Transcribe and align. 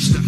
coaster. 0.00 0.20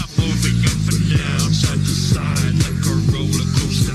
I'm 0.00 0.10
moving 0.18 0.58
up 0.66 0.82
and 0.90 1.04
down, 1.08 1.52
side 1.54 1.78
to 1.78 1.94
side 1.94 2.54
like 2.64 2.82
a 2.86 2.94
roller 3.12 3.46
coaster. 3.54 3.94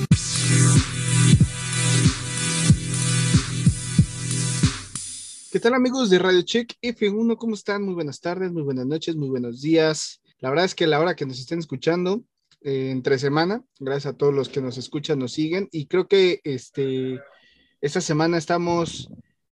¿Qué 5.52 5.59
tal 5.59 5.73
amigos 5.73 6.09
de 6.09 6.20
Radio 6.20 6.41
Check 6.41 6.77
F1? 6.82 7.38
¿Cómo 7.38 7.55
están? 7.55 7.84
Muy 7.84 7.95
buenas 7.95 8.21
tardes, 8.21 8.52
muy 8.52 8.63
buenas 8.63 8.86
noches, 8.86 9.16
muy 9.16 9.29
buenos 9.29 9.61
días. 9.61 10.21
La 10.39 10.50
verdad 10.50 10.66
es 10.66 10.75
que 10.75 10.88
la 10.88 11.00
hora 11.00 11.16
que 11.16 11.25
nos 11.25 11.39
estén 11.39 11.59
escuchando, 11.59 12.23
eh, 12.61 12.91
entre 12.91 13.17
semana, 13.20 13.63
gracias 13.80 14.13
a 14.13 14.17
todos 14.17 14.34
los 14.34 14.50
que 14.50 14.61
nos 14.61 14.77
escuchan, 14.77 15.20
nos 15.20 15.34
siguen 15.34 15.67
y 15.72 15.88
creo 15.88 16.08
que 16.08 16.41
este, 16.44 17.20
esta 17.81 18.02
semana 18.02 18.38
estamos 18.38 19.09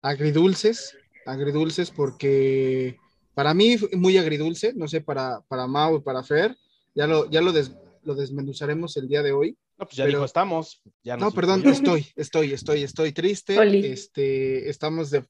agridulces, 0.01 0.97
agridulces 1.25 1.91
porque 1.91 2.97
para 3.33 3.53
mí 3.53 3.75
muy 3.93 4.17
agridulce, 4.17 4.73
no 4.75 4.87
sé, 4.87 5.01
para, 5.01 5.41
para 5.47 5.67
Mau 5.67 5.97
y 5.97 6.01
para 6.01 6.23
Fer, 6.23 6.57
ya 6.95 7.07
lo, 7.07 7.29
ya 7.29 7.41
lo, 7.41 7.51
des- 7.51 7.73
lo 8.03 8.15
desmenuzaremos 8.15 8.97
el 8.97 9.07
día 9.07 9.21
de 9.21 9.31
hoy. 9.31 9.57
No, 9.77 9.85
pues 9.85 9.95
ya 9.95 10.05
Pero- 10.05 10.17
dijo 10.17 10.25
estamos. 10.25 10.81
Ya 11.03 11.17
No, 11.17 11.29
perdón, 11.31 11.61
estoy, 11.67 12.07
estoy, 12.15 12.51
estoy, 12.53 12.81
estoy 12.81 13.11
triste, 13.11 13.59
Oli. 13.59 13.85
este, 13.85 14.69
estamos 14.69 15.11
de, 15.11 15.23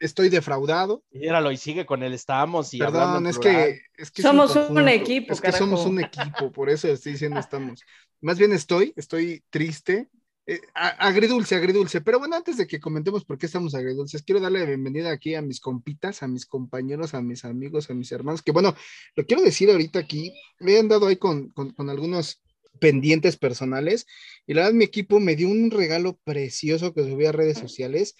estoy 0.00 0.28
defraudado, 0.28 1.04
Míralo 1.12 1.52
y 1.52 1.56
sigue 1.56 1.86
con 1.86 2.02
el 2.02 2.12
estamos 2.12 2.74
y 2.74 2.78
Perdón, 2.78 3.28
es 3.28 3.38
que, 3.38 3.80
es 3.96 4.10
que 4.10 4.22
es 4.22 4.26
un 4.26 4.30
Somos 4.48 4.56
un 4.70 4.88
equipo, 4.88 5.32
Es 5.32 5.40
que 5.40 5.52
somos 5.52 5.86
un 5.86 6.00
equipo, 6.00 6.50
por 6.50 6.68
eso 6.68 6.88
estoy 6.88 7.12
diciendo 7.12 7.38
estamos. 7.38 7.80
Más 8.20 8.38
bien 8.38 8.52
estoy, 8.52 8.92
estoy 8.96 9.44
triste, 9.50 10.08
eh, 10.46 10.60
agridulce, 10.74 11.54
agridulce. 11.54 12.00
Pero 12.00 12.18
bueno, 12.18 12.36
antes 12.36 12.56
de 12.56 12.66
que 12.66 12.80
comentemos 12.80 13.24
por 13.24 13.38
qué 13.38 13.46
estamos 13.46 13.74
agridulces, 13.74 14.22
quiero 14.22 14.40
darle 14.40 14.60
la 14.60 14.66
bienvenida 14.66 15.10
aquí 15.10 15.34
a 15.34 15.42
mis 15.42 15.60
compitas, 15.60 16.22
a 16.22 16.28
mis 16.28 16.46
compañeros, 16.46 17.14
a 17.14 17.22
mis 17.22 17.44
amigos, 17.44 17.90
a 17.90 17.94
mis 17.94 18.10
hermanos, 18.12 18.42
que 18.42 18.52
bueno, 18.52 18.74
lo 19.14 19.24
quiero 19.24 19.42
decir 19.42 19.70
ahorita 19.70 19.98
aquí, 19.98 20.32
me 20.58 20.78
han 20.78 20.88
dado 20.88 21.06
ahí 21.06 21.16
con, 21.16 21.50
con, 21.50 21.70
con 21.70 21.90
algunos 21.90 22.42
pendientes 22.80 23.36
personales 23.36 24.06
y 24.46 24.54
la 24.54 24.62
verdad 24.62 24.74
mi 24.74 24.84
equipo 24.84 25.20
me 25.20 25.36
dio 25.36 25.48
un 25.48 25.70
regalo 25.70 26.18
precioso 26.24 26.94
que 26.94 27.04
subí 27.04 27.26
a 27.26 27.32
redes 27.32 27.58
sociales. 27.58 28.16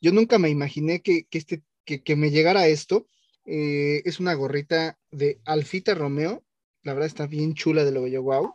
Yo 0.00 0.12
nunca 0.12 0.38
me 0.38 0.48
imaginé 0.48 1.02
que, 1.02 1.24
que 1.24 1.38
este, 1.38 1.62
que, 1.84 2.02
que 2.02 2.16
me 2.16 2.30
llegara 2.30 2.68
esto. 2.68 3.06
Eh, 3.46 4.02
es 4.04 4.20
una 4.20 4.34
gorrita 4.34 4.98
de 5.10 5.40
Alfita 5.44 5.94
Romeo. 5.94 6.44
La 6.82 6.92
verdad 6.92 7.06
está 7.06 7.26
bien 7.26 7.54
chula 7.54 7.84
de 7.84 7.92
lo 7.92 8.02
bello, 8.02 8.22
wow. 8.22 8.54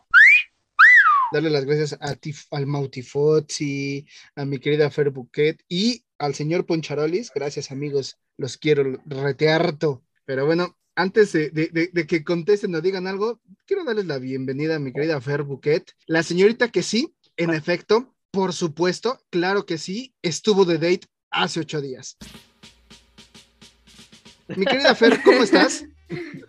Darle 1.32 1.50
las 1.50 1.64
gracias 1.64 1.94
a 1.94 2.14
Tif- 2.16 2.46
al 2.50 2.66
Mautifozzi, 2.66 4.06
a 4.36 4.44
mi 4.44 4.58
querida 4.58 4.90
Fer 4.90 5.10
Buquet 5.10 5.62
y 5.68 6.04
al 6.18 6.34
señor 6.34 6.66
Poncharolis. 6.66 7.30
Gracias, 7.34 7.70
amigos. 7.70 8.18
Los 8.36 8.58
quiero 8.58 9.00
retearto. 9.06 10.04
Pero 10.24 10.44
bueno, 10.46 10.76
antes 10.94 11.32
de, 11.32 11.50
de- 11.50 11.68
de- 11.68 11.90
de 11.92 12.06
que 12.06 12.22
contesten 12.22 12.74
o 12.74 12.80
digan 12.80 13.06
algo, 13.06 13.40
quiero 13.66 13.84
darles 13.84 14.06
la 14.06 14.18
bienvenida 14.18 14.76
a 14.76 14.78
mi 14.78 14.92
querida 14.92 15.20
Fer 15.20 15.42
Buquet. 15.42 15.90
La 16.06 16.22
señorita 16.22 16.68
que 16.68 16.82
sí, 16.82 17.14
en 17.36 17.50
efecto, 17.54 18.14
por 18.30 18.52
supuesto, 18.52 19.18
claro 19.30 19.64
que 19.64 19.78
sí, 19.78 20.14
estuvo 20.22 20.64
de 20.64 20.74
date 20.78 21.06
hace 21.30 21.60
ocho 21.60 21.80
días. 21.80 22.16
Mi 24.48 24.66
querida 24.66 24.94
Fer, 24.94 25.22
¿cómo 25.22 25.38
estás? 25.42 25.86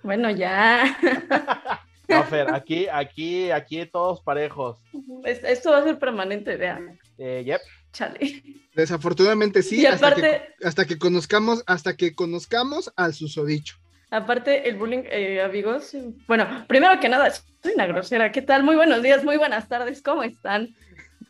Bueno, 0.03 0.29
ya. 0.29 0.97
No, 2.09 2.23
Fer, 2.25 2.53
aquí, 2.53 2.87
aquí, 2.91 3.49
aquí 3.51 3.85
todos 3.85 4.21
parejos. 4.21 4.77
Es- 5.23 5.43
Esto 5.43 5.71
va 5.71 5.77
a 5.79 5.83
ser 5.83 5.97
permanente, 5.99 6.57
vean. 6.57 6.99
Eh, 7.17 7.43
yep. 7.45 7.61
Chale. 7.93 8.43
Desafortunadamente 8.75 9.61
sí, 9.61 9.81
y 9.81 9.85
hasta, 9.85 10.07
aparte, 10.07 10.21
que, 10.59 10.65
hasta 10.67 10.85
que 10.85 10.97
conozcamos, 10.97 11.63
hasta 11.67 11.95
que 11.95 12.13
conozcamos 12.15 12.91
al 12.95 13.13
susodicho. 13.13 13.75
aparte 14.09 14.67
el 14.67 14.75
bullying, 14.77 15.03
eh, 15.09 15.41
amigos. 15.41 15.95
Bueno, 16.27 16.65
primero 16.67 16.99
que 16.99 17.07
nada, 17.09 17.31
soy 17.31 17.73
una 17.73 17.85
grosera. 17.87 18.31
¿Qué 18.31 18.41
tal? 18.41 18.63
Muy 18.63 18.75
buenos 18.75 19.01
días, 19.01 19.23
muy 19.23 19.37
buenas 19.37 19.67
tardes. 19.69 20.01
¿Cómo 20.01 20.23
están? 20.23 20.69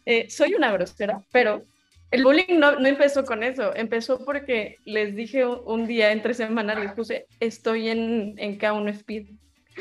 Eh, 0.06 0.30
soy 0.30 0.54
una 0.56 0.72
grosera, 0.72 1.22
pero 1.32 1.64
el 2.12 2.24
bullying 2.24 2.58
no, 2.60 2.80
no 2.80 2.88
empezó 2.88 3.24
con 3.26 3.44
eso. 3.44 3.76
Empezó 3.76 4.24
porque 4.26 4.78
les 4.86 5.16
dije 5.16 5.46
un, 5.46 5.60
un 5.66 5.88
día 5.88 6.12
entre 6.12 6.34
semana, 6.34 6.76
les 6.80 6.94
puse, 6.94 7.28
estoy 7.40 7.90
en, 7.90 8.36
en 8.38 8.58
K1 8.60 8.90
Speed. 8.90 9.28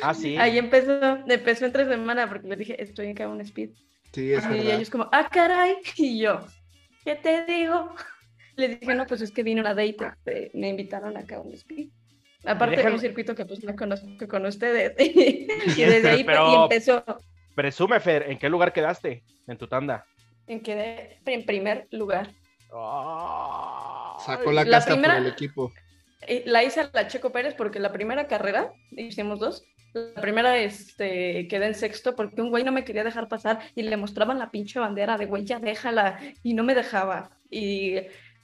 Ah, 0.01 0.15
sí. 0.15 0.37
Ahí 0.39 0.59
empezó, 0.59 1.19
empezó 1.27 1.67
entre 1.67 1.85
semana 1.87 2.29
porque 2.29 2.49
les 2.49 2.59
dije, 2.59 2.83
estoy 2.83 3.09
en 3.09 3.17
K1 3.17 3.41
Speed. 3.43 3.71
Sí, 4.13 4.33
es 4.33 4.45
y 4.45 4.49
verdad. 4.49 4.75
ellos 4.77 4.91
como, 4.91 5.09
ah, 5.13 5.29
caray, 5.31 5.77
y 5.97 6.21
yo, 6.21 6.41
¿qué 7.05 7.15
te 7.17 7.45
digo? 7.47 7.95
Les 8.57 8.79
dije, 8.79 8.95
no, 8.95 9.07
pues 9.07 9.23
es 9.23 9.31
que 9.33 9.43
vino 9.43 9.63
una 9.63 9.75
date, 9.75 9.97
este, 10.15 10.51
me 10.53 10.69
invitaron 10.69 11.17
acá 11.17 11.37
a 11.37 11.41
un 11.41 11.53
speed. 11.55 11.89
Aparte 12.45 12.83
de 12.83 12.91
un 12.93 12.99
circuito 12.99 13.35
que 13.35 13.47
pues 13.47 13.65
no 13.65 13.75
conozco 13.75 14.07
con 14.29 14.45
ustedes. 14.45 14.93
y 14.99 15.47
Y 15.49 15.85
desde 15.85 15.97
este, 15.97 16.09
ahí 16.11 16.27
y 16.27 16.55
empezó 16.63 17.05
Presume, 17.55 17.99
Fer, 18.01 18.31
¿en 18.31 18.39
qué 18.39 18.49
lugar 18.51 18.73
quedaste? 18.73 19.23
En 19.47 19.57
tu 19.57 19.67
tanda. 19.69 20.05
en 20.47 20.61
quedé 20.61 21.19
en 21.25 21.47
primer 21.47 21.87
lugar. 21.93 22.31
Sacó 24.27 24.53
la, 24.53 24.65
la 24.65 24.71
casta 24.71 24.93
primera- 24.93 25.15
por 25.15 25.23
el 25.27 25.33
equipo. 25.33 25.73
Y 26.29 26.49
la 26.49 26.63
hice 26.63 26.81
a 26.81 26.91
la 26.93 27.07
Checo 27.09 27.33
Pérez 27.33 27.55
porque 27.55 27.81
la 27.81 27.93
primera 27.93 28.27
carrera, 28.27 28.73
hicimos 28.91 29.41
dos, 29.41 29.65
la 29.93 30.21
primera 30.23 30.57
este, 30.59 31.47
quedé 31.49 31.67
en 31.67 31.75
sexto 31.75 32.17
porque 32.17 32.41
un 32.41 32.51
güey 32.51 32.65
no 32.65 32.73
me 32.73 32.85
quería 32.85 33.05
dejar 33.05 33.29
pasar 33.29 33.61
y 33.75 33.83
le 33.83 33.97
mostraban 33.97 34.39
la 34.39 34.51
pinche 34.51 34.79
bandera 34.79 35.19
de 35.19 35.27
güey, 35.27 35.45
ya 35.45 35.59
déjala, 35.59 36.19
y 36.43 36.55
no 36.55 36.65
me 36.65 36.75
dejaba. 36.75 37.31
Y 37.51 37.97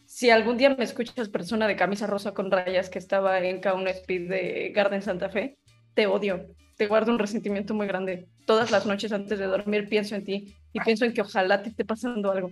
si 0.04 0.30
algún 0.30 0.58
día 0.58 0.70
me 0.70 0.84
escuchas 0.84 1.28
persona 1.28 1.66
de 1.66 1.76
camisa 1.76 2.06
rosa 2.06 2.32
con 2.32 2.50
rayas 2.50 2.90
que 2.90 2.98
estaba 2.98 3.40
en 3.40 3.60
K1 3.60 3.88
Speed 3.88 4.28
de 4.28 4.72
Garden 4.74 5.02
Santa 5.02 5.30
Fe, 5.30 5.56
te 5.94 6.06
odio, 6.06 6.46
te 6.76 6.86
guardo 6.86 7.12
un 7.12 7.18
resentimiento 7.18 7.74
muy 7.74 7.86
grande. 7.86 8.28
Todas 8.46 8.70
las 8.70 8.86
noches 8.86 9.12
antes 9.12 9.38
de 9.38 9.46
dormir 9.46 9.88
pienso 9.88 10.14
en 10.14 10.24
ti 10.24 10.54
y 10.72 10.80
pienso 10.80 11.04
en 11.04 11.12
que 11.12 11.22
ojalá 11.22 11.62
te 11.62 11.70
esté 11.70 11.84
pasando 11.84 12.30
algo. 12.30 12.50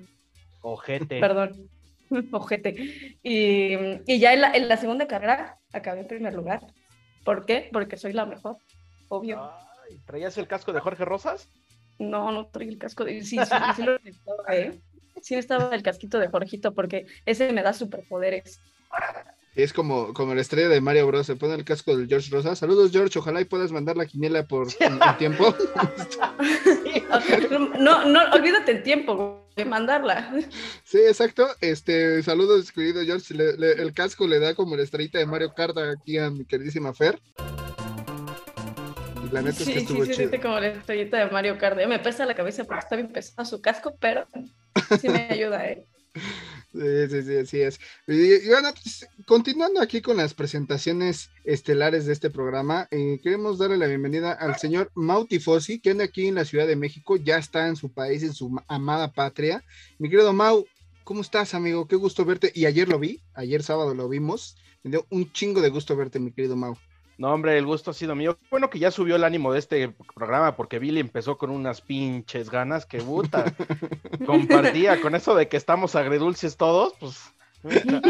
Ojete. 0.63 1.21
Perdón, 1.21 1.71
ojete. 2.33 3.19
Y, 3.23 3.75
y 4.07 4.19
ya 4.19 4.33
en 4.33 4.41
la, 4.41 4.53
en 4.53 4.69
la 4.69 4.77
segunda 4.77 5.07
carrera 5.07 5.59
acabé 5.73 6.01
en 6.01 6.07
primer 6.07 6.35
lugar. 6.35 6.61
¿Por 7.25 7.45
qué? 7.45 7.69
Porque 7.73 7.97
soy 7.97 8.13
la 8.13 8.27
mejor, 8.27 8.59
obvio. 9.09 9.51
Ay, 9.89 9.99
¿Traías 10.07 10.39
el 10.39 10.47
casco 10.47 10.73
de 10.73 10.81
Jorge 10.81 11.05
Rosas? 11.05 11.49
No, 11.99 12.31
no 12.31 12.47
traí 12.47 12.69
el 12.69 12.79
casco 12.79 13.05
de... 13.05 13.23
Sí, 13.23 13.39
sí, 13.39 13.55
sí 13.75 13.83
lo 13.83 13.99
necesitaba, 14.05 14.45
¿eh? 14.55 14.81
Sí 15.23 15.35
necesitaba 15.35 15.75
el 15.75 15.83
casquito 15.83 16.19
de 16.19 16.29
Jorgito 16.29 16.75
porque 16.75 17.07
ese 17.25 17.53
me 17.53 17.63
da 17.63 17.73
superpoderes. 17.73 18.61
Es 19.57 19.73
como, 19.73 20.13
como 20.13 20.35
la 20.35 20.43
estrella 20.43 20.69
de 20.69 20.81
Mario 20.83 21.07
Bros. 21.07 21.27
Se 21.27 21.35
pone 21.35 21.55
el 21.55 21.65
casco 21.65 21.97
del 21.97 22.07
George 22.07 22.31
Rosa. 22.31 22.55
Saludos, 22.55 22.93
George. 22.93 23.19
Ojalá 23.19 23.41
y 23.41 23.47
puedas 23.47 23.73
mandar 23.73 23.97
la 23.97 24.05
quiniela 24.07 24.47
por 24.47 24.69
en 24.81 24.99
tiempo. 25.19 25.55
No, 27.79 28.05
no, 28.05 28.21
olvídate 28.33 28.73
el 28.73 28.83
tiempo 28.83 29.49
de 29.57 29.65
mandarla. 29.65 30.33
Sí, 30.85 30.99
exacto. 30.99 31.47
Este, 31.61 32.23
saludos, 32.23 32.71
querido 32.73 33.03
George. 33.05 33.33
Le- 33.35 33.57
le- 33.57 33.73
el 33.73 33.93
casco 33.95 34.27
le 34.27 34.39
da 34.39 34.55
como 34.55 34.77
la 34.77 34.83
estrellita 34.83 35.19
de 35.19 35.27
Mario 35.27 35.53
Kart 35.55 35.77
aquí 35.79 36.19
a 36.19 36.31
mi 36.31 36.45
queridísima 36.45 36.93
Fer. 36.93 37.19
La 39.33 39.41
neta 39.43 39.59
es 39.59 39.65
Sí, 39.65 39.73
que 39.73 39.73
sí, 39.81 39.85
estuvo 39.85 39.99
sí, 40.05 40.11
chido. 40.11 40.17
siente 40.17 40.41
como 40.41 40.61
la 40.61 40.69
estrellita 40.69 41.19
de 41.25 41.31
Mario 41.31 41.57
Kart. 41.59 41.79
Me 41.87 41.99
pesa 41.99 42.27
la 42.27 42.35
cabeza 42.35 42.65
porque 42.65 42.81
está 42.81 42.97
bien 42.97 43.09
pesado 43.09 43.45
su 43.47 43.61
casco, 43.61 43.97
pero 43.99 44.27
sí 45.01 45.09
me 45.09 45.29
ayuda, 45.31 45.67
¿eh? 45.69 45.87
Sí, 46.79 47.09
sí, 47.09 47.23
sí, 47.23 47.37
así 47.39 47.61
es. 47.63 47.81
Bueno, 48.07 48.69
pues, 48.83 49.09
continuando 49.25 49.81
aquí 49.81 50.03
con 50.03 50.19
las 50.19 50.35
presentaciones 50.35 51.31
estelares 51.45 52.05
de 52.05 52.13
este 52.13 52.29
programa, 52.29 52.87
eh, 52.91 53.19
queremos 53.23 53.57
darle 53.59 53.79
la 53.79 53.87
bienvenida 53.87 54.33
al 54.33 54.59
señor 54.59 54.91
Mauti 54.95 55.39
Fossi, 55.39 55.81
que 55.81 55.91
anda 55.91 56.05
aquí 56.05 56.27
en 56.27 56.35
la 56.35 56.45
Ciudad 56.45 56.67
de 56.67 56.77
México, 56.77 57.17
ya 57.17 57.39
está 57.39 57.69
en 57.69 57.77
su 57.77 57.93
país, 57.95 58.23
en 58.23 58.35
su 58.35 58.51
ma- 58.51 58.65
amada 58.69 59.11
patria. 59.13 59.65
Mi 59.99 60.11
querido 60.11 60.35
Mau, 60.35 60.67
¿cómo 61.05 61.23
estás, 61.23 61.55
amigo? 61.55 61.89
Qué 61.89 61.97
gusto 61.97 62.27
verte. 62.27 62.53
Y 62.55 62.67
ayer 62.67 62.89
lo 62.89 62.99
vi, 62.99 63.23
ayer 63.35 63.63
sábado 63.63 63.95
lo 63.95 64.09
vimos. 64.09 64.57
Me 64.83 64.91
dio 64.91 65.07
un 65.11 65.33
chingo 65.33 65.63
de 65.63 65.71
gusto 65.71 65.97
verte, 65.97 66.21
mi 66.21 66.33
querido 66.33 66.57
Mau. 66.57 66.77
No, 67.19 67.33
hombre, 67.33 67.57
el 67.57 67.65
gusto 67.65 67.93
ha 67.93 67.95
sido 67.95 68.15
mío. 68.15 68.39
Bueno 68.51 68.69
que 68.69 68.79
ya 68.79 68.91
subió 68.91 69.17
el 69.17 69.25
ánimo 69.25 69.53
de 69.53 69.59
este 69.59 69.95
programa 70.15 70.55
porque 70.55 70.79
Billy 70.79 71.01
empezó 71.01 71.39
con 71.39 71.51
unas 71.51 71.81
pinches 71.81 72.51
ganas 72.51 72.85
que 72.85 72.99
puta. 72.99 73.45
Compartía 74.27 75.01
con 75.01 75.15
eso 75.15 75.35
de 75.35 75.49
que 75.49 75.57
estamos 75.57 75.95
agridulces 75.95 76.57
todos, 76.57 76.93
pues. 77.01 77.33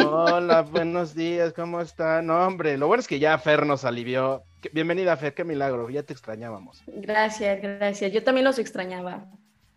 Hola, 0.04 0.62
buenos 0.62 1.14
días, 1.14 1.52
¿cómo 1.54 1.80
están? 1.80 2.26
No, 2.26 2.46
hombre, 2.46 2.76
lo 2.76 2.88
bueno 2.88 3.00
es 3.00 3.06
que 3.08 3.18
ya 3.18 3.38
Fer 3.38 3.64
nos 3.64 3.84
alivió. 3.84 4.42
Bienvenida, 4.72 5.16
Fer, 5.16 5.34
qué 5.34 5.44
milagro, 5.44 5.88
ya 5.88 6.02
te 6.02 6.12
extrañábamos. 6.12 6.82
Gracias, 6.86 7.62
gracias. 7.62 8.12
Yo 8.12 8.22
también 8.22 8.44
los 8.44 8.58
extrañaba. 8.58 9.24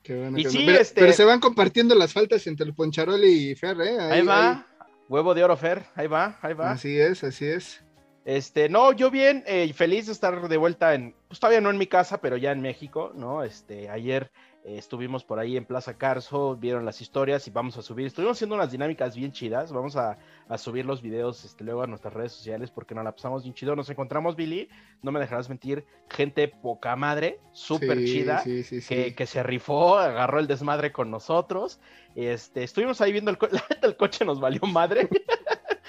Qué 0.04 0.16
bueno, 0.18 0.38
Y 0.40 0.44
qué 0.44 0.50
sí, 0.50 0.58
bueno. 0.58 0.72
pero, 0.72 0.82
este- 0.82 1.02
pero 1.02 1.14
se 1.14 1.24
van 1.24 1.40
compartiendo 1.40 1.94
las 1.96 2.12
faltas 2.14 2.46
entre 2.48 2.66
el 2.66 2.74
Poncharoli 2.74 3.52
y 3.52 3.56
Fer, 3.56 3.80
¿eh? 3.80 4.00
Ahí, 4.00 4.22
va, 4.26 4.66
huevo 5.08 5.34
de 5.34 5.44
oro, 5.44 5.56
Fer, 5.56 5.84
ahí 5.96 6.08
va, 6.08 6.38
ahí 6.42 6.54
va. 6.56 6.72
Así 6.72 7.00
es, 7.00 7.24
así 7.24 7.46
es. 7.46 7.82
Este, 8.30 8.70
no, 8.70 8.92
yo 8.92 9.10
bien 9.10 9.44
eh, 9.48 9.66
y 9.68 9.74
feliz 9.74 10.06
de 10.06 10.12
estar 10.12 10.48
de 10.48 10.58
vuelta 10.58 10.94
en, 10.94 11.16
pues 11.28 11.40
todavía 11.40 11.62
no 11.62 11.72
en 11.72 11.80
mi 11.80 11.88
casa, 11.88 12.22
pero 12.22 12.38
ya 12.38 12.52
en 12.52 12.62
México, 12.62 13.12
¿no? 13.16 13.42
Este, 13.42 13.90
ayer 13.90 14.30
eh, 14.64 14.76
estuvimos 14.78 15.24
por 15.24 15.40
ahí 15.40 15.58
en 15.58 15.66
Plaza 15.66 15.98
Carso, 15.98 16.56
vieron 16.56 16.86
las 16.86 17.02
historias 17.02 17.48
y 17.48 17.50
vamos 17.50 17.76
a 17.78 17.82
subir. 17.82 18.06
Estuvimos 18.06 18.38
haciendo 18.38 18.54
unas 18.54 18.72
dinámicas 18.72 19.16
bien 19.16 19.32
chidas. 19.32 19.72
Vamos 19.72 19.96
a, 19.96 20.20
a 20.48 20.58
subir 20.60 20.86
los 20.86 21.02
videos 21.02 21.44
este, 21.44 21.64
luego 21.64 21.82
a 21.82 21.88
nuestras 21.88 22.14
redes 22.14 22.32
sociales 22.34 22.70
porque 22.70 22.94
nos 22.94 23.04
la 23.04 23.14
pasamos 23.14 23.42
bien 23.42 23.56
chido. 23.56 23.76
Nos 23.76 23.90
encontramos, 23.90 24.36
Billy, 24.36 24.70
no 25.02 25.12
me 25.12 25.20
dejarás 25.20 25.50
mentir, 25.50 25.84
gente 26.08 26.48
poca 26.50 26.96
madre, 26.96 27.40
súper 27.52 27.98
Sí, 27.98 28.06
chida. 28.06 28.44
Sí, 28.44 28.62
sí, 28.64 28.80
sí. 28.82 28.88
Que, 28.94 29.16
que 29.16 29.26
se 29.26 29.42
rifó, 29.42 29.98
agarró 29.98 30.38
el 30.40 30.46
desmadre 30.46 30.92
con 30.92 31.10
nosotros. 31.10 31.80
Este, 32.14 32.64
estuvimos 32.64 33.02
ahí 33.02 33.12
viendo 33.12 33.32
el, 33.32 33.40
co- 33.40 33.48
el 33.82 33.98
coche, 33.98 34.24
nos 34.24 34.40
valió 34.40 34.62
madre. 34.68 35.10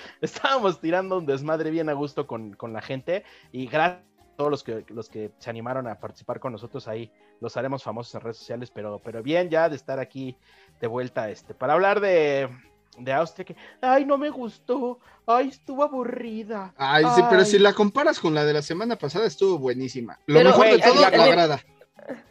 Estábamos 0.21 0.81
tirando 0.81 1.19
un 1.19 1.27
desmadre 1.27 1.71
bien 1.71 1.89
a 1.89 1.93
gusto 1.93 2.27
con, 2.27 2.55
con 2.55 2.73
la 2.73 2.81
gente 2.83 3.25
y 3.53 3.67
gracias 3.67 4.01
a 4.03 4.37
todos 4.37 4.51
los 4.51 4.65
que, 4.65 4.85
los 4.89 5.09
que 5.09 5.31
se 5.39 5.51
animaron 5.51 5.87
a 5.87 5.99
participar 5.99 6.41
con 6.41 6.53
nosotros 6.53 6.89
ahí. 6.89 7.11
Los 7.41 7.57
haremos 7.57 7.83
famosos 7.83 8.15
en 8.15 8.21
redes 8.23 8.37
sociales, 8.39 8.71
pero, 8.71 9.01
pero 9.05 9.23
bien 9.23 9.49
ya 9.51 9.69
de 9.69 9.77
estar 9.77 9.99
aquí 9.99 10.37
de 10.81 10.87
vuelta 10.87 11.29
este, 11.31 11.55
para 11.55 11.73
hablar 11.75 12.01
de, 12.01 12.49
de 12.99 13.13
Austria 13.13 13.45
que, 13.45 13.57
ay, 13.83 14.05
no 14.05 14.17
me 14.19 14.31
gustó, 14.31 14.99
ay, 15.27 15.49
estuvo 15.49 15.83
aburrida. 15.85 16.73
Ay, 16.77 17.05
sí, 17.15 17.23
pero 17.31 17.45
si 17.45 17.59
la 17.59 17.73
comparas 17.75 18.19
con 18.19 18.35
la 18.35 18.45
de 18.45 18.53
la 18.55 18.63
semana 18.63 18.97
pasada, 18.97 19.27
estuvo 19.27 19.59
buenísima. 19.59 20.19
Lo 20.27 20.35
Pero, 20.37 20.51
mejor 20.51 20.65
de 20.67 20.77
güey, 20.79 20.83
todo, 20.83 21.01
la- 21.03 21.11
la 21.11 21.17
la- 21.19 21.27
grada. 21.33 21.61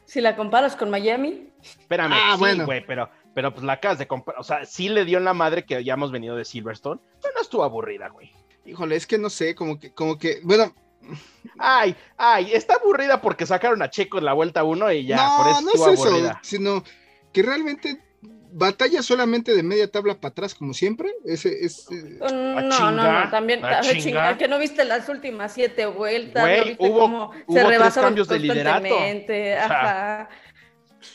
Si 0.06 0.20
la 0.20 0.36
comparas 0.36 0.76
con 0.76 0.90
Miami, 0.90 1.52
Espérame, 1.62 2.14
Ah, 2.16 2.32
sí, 2.34 2.40
bueno. 2.40 2.66
güey, 2.66 2.84
pero, 2.86 3.10
pero 3.36 3.54
pues 3.54 3.64
la 3.64 3.74
acabas 3.74 4.00
de 4.00 4.08
comprar, 4.08 4.40
o 4.40 4.44
sea, 4.44 4.66
sí 4.66 4.90
le 4.90 5.06
dio 5.06 5.18
en 5.20 5.26
la 5.26 5.34
madre 5.34 5.66
que 5.66 5.84
ya 5.84 5.94
hemos 5.94 6.12
venido 6.12 6.36
de 6.36 6.44
Silverstone, 6.46 7.00
estuvo 7.50 7.64
aburrida, 7.64 8.10
güey. 8.10 8.32
Híjole, 8.66 8.96
es 8.96 9.08
que 9.08 9.18
no 9.18 9.30
sé, 9.32 9.56
como 9.56 9.80
que, 9.80 9.92
como 9.92 10.18
que, 10.18 10.40
bueno, 10.44 10.74
Ay, 11.58 11.96
ay, 12.18 12.54
está 12.54 12.76
aburrida 12.76 13.20
porque 13.22 13.46
sacaron 13.48 13.82
a 13.82 13.90
Checo 13.90 14.20
en 14.20 14.26
la 14.26 14.34
vuelta 14.34 14.64
1 14.64 14.92
y 14.92 15.06
ya, 15.08 15.16
no, 15.16 15.38
por 15.38 15.52
eso 15.52 15.62
no 15.62 15.68
estuvo 15.70 15.88
es 15.94 16.00
eso, 16.00 16.40
sino 16.44 16.84
que 17.34 17.42
realmente 17.42 18.04
batalla 18.52 19.02
solamente 19.02 19.56
de 19.56 19.64
media 19.64 19.90
tabla 19.90 20.16
para 20.20 20.32
atrás, 20.32 20.54
como 20.54 20.74
siempre. 20.74 21.10
Ese 21.26 21.66
es. 21.66 21.88
eh, 21.90 22.18
no, 22.20 22.62
no, 22.62 22.70
chingar, 22.78 23.26
no, 23.26 23.32
también, 23.32 23.66
a 23.66 23.80
chingar. 23.82 23.98
chingar, 24.04 24.38
que 24.38 24.48
no 24.48 24.60
viste 24.60 24.86
las 24.86 25.08
últimas 25.10 25.54
siete 25.54 25.86
vueltas, 25.88 26.44
Güey, 26.44 26.60
no 26.60 26.66
viste 26.66 26.88
hubo- 26.88 27.00
cómo 27.00 27.32
hubo 27.48 27.90
se 27.92 28.00
cambios 28.02 28.28
de 28.28 28.40
liderato. 28.40 28.82
constantemente, 28.82 29.54
O 29.54 29.56
sea, 29.56 29.66
ajá. 30.22 30.30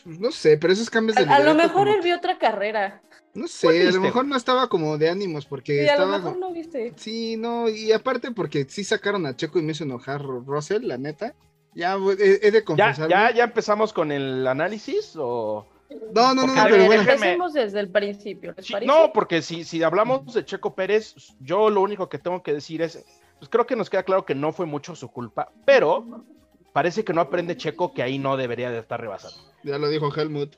no 0.07 0.33
sé, 0.33 0.57
pero 0.57 0.73
esos 0.73 0.91
cambios 0.91 1.17
de 1.17 1.23
A, 1.25 1.37
a 1.37 1.39
lo 1.39 1.53
liderato 1.53 1.57
mejor 1.69 1.83
como 1.87 1.95
él 1.95 2.01
vio 2.03 2.17
otra 2.17 2.37
carrera. 2.39 3.01
No 3.35 3.41
¿Cuál 3.43 3.49
sé, 3.51 3.89
a 3.89 3.91
lo 3.93 4.01
mejor 4.01 4.27
no 4.27 4.37
estaba 4.37 4.69
como 4.69 4.97
de 4.97 5.09
ánimos 5.11 5.45
porque 5.47 5.83
Sí, 5.85 5.89
a 5.89 5.97
lo 5.97 6.03
estaba. 6.05 6.19
mejor 6.19 6.37
no 6.39 6.53
viste. 6.53 6.93
Sí, 6.97 7.37
no, 7.37 7.69
y 7.69 7.91
aparte 7.93 8.31
porque 8.31 8.65
sí 8.69 8.85
sacaron 8.85 9.27
a 9.27 9.35
Checo 9.37 9.59
y 9.59 9.63
me 9.63 9.73
hizo 9.73 9.83
enojar 9.85 10.23
Russell, 10.23 10.87
la 10.87 10.99
neta. 10.99 11.35
Ya, 11.75 11.97
he, 11.97 12.39
he 12.47 12.51
de 12.53 12.61
¿Ya, 12.61 12.65
confesar. 12.65 13.11
ya, 13.11 13.33
¿Ya 13.35 13.45
empezamos 13.45 13.93
con 13.93 14.13
el 14.13 14.47
análisis 14.47 15.15
o...? 15.17 15.67
No, 16.13 16.35
no, 16.35 16.35
no, 16.35 16.41
Porque 16.43 16.55
no, 16.55 16.61
A 16.61 16.65
pero 16.65 16.77
ver, 16.77 16.87
bueno. 16.87 17.03
déjeme- 17.03 17.13
empecemos 17.13 17.53
desde 17.53 17.81
el 17.81 17.91
principio, 17.91 18.55
¿les 18.57 18.67
Sí, 18.67 18.73
parece? 18.73 18.87
no, 18.93 19.13
porque 19.13 19.43
si, 19.43 19.65
si 19.65 19.83
hablamos 19.83 20.33
de 20.33 20.45
Checo 20.45 20.75
Pérez, 20.75 21.15
yo 21.41 21.71
lo 21.71 21.83
único 21.83 22.09
que 22.09 22.19
tengo 22.19 22.43
que 22.43 22.53
decir 22.53 22.83
es, 22.83 23.05
pues 23.39 23.49
creo 23.49 23.67
que 23.67 23.77
nos 23.77 23.91
queda 23.91 24.03
claro 24.05 24.25
que 24.25 24.35
no 24.35 24.53
fue 24.53 24.67
mucho 24.67 24.95
su 24.97 25.11
culpa, 25.11 25.53
pero 25.67 26.25
parece 26.73 27.05
que 27.05 27.13
no 27.13 27.21
aprende 27.21 27.57
Checo 27.57 27.93
que 27.93 28.03
ahí 28.03 28.19
no 28.19 28.37
debería 28.37 28.71
de 28.71 28.79
estar 28.79 29.01
rebasando, 29.01 29.37
Ya 29.65 29.79
lo 29.79 29.89
dijo 29.89 30.13
Helmut. 30.15 30.55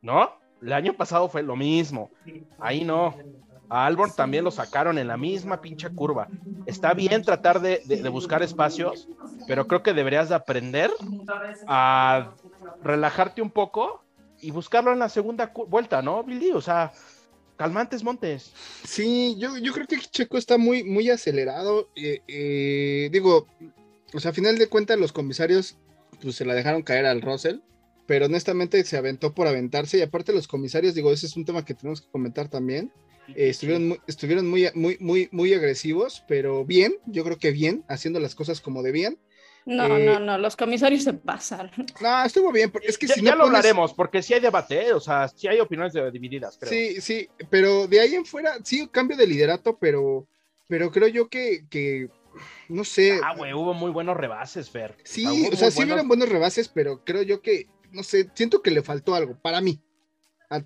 ¿no? 0.00 0.32
El 0.62 0.72
año 0.72 0.92
pasado 0.94 1.28
fue 1.28 1.42
lo 1.42 1.56
mismo, 1.56 2.10
ahí 2.58 2.84
no. 2.84 3.16
A 3.68 3.86
Albon 3.86 4.10
también 4.14 4.44
lo 4.44 4.50
sacaron 4.50 4.98
en 4.98 5.06
la 5.08 5.16
misma 5.16 5.60
pinche 5.60 5.88
curva. 5.90 6.28
Está 6.66 6.92
bien 6.94 7.22
tratar 7.22 7.60
de, 7.60 7.82
de- 7.86 8.02
de 8.02 8.08
buscar 8.08 8.42
espacios, 8.42 9.08
pero 9.46 9.66
creo 9.66 9.82
que 9.82 9.92
deberías 9.94 10.28
de 10.28 10.34
aprender 10.34 10.90
a 11.66 12.34
relajarte 12.82 13.42
un 13.42 13.50
poco 13.50 14.02
y 14.40 14.50
buscarlo 14.50 14.92
en 14.92 14.98
la 14.98 15.08
segunda 15.08 15.52
vuelta, 15.68 16.02
¿no, 16.02 16.22
Billy? 16.24 16.50
O 16.52 16.60
sea, 16.60 16.92
calmantes 17.56 18.02
montes. 18.02 18.52
Sí, 18.84 19.36
yo, 19.38 19.56
yo 19.58 19.72
creo 19.72 19.86
que 19.86 19.98
Checo 20.00 20.38
está 20.38 20.58
muy, 20.58 20.82
muy 20.84 21.10
acelerado. 21.10 21.88
eh, 21.94 22.20
eh, 22.26 23.08
digo, 23.12 23.46
o 24.14 24.20
sea, 24.20 24.30
a 24.30 24.34
final 24.34 24.58
de 24.58 24.68
cuentas 24.68 24.98
los 24.98 25.12
comisarios 25.12 25.76
pues 26.22 26.36
se 26.36 26.44
la 26.44 26.54
dejaron 26.54 26.82
caer 26.82 27.06
al 27.06 27.22
Russell, 27.22 27.60
pero 28.10 28.26
honestamente 28.26 28.82
se 28.82 28.96
aventó 28.96 29.32
por 29.36 29.46
aventarse 29.46 29.96
y 29.98 30.02
aparte 30.02 30.32
los 30.32 30.48
comisarios, 30.48 30.96
digo, 30.96 31.12
ese 31.12 31.26
es 31.26 31.36
un 31.36 31.44
tema 31.44 31.64
que 31.64 31.74
tenemos 31.74 32.00
que 32.00 32.10
comentar 32.10 32.48
también. 32.48 32.92
eh, 33.28 33.50
estuvieron 33.50 33.86
muy, 33.86 34.00
estuvieron 34.08 34.48
muy, 34.48 34.68
muy, 34.74 34.96
muy, 34.98 35.28
muy 35.30 35.54
agresivos, 35.54 36.24
pero 36.26 36.64
bien, 36.64 36.92
yo 37.06 37.22
creo 37.22 37.38
que 37.38 37.52
bien, 37.52 37.84
haciendo 37.88 38.18
las 38.18 38.34
cosas 38.34 38.60
como 38.60 38.82
debían. 38.82 39.16
No, 39.64 39.96
Eh, 39.96 40.04
no, 40.06 40.18
no, 40.18 40.38
los 40.38 40.56
comisarios 40.56 41.04
se 41.04 41.12
pasaron. 41.12 41.70
No, 42.00 42.24
estuvo 42.24 42.50
bien, 42.50 42.72
porque 42.72 42.88
es 42.88 42.98
que 42.98 43.06
ya, 43.06 43.14
si 43.14 43.20
ya 43.22 43.36
lo 43.36 43.44
pones- 43.44 43.58
hablaremos, 43.58 43.94
porque 43.94 44.22
sí 44.24 44.34
hay 44.34 44.40
debate, 44.40 44.88
¿eh? 44.88 44.92
o 44.92 44.98
sea, 44.98 45.28
sí 45.28 45.46
hay 45.46 45.60
opiniones 45.60 45.92
divididas, 46.12 46.56
creo. 46.58 46.72
Sí, 46.72 47.00
sí, 47.00 47.28
pero 47.48 47.86
de 47.86 48.00
ahí 48.00 48.16
en 48.16 48.24
fuera, 48.26 48.58
sí, 48.64 48.88
cambio 48.90 49.16
de 49.16 49.28
liderato, 49.28 49.78
pero, 49.80 50.26
pero 50.66 50.90
creo 50.90 51.06
yo 51.06 51.28
que, 51.28 51.64
que 51.70 52.08
no 52.68 52.82
sé. 52.82 53.20
Ah, 53.22 53.36
güey, 53.36 53.52
hubo 53.52 53.72
muy 53.72 53.92
buenos 53.92 54.16
rebases, 54.16 54.68
Fer. 54.68 54.96
Sí, 55.04 55.24
o 55.26 55.54
sea, 55.54 55.70
sí 55.70 55.76
buenos- 55.76 55.76
hubieron 55.92 56.08
buenos 56.08 56.28
rebases, 56.28 56.66
pero 56.68 57.04
creo 57.04 57.22
yo 57.22 57.40
que, 57.40 57.68
no 57.92 58.02
sé, 58.02 58.30
siento 58.34 58.62
que 58.62 58.70
le 58.70 58.82
faltó 58.82 59.14
algo, 59.14 59.38
para 59.40 59.60
mí. 59.60 59.80
A 60.50 60.62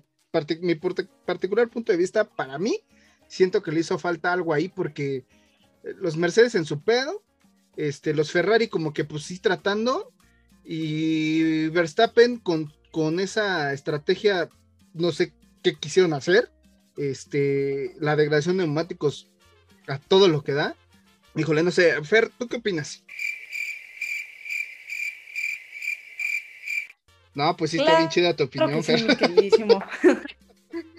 mi 0.61 0.75
particular 0.75 1.69
punto 1.69 1.91
de 1.91 1.97
vista, 1.97 2.23
para 2.25 2.57
mí, 2.57 2.81
siento 3.27 3.63
que 3.63 3.71
le 3.71 3.79
hizo 3.79 3.97
falta 3.97 4.33
algo 4.33 4.53
ahí 4.53 4.67
porque 4.67 5.25
eh, 5.83 5.93
los 5.97 6.17
Mercedes 6.17 6.55
en 6.55 6.65
su 6.65 6.83
pedo, 6.83 7.23
este, 7.77 8.13
los 8.13 8.31
Ferrari 8.31 8.67
como 8.67 8.93
que 8.93 9.05
pues 9.05 9.23
sí 9.23 9.39
tratando, 9.39 10.13
y 10.63 11.67
Verstappen 11.69 12.37
con, 12.37 12.73
con 12.91 13.19
esa 13.19 13.71
estrategia, 13.73 14.49
no 14.93 15.11
sé 15.11 15.33
qué 15.61 15.75
quisieron 15.75 16.13
hacer, 16.13 16.51
este, 16.97 17.93
la 17.99 18.15
degradación 18.15 18.57
de 18.57 18.63
neumáticos 18.63 19.29
a 19.87 19.99
todo 19.99 20.27
lo 20.27 20.43
que 20.43 20.53
da. 20.53 20.75
Híjole, 21.35 21.63
no 21.63 21.71
sé, 21.71 22.01
Fer, 22.03 22.31
¿tú 22.37 22.47
qué 22.47 22.57
opinas? 22.57 23.03
No, 27.35 27.55
pues 27.55 27.71
sí 27.71 27.77
está 27.77 27.91
Claro 27.91 27.99
bien 27.99 28.09
chida 28.09 28.35
tu 28.35 28.45
opinión, 28.45 28.81
que 28.81 29.49
sí, 29.51 29.63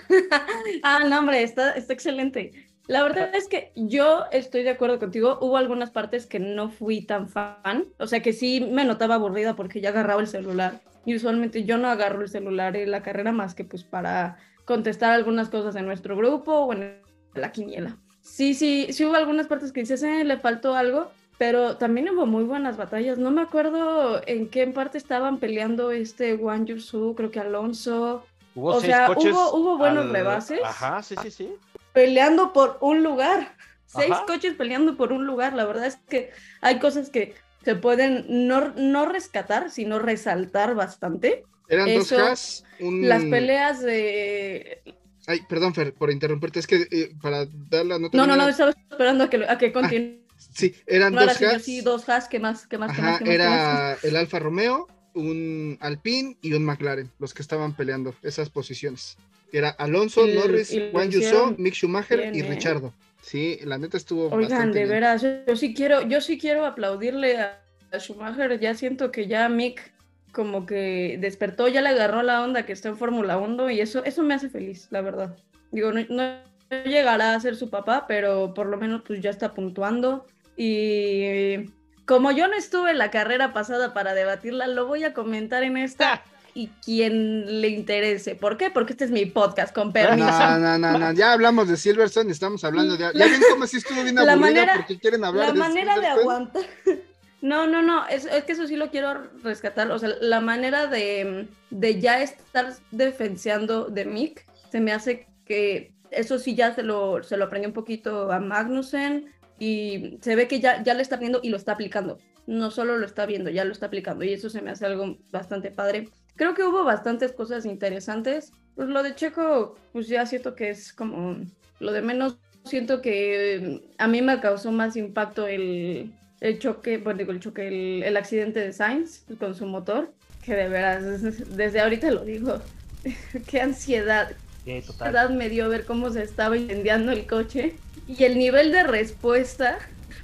ah, 0.82 1.04
no, 1.08 1.18
hombre, 1.18 1.42
está, 1.42 1.72
está 1.72 1.92
excelente. 1.92 2.52
La 2.86 3.02
verdad 3.02 3.34
es 3.34 3.48
que 3.48 3.72
yo 3.74 4.26
estoy 4.30 4.62
de 4.62 4.70
acuerdo 4.70 4.98
contigo. 4.98 5.38
Hubo 5.40 5.56
algunas 5.56 5.90
partes 5.90 6.26
que 6.26 6.38
no 6.38 6.70
fui 6.70 7.00
tan 7.00 7.28
fan. 7.28 7.86
O 7.98 8.06
sea, 8.06 8.20
que 8.20 8.32
sí 8.32 8.60
me 8.60 8.84
notaba 8.84 9.16
aburrida 9.16 9.56
porque 9.56 9.80
ya 9.80 9.88
agarraba 9.88 10.20
el 10.20 10.28
celular. 10.28 10.80
Y 11.04 11.16
usualmente 11.16 11.64
yo 11.64 11.78
no 11.78 11.88
agarro 11.88 12.22
el 12.22 12.28
celular 12.28 12.76
en 12.76 12.90
la 12.90 13.02
carrera 13.02 13.32
más 13.32 13.54
que 13.54 13.64
pues 13.64 13.82
para 13.82 14.36
contestar 14.64 15.12
algunas 15.12 15.48
cosas 15.48 15.74
en 15.76 15.86
nuestro 15.86 16.16
grupo 16.16 16.52
o 16.52 16.72
en 16.72 17.00
la 17.34 17.50
quiniela. 17.50 17.98
Sí, 18.20 18.54
sí, 18.54 18.88
sí 18.90 19.04
hubo 19.04 19.14
algunas 19.14 19.46
partes 19.46 19.72
que 19.72 19.80
dices, 19.80 20.02
eh, 20.02 20.24
le 20.24 20.36
faltó 20.36 20.74
algo, 20.74 21.10
pero 21.38 21.76
también 21.76 22.08
hubo 22.10 22.26
muy 22.26 22.44
buenas 22.44 22.76
batallas. 22.76 23.18
No 23.18 23.30
me 23.30 23.42
acuerdo 23.42 24.20
en 24.26 24.48
qué 24.48 24.66
parte 24.68 24.98
estaban 24.98 25.38
peleando 25.38 25.90
este 25.90 26.34
Wang 26.34 26.66
Yusu, 26.66 27.14
creo 27.14 27.30
que 27.30 27.40
Alonso, 27.40 28.24
Hubo 28.54 28.70
o 28.74 28.80
seis 28.80 28.94
sea, 28.94 29.06
coches. 29.08 29.32
hubo- 29.32 29.54
hubo 29.54 29.78
buenos 29.78 30.06
al- 30.06 30.12
rebases. 30.12 30.60
Ajá, 30.64 31.02
sí, 31.02 31.14
sí, 31.22 31.30
sí. 31.30 31.50
peleando 31.92 32.52
por 32.52 32.78
un 32.80 33.02
lugar. 33.02 33.54
Seis 33.86 34.14
coches 34.26 34.54
peleando 34.54 34.96
por 34.96 35.12
un 35.12 35.26
lugar. 35.26 35.54
La 35.54 35.64
verdad 35.64 35.86
es 35.86 35.96
que 36.08 36.30
hay 36.60 36.78
cosas 36.78 37.08
que 37.10 37.34
se 37.64 37.74
pueden 37.76 38.24
no, 38.28 38.72
no 38.76 39.06
rescatar, 39.06 39.70
sino 39.70 39.98
resaltar 39.98 40.74
bastante. 40.74 41.44
Eran 41.68 41.88
Eso, 41.88 42.16
dos 42.16 42.28
Haas, 42.28 42.64
un... 42.80 43.08
Las 43.08 43.24
peleas 43.24 43.82
de... 43.82 44.82
Ay, 45.26 45.40
perdón, 45.48 45.74
Fer, 45.74 45.92
por 45.94 46.10
interrumpirte, 46.12 46.60
es 46.60 46.66
que 46.66 46.86
eh, 46.90 47.12
para 47.20 47.46
dar 47.70 47.84
la 47.86 47.98
nota... 47.98 48.16
No, 48.16 48.26
no, 48.26 48.36
no, 48.36 48.48
estaba 48.48 48.70
esperando 48.70 49.24
a 49.24 49.30
que, 49.30 49.44
a 49.48 49.58
que 49.58 49.72
continúe. 49.72 50.25
Sí, 50.38 50.74
eran 50.86 51.16
Ahora 51.18 51.32
dos 51.34 51.42
Haas. 51.42 51.62
sí, 51.62 51.80
dos 51.80 52.08
Haas, 52.08 52.28
¿qué 52.28 52.38
más? 52.38 52.66
¿Qué 52.66 52.78
más? 52.78 52.94
¿Qué 52.94 53.02
más? 53.02 53.10
Ajá, 53.16 53.18
¿Qué 53.18 53.24
más? 53.24 53.36
¿Qué 53.36 53.44
más? 53.48 53.60
era 53.60 53.98
el 54.02 54.16
Alfa 54.16 54.38
Romeo, 54.38 54.88
un 55.14 55.78
Alpine 55.80 56.36
y 56.42 56.52
un 56.52 56.64
McLaren, 56.64 57.10
los 57.18 57.32
que 57.34 57.42
estaban 57.42 57.74
peleando 57.74 58.14
esas 58.22 58.50
posiciones. 58.50 59.16
Era 59.52 59.70
Alonso, 59.70 60.26
Y- 60.26 60.34
Norris, 60.34 60.72
y 60.72 60.90
Juan 60.90 61.10
Yuso, 61.10 61.54
Mick 61.56 61.74
Schumacher 61.74 62.18
bien, 62.20 62.34
y 62.34 62.40
¿eh? 62.40 62.42
Richardo. 62.48 62.92
Sí, 63.22 63.58
la 63.64 63.78
neta 63.78 63.96
estuvo 63.96 64.26
Oigan, 64.26 64.40
bastante 64.50 64.80
de 64.80 64.86
veras, 64.86 65.22
yo, 65.22 65.28
yo 65.46 65.56
sí 65.56 65.74
quiero, 65.74 66.02
yo 66.02 66.20
sí 66.20 66.38
quiero 66.38 66.66
aplaudirle 66.66 67.38
a, 67.38 67.62
a 67.92 67.98
Schumacher. 67.98 68.58
Ya 68.60 68.74
siento 68.74 69.10
que 69.10 69.26
ya 69.26 69.48
Mick 69.48 69.92
como 70.32 70.66
que 70.66 71.16
despertó, 71.20 71.66
ya 71.68 71.80
le 71.80 71.88
agarró 71.88 72.22
la 72.22 72.42
onda 72.42 72.66
que 72.66 72.72
está 72.72 72.88
en 72.90 72.98
Fórmula 72.98 73.38
1 73.38 73.70
y 73.70 73.80
eso, 73.80 74.04
eso 74.04 74.22
me 74.22 74.34
hace 74.34 74.50
feliz, 74.50 74.88
la 74.90 75.00
verdad. 75.00 75.34
Digo, 75.72 75.92
no, 75.92 76.00
no 76.10 76.40
llegará 76.70 77.34
a 77.34 77.40
ser 77.40 77.56
su 77.56 77.70
papá, 77.70 78.06
pero 78.06 78.54
por 78.54 78.66
lo 78.66 78.76
menos 78.76 79.02
pues 79.06 79.20
ya 79.20 79.30
está 79.30 79.52
puntuando. 79.54 80.26
Y 80.56 81.70
como 82.06 82.30
yo 82.32 82.48
no 82.48 82.54
estuve 82.54 82.90
en 82.92 82.98
la 82.98 83.10
carrera 83.10 83.52
pasada 83.52 83.92
para 83.94 84.14
debatirla, 84.14 84.66
lo 84.66 84.86
voy 84.86 85.04
a 85.04 85.12
comentar 85.12 85.62
en 85.62 85.76
esta. 85.76 86.22
y 86.54 86.68
quien 86.82 87.60
le 87.60 87.68
interese. 87.68 88.34
¿Por 88.34 88.56
qué? 88.56 88.70
Porque 88.70 88.94
este 88.94 89.04
es 89.04 89.10
mi 89.10 89.26
podcast, 89.26 89.74
con 89.74 89.92
permiso. 89.92 90.26
No, 90.26 90.58
no, 90.58 90.78
no, 90.78 90.98
no, 90.98 91.12
ya 91.12 91.32
hablamos 91.34 91.68
de 91.68 91.76
Silverstone, 91.76 92.32
estamos 92.32 92.64
hablando 92.64 92.96
de... 92.96 93.10
Ya 93.14 93.26
ven 93.26 93.42
cómo 93.50 93.66
si 93.66 93.76
estuvo 93.76 94.02
bien 94.02 94.14
La 94.14 94.22
aburrida 94.22 94.36
manera- 94.36 94.74
porque 94.76 94.98
quieren 94.98 95.22
hablar 95.22 95.48
la 95.48 95.52
de 95.52 95.58
manera 95.58 95.98
de 96.00 96.06
aguantar. 96.06 96.62
No, 97.42 97.66
no, 97.66 97.82
no, 97.82 98.08
es, 98.08 98.24
es 98.24 98.44
que 98.44 98.52
eso 98.52 98.66
sí 98.66 98.74
lo 98.76 98.90
quiero 98.90 99.22
rescatar. 99.44 99.90
O 99.90 99.98
sea, 99.98 100.08
la 100.22 100.40
manera 100.40 100.86
de, 100.86 101.46
de 101.70 102.00
ya 102.00 102.22
estar 102.22 102.72
defenseando 102.90 103.84
de 103.84 104.06
Mick 104.06 104.46
se 104.72 104.80
me 104.80 104.92
hace 104.92 105.28
que 105.44 105.92
eso 106.16 106.38
sí 106.38 106.54
ya 106.54 106.74
se 106.74 106.82
lo, 106.82 107.22
se 107.22 107.36
lo 107.36 107.44
aprendió 107.44 107.68
un 107.68 107.74
poquito 107.74 108.32
a 108.32 108.40
Magnussen 108.40 109.26
y 109.58 110.18
se 110.20 110.36
ve 110.36 110.48
que 110.48 110.60
ya, 110.60 110.82
ya 110.82 110.94
le 110.94 111.02
está 111.02 111.16
viendo 111.16 111.40
y 111.42 111.50
lo 111.50 111.56
está 111.56 111.72
aplicando. 111.72 112.18
No 112.46 112.70
solo 112.70 112.96
lo 112.96 113.06
está 113.06 113.26
viendo, 113.26 113.50
ya 113.50 113.64
lo 113.64 113.72
está 113.72 113.86
aplicando 113.86 114.24
y 114.24 114.32
eso 114.32 114.50
se 114.50 114.62
me 114.62 114.70
hace 114.70 114.86
algo 114.86 115.16
bastante 115.30 115.70
padre. 115.70 116.08
Creo 116.36 116.54
que 116.54 116.64
hubo 116.64 116.84
bastantes 116.84 117.32
cosas 117.32 117.64
interesantes. 117.66 118.52
Pues 118.74 118.88
lo 118.88 119.02
de 119.02 119.14
Checo, 119.14 119.76
pues 119.92 120.06
ya 120.08 120.26
siento 120.26 120.54
que 120.54 120.70
es 120.70 120.92
como 120.92 121.36
lo 121.80 121.92
de 121.92 122.02
menos. 122.02 122.38
Siento 122.64 123.00
que 123.00 123.80
a 123.98 124.08
mí 124.08 124.22
me 124.22 124.40
causó 124.40 124.72
más 124.72 124.96
impacto 124.96 125.46
el, 125.46 126.12
el 126.40 126.58
choque, 126.58 126.98
bueno, 126.98 127.18
digo 127.18 127.32
el 127.32 127.40
choque, 127.40 127.68
el, 127.68 128.02
el 128.02 128.16
accidente 128.16 128.60
de 128.60 128.72
Sainz 128.72 129.24
con 129.38 129.54
su 129.54 129.66
motor, 129.66 130.12
que 130.44 130.54
de 130.54 130.68
veras, 130.68 131.22
desde 131.56 131.80
ahorita 131.80 132.10
lo 132.10 132.24
digo, 132.24 132.60
qué 133.46 133.60
ansiedad, 133.60 134.32
Sí, 134.66 134.82
total. 134.84 135.16
ansiedad 135.16 135.30
me 135.30 135.48
dio 135.48 135.68
ver 135.68 135.86
cómo 135.86 136.10
se 136.10 136.24
estaba 136.24 136.56
incendiando 136.56 137.12
el 137.12 137.24
coche 137.28 137.76
y 138.08 138.24
el 138.24 138.36
nivel 138.36 138.72
de 138.72 138.82
respuesta, 138.82 139.78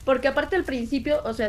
porque 0.05 0.27
aparte 0.27 0.57
al 0.57 0.65
principio, 0.65 1.23
o 1.25 1.33
sea, 1.33 1.49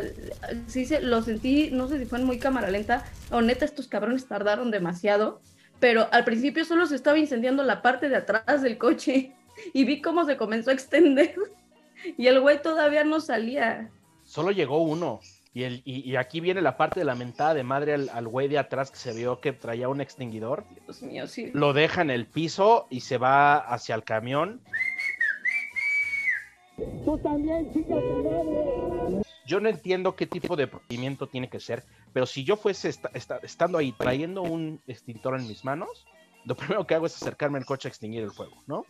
sí 0.68 0.86
se, 0.86 1.00
lo 1.00 1.20
sentí, 1.20 1.70
no 1.72 1.88
sé 1.88 1.98
si 1.98 2.04
fue 2.04 2.20
en 2.20 2.24
muy 2.24 2.38
cámara 2.38 2.70
lenta 2.70 3.04
o 3.32 3.40
neta 3.40 3.64
estos 3.64 3.88
cabrones 3.88 4.28
tardaron 4.28 4.70
demasiado, 4.70 5.40
pero 5.80 6.06
al 6.12 6.24
principio 6.24 6.64
solo 6.64 6.86
se 6.86 6.94
estaba 6.94 7.18
incendiando 7.18 7.64
la 7.64 7.82
parte 7.82 8.08
de 8.08 8.14
atrás 8.14 8.62
del 8.62 8.78
coche 8.78 9.32
y 9.72 9.84
vi 9.84 10.00
cómo 10.00 10.24
se 10.24 10.36
comenzó 10.36 10.70
a 10.70 10.74
extender 10.74 11.34
y 12.16 12.28
el 12.28 12.40
güey 12.40 12.62
todavía 12.62 13.02
no 13.02 13.18
salía. 13.18 13.90
Solo 14.22 14.52
llegó 14.52 14.80
uno. 14.82 15.18
Y, 15.54 15.62
el, 15.62 15.82
y, 15.84 16.00
y 16.10 16.16
aquí 16.16 16.40
viene 16.40 16.60
la 16.60 16.76
parte 16.76 16.98
de 16.98 17.06
la 17.06 17.14
mentada 17.14 17.54
de 17.54 17.62
madre 17.62 17.94
al, 17.94 18.08
al 18.08 18.26
güey 18.26 18.48
de 18.48 18.58
atrás 18.58 18.90
que 18.90 18.96
se 18.98 19.12
vio 19.12 19.40
que 19.40 19.52
traía 19.52 19.88
un 19.88 20.00
extinguidor. 20.00 20.64
Dios 20.84 21.02
mío, 21.02 21.28
sí. 21.28 21.50
Lo 21.54 21.72
deja 21.72 22.02
en 22.02 22.10
el 22.10 22.26
piso 22.26 22.88
y 22.90 23.00
se 23.00 23.18
va 23.18 23.58
hacia 23.58 23.94
el 23.94 24.02
camión. 24.02 24.60
Yo 29.46 29.60
no 29.60 29.68
entiendo 29.68 30.16
qué 30.16 30.26
tipo 30.26 30.56
de 30.56 30.66
procedimiento 30.66 31.28
tiene 31.28 31.48
que 31.48 31.60
ser, 31.60 31.84
pero 32.12 32.26
si 32.26 32.42
yo 32.44 32.56
fuese 32.56 32.88
esta- 32.88 33.10
esta- 33.14 33.38
estando 33.42 33.78
ahí 33.78 33.92
trayendo 33.92 34.42
un 34.42 34.80
extintor 34.88 35.38
en 35.38 35.46
mis 35.46 35.64
manos, 35.64 36.04
lo 36.46 36.56
primero 36.56 36.84
que 36.86 36.94
hago 36.96 37.06
es 37.06 37.14
acercarme 37.14 37.58
al 37.58 37.64
coche 37.64 37.86
a 37.86 37.90
extinguir 37.90 38.24
el 38.24 38.32
fuego, 38.32 38.56
¿no? 38.66 38.84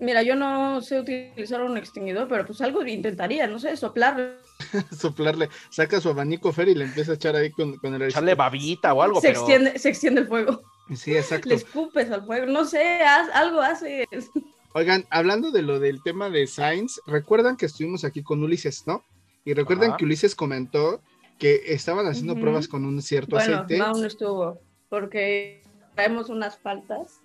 Mira, 0.00 0.22
yo 0.22 0.34
no 0.34 0.80
sé 0.80 1.00
utilizar 1.00 1.62
un 1.62 1.76
extinguidor, 1.76 2.26
pero 2.28 2.44
pues 2.46 2.60
algo 2.60 2.84
intentaría, 2.86 3.46
no 3.46 3.58
sé, 3.58 3.76
soplar. 3.76 4.38
Soplarle, 4.96 5.48
saca 5.70 6.00
su 6.00 6.08
abanico 6.08 6.52
Fer 6.52 6.68
y 6.68 6.74
le 6.74 6.84
empieza 6.84 7.12
a 7.12 7.14
echar 7.14 7.36
ahí 7.36 7.50
con, 7.50 7.76
con 7.76 7.94
el... 7.94 8.02
Echarle 8.02 8.34
babita 8.34 8.92
o 8.92 9.02
algo, 9.02 9.20
Se 9.20 9.28
pero 9.28 9.40
extiende, 9.40 9.78
se 9.78 9.88
extiende 9.90 10.22
el 10.22 10.26
fuego. 10.26 10.62
Sí, 10.96 11.16
exacto. 11.16 11.48
Le 11.48 11.54
escupes 11.56 12.10
al 12.10 12.24
fuego, 12.24 12.46
no 12.46 12.64
sé, 12.64 13.00
haz- 13.02 13.30
algo 13.34 13.60
haces. 13.60 14.06
Oigan, 14.74 15.04
hablando 15.10 15.50
de 15.50 15.62
lo 15.62 15.78
del 15.80 16.02
tema 16.02 16.28
de 16.28 16.46
Sainz, 16.46 17.00
recuerdan 17.06 17.56
que 17.56 17.66
estuvimos 17.66 18.04
aquí 18.04 18.22
con 18.22 18.42
Ulises, 18.42 18.84
¿no? 18.86 19.02
Y 19.44 19.54
recuerdan 19.54 19.90
Ajá. 19.90 19.96
que 19.96 20.04
Ulises 20.04 20.34
comentó 20.34 21.00
que 21.38 21.62
estaban 21.72 22.06
haciendo 22.06 22.34
pruebas 22.34 22.68
con 22.68 22.84
un 22.84 23.00
cierto 23.00 23.36
Bueno, 23.36 23.54
aceite. 23.58 23.78
no, 23.78 23.92
no 23.92 24.04
estuvo, 24.06 24.58
porque 24.88 25.62
traemos 25.94 26.28
unas 26.28 26.58
faltas. 26.58 27.20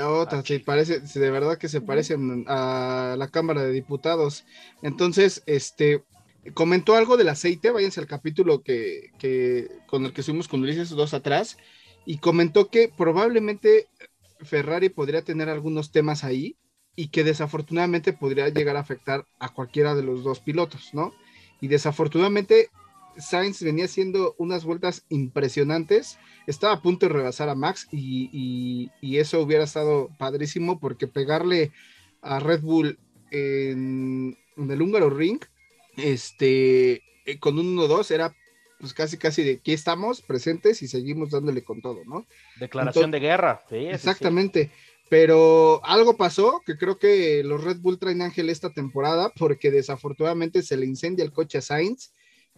Otra, 0.00 0.38
Ah, 0.38 0.42
sí, 0.44 0.60
parece, 0.60 1.00
de 1.00 1.30
verdad 1.30 1.58
que 1.58 1.68
se 1.68 1.80
parecen 1.80 2.44
a 2.46 3.16
la 3.18 3.28
Cámara 3.28 3.64
de 3.64 3.72
Diputados. 3.72 4.44
Entonces, 4.80 5.42
este, 5.46 6.04
comentó 6.54 6.94
algo 6.94 7.16
del 7.16 7.28
aceite, 7.28 7.70
váyanse 7.72 7.98
al 8.00 8.06
capítulo 8.06 8.62
que, 8.62 9.10
que 9.18 9.68
con 9.88 10.04
el 10.04 10.12
que 10.12 10.22
subimos 10.22 10.46
con 10.46 10.60
Ulises 10.62 10.90
dos 10.90 11.14
atrás, 11.14 11.56
y 12.06 12.18
comentó 12.18 12.70
que 12.70 12.92
probablemente 12.96 13.88
Ferrari 14.40 14.88
podría 14.88 15.22
tener 15.22 15.48
algunos 15.48 15.90
temas 15.90 16.22
ahí 16.22 16.56
y 16.94 17.08
que 17.08 17.24
desafortunadamente 17.24 18.12
podría 18.12 18.48
llegar 18.50 18.76
a 18.76 18.80
afectar 18.80 19.26
a 19.40 19.48
cualquiera 19.48 19.96
de 19.96 20.04
los 20.04 20.22
dos 20.22 20.38
pilotos, 20.38 20.90
¿no? 20.92 21.12
Y 21.60 21.66
desafortunadamente 21.68 22.70
Sainz 23.18 23.62
venía 23.62 23.84
haciendo 23.86 24.34
unas 24.38 24.64
vueltas 24.64 25.04
impresionantes, 25.08 26.18
estaba 26.46 26.74
a 26.74 26.82
punto 26.82 27.06
de 27.06 27.12
rebasar 27.12 27.48
a 27.48 27.54
Max 27.54 27.88
y, 27.90 28.30
y- 28.32 28.90
y 29.00 29.18
eso 29.18 29.40
hubiera 29.40 29.64
estado 29.64 30.08
padrísimo 30.18 30.78
porque 30.80 31.06
pegarle 31.06 31.72
a 32.22 32.40
Red 32.40 32.60
Bull 32.62 32.98
en, 33.30 34.36
en 34.56 34.70
el 34.70 34.82
húngaro 34.82 35.10
ring, 35.10 35.40
este, 35.96 37.02
eh, 37.26 37.38
con 37.38 37.58
un 37.58 37.76
1-2 37.76 38.10
era 38.12 38.34
pues 38.80 38.94
casi 38.94 39.16
casi 39.18 39.42
de 39.42 39.54
aquí 39.54 39.72
estamos 39.72 40.22
presentes 40.22 40.82
y 40.82 40.88
seguimos 40.88 41.30
dándole 41.30 41.64
con 41.64 41.80
todo, 41.82 42.04
¿no? 42.06 42.26
declaración 42.60 43.10
de 43.10 43.18
guerra. 43.20 43.60
sí. 43.68 43.76
Exactamente. 43.76 44.70
Pero 45.10 45.80
algo 45.84 46.16
pasó 46.16 46.62
que 46.64 46.76
creo 46.76 46.98
que 46.98 47.42
los 47.42 47.64
Red 47.64 47.78
Bull 47.78 47.98
traen 47.98 48.22
ángel 48.22 48.50
esta 48.50 48.70
temporada 48.70 49.32
porque 49.36 49.70
desafortunadamente 49.72 50.62
se 50.62 50.76
le 50.76 50.86
incendia 50.86 51.24
el 51.24 51.32
coche 51.32 51.58
a 51.58 51.62
Sainz 51.62 52.12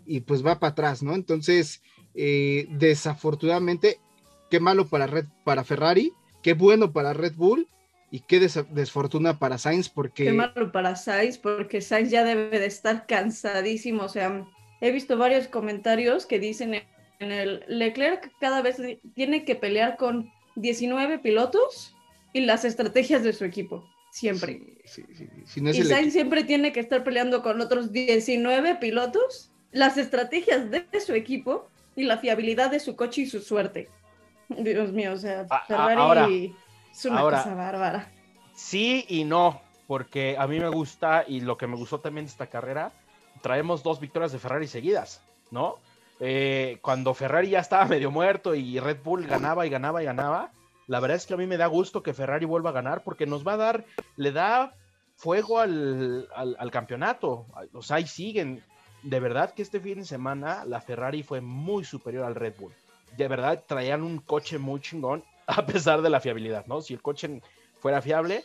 y 0.07 0.21
pues 0.21 0.45
va 0.45 0.59
para 0.59 0.73
atrás, 0.73 1.03
¿no? 1.03 1.15
Entonces, 1.15 1.83
eh, 2.15 2.67
desafortunadamente, 2.71 4.01
qué 4.51 4.61
malo 4.61 4.87
para, 4.89 5.07
Red, 5.07 5.27
para 5.45 5.65
Ferrari, 5.65 6.13
qué 6.43 6.55
bueno 6.55 6.93
para 6.93 7.13
Red 7.13 7.35
Bull 7.35 7.69
y 8.11 8.21
qué 8.21 8.41
desa- 8.41 8.67
desfortuna 8.69 9.39
para 9.39 9.59
Sainz 9.59 9.89
porque... 9.89 10.25
Qué 10.25 10.33
malo 10.33 10.73
para 10.73 10.97
Sainz, 10.97 11.39
porque 11.39 11.81
Sainz 11.81 12.11
ya 12.11 12.25
debe 12.25 12.59
de 12.59 12.67
estar 12.67 13.07
cansadísimo. 13.07 14.05
O 14.05 14.09
sea, 14.09 14.47
he 14.81 14.91
visto 14.91 15.17
varios 15.17 15.47
comentarios 15.49 16.27
que 16.27 16.39
dicen 16.41 16.75
en- 16.75 16.85
el 17.33 17.63
Leclerc 17.69 18.33
cada 18.41 18.63
vez 18.63 18.79
tiene 19.15 19.45
que 19.45 19.55
pelear 19.55 19.97
con 19.99 20.31
19 20.57 21.19
pilotos 21.19 21.95
y 22.33 22.41
las 22.41 22.65
estrategias 22.65 23.23
de 23.23 23.33
su 23.35 23.45
equipo, 23.45 23.85
siempre. 24.11 24.79
Sí, 24.87 25.03
sí, 25.13 25.27
sí, 25.27 25.29
Si 25.45 25.61
no 25.61 25.71
es 25.71 25.79
Y 25.79 25.85
Sainz 25.85 26.13
siempre 26.15 26.45
tiene 26.45 26.73
que 26.73 26.81
estar 26.81 27.05
peleando 27.05 27.43
con 27.43 27.61
otros 27.61 27.93
19 27.93 28.77
pilotos, 28.77 29.50
las 29.73 29.97
estrategias 29.97 30.71
de 30.71 30.87
su 31.01 31.15
equipo 31.15 31.69
y 31.97 32.05
la 32.05 32.19
fiabilidad 32.19 32.71
de 32.71 32.81
su 32.81 32.97
coche 32.97 33.23
y 33.23 33.27
su 33.27 33.41
suerte. 33.41 33.89
Dios 34.49 34.93
mío, 34.93 35.13
o 35.13 35.17
sea, 35.17 35.47
A- 35.49 35.57
a- 35.57 35.65
Ferrari 35.67 36.01
ahora- 36.01 36.29
es 36.91 37.05
una 37.05 37.21
ahora- 37.21 37.43
cosa 37.43 37.55
bárbara. 37.55 38.11
Sí 38.55 39.05
y 39.09 39.25
no, 39.25 39.61
porque 39.87 40.37
a 40.39 40.47
mí 40.47 40.59
me 40.61 40.69
gusta 40.69 41.25
y 41.27 41.41
lo 41.41 41.57
que 41.57 41.67
me 41.67 41.77
gustó 41.77 42.01
también 42.01 42.27
de 42.27 42.31
esta 42.31 42.49
carrera, 42.49 42.93
traemos 43.43 43.83
dos 43.83 44.01
victorias 44.01 44.33
de 44.33 44.39
Ferrari 44.39 44.67
seguidas, 44.67 45.23
¿no? 45.51 45.77
Eh, 46.19 46.79
cuando 46.83 47.15
Ferrari 47.15 47.51
ya 47.51 47.61
estaba 47.61 47.85
medio 47.87 48.11
muerto 48.11 48.55
y 48.55 48.79
Red 48.79 48.99
Bull 49.03 49.27
ganaba 49.27 49.67
y 49.67 49.71
ganaba 49.71 50.03
y 50.03 50.07
ganaba, 50.07 50.53
la 50.89 51.01
verdad 51.01 51.17
es 51.17 51.27
que 51.27 51.35
a 51.35 51.37
mí 51.39 51.47
me 51.47 51.57
da 51.57 51.67
gusto 51.67 52.03
que 52.03 52.13
Ferrari 52.13 52.45
vuelva 52.45 52.71
a 52.71 52.75
ganar 52.75 53.03
porque 53.05 53.25
nos 53.27 53.47
va 53.47 53.53
a 53.55 53.57
dar, 53.57 53.85
le 54.17 54.33
da 54.33 54.75
fuego 55.17 55.61
al, 55.61 56.29
al- 56.35 56.57
al 56.59 56.71
campeonato. 56.71 57.47
O 57.73 57.83
sea, 57.83 57.97
ahí 57.97 58.07
siguen. 58.07 58.63
De 59.03 59.21
verdad 59.21 59.55
que 59.55 59.63
este 59.63 59.81
fin 59.81 59.99
de 60.01 60.05
semana 60.05 60.65
la 60.65 60.81
Ferrari 60.81 61.23
fue 61.23 61.41
muy 61.41 61.85
superior 61.85 62.25
al 62.25 62.35
Red 62.35 62.55
Bull. 62.59 62.73
De 63.17 63.29
verdad 63.29 63.65
traían 63.67 64.03
un 64.03 64.19
coche 64.19 64.59
muy 64.59 64.81
chingón 64.81 65.25
a 65.47 65.65
pesar 65.67 66.03
de 66.03 66.11
la 66.11 66.21
fiabilidad, 66.21 66.67
¿no? 66.67 66.81
Si 66.81 66.95
el 66.95 67.03
coche 67.03 67.41
fuera 67.81 68.03
fiable, 68.03 68.45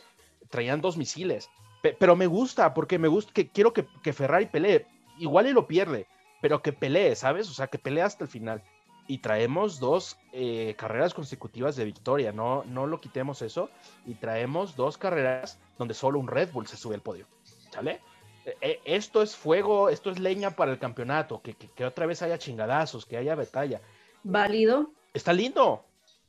traían 0.50 0.80
dos 0.80 0.96
misiles. 0.96 1.48
Pe- 1.82 1.96
pero 1.98 2.16
me 2.16 2.26
gusta, 2.26 2.72
porque 2.74 2.98
me 2.98 3.08
gusta, 3.08 3.32
que 3.32 3.48
quiero 3.48 3.72
que, 3.72 3.86
que 4.02 4.12
Ferrari 4.12 4.46
pelee. 4.46 4.86
Igual 5.18 5.46
y 5.46 5.52
lo 5.52 5.66
pierde, 5.66 6.06
pero 6.40 6.62
que 6.62 6.72
pelee, 6.72 7.14
¿sabes? 7.16 7.48
O 7.48 7.52
sea, 7.54 7.68
que 7.68 7.78
pelee 7.78 8.02
hasta 8.02 8.24
el 8.24 8.30
final. 8.30 8.62
Y 9.08 9.18
traemos 9.18 9.78
dos 9.78 10.16
eh, 10.32 10.74
carreras 10.76 11.14
consecutivas 11.14 11.76
de 11.76 11.84
victoria, 11.84 12.32
no, 12.32 12.64
no 12.64 12.86
lo 12.88 13.00
quitemos 13.00 13.40
eso. 13.42 13.70
Y 14.04 14.14
traemos 14.14 14.74
dos 14.74 14.98
carreras 14.98 15.58
donde 15.78 15.94
solo 15.94 16.18
un 16.18 16.26
Red 16.26 16.50
Bull 16.52 16.66
se 16.66 16.76
sube 16.76 16.96
al 16.96 17.02
podio, 17.02 17.26
¿sale? 17.70 18.00
Eh, 18.46 18.56
eh, 18.60 18.80
esto 18.84 19.22
es 19.22 19.34
fuego, 19.36 19.88
esto 19.90 20.10
es 20.10 20.18
leña 20.20 20.52
para 20.52 20.72
el 20.72 20.78
campeonato, 20.78 21.42
que, 21.42 21.54
que- 21.54 21.68
que 21.68 21.84
otra 21.84 22.06
vez 22.06 22.22
haya 22.22 22.38
chingadazos, 22.38 23.04
que 23.04 23.16
haya 23.16 23.34
batalla. 23.34 23.80
Válido. 24.22 24.92
Está 25.12 25.32
lindo. 25.32 25.84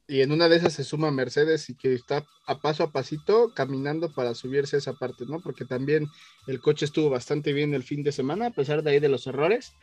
Y 0.07 0.21
en 0.21 0.31
una 0.31 0.47
de 0.47 0.55
esas 0.55 0.73
se 0.73 0.85
suma 0.85 1.11
Mercedes 1.11 1.69
y 1.69 1.75
que 1.75 1.93
está 1.93 2.25
a 2.47 2.59
paso 2.59 2.83
a 2.83 2.91
pasito 2.91 3.53
caminando 3.53 4.13
para 4.13 4.33
subirse 4.33 4.77
a 4.77 4.79
esa 4.79 4.93
parte, 4.93 5.25
¿no? 5.25 5.41
Porque 5.41 5.65
también 5.65 6.07
el 6.47 6.61
coche 6.61 6.85
estuvo 6.85 7.09
bastante 7.09 7.51
bien 7.51 7.73
el 7.73 7.83
fin 7.83 8.03
de 8.03 8.13
semana, 8.13 8.47
a 8.47 8.51
pesar 8.51 8.81
de 8.83 8.91
ahí 8.91 8.99
de 9.01 9.09
los 9.09 9.27
errores, 9.27 9.73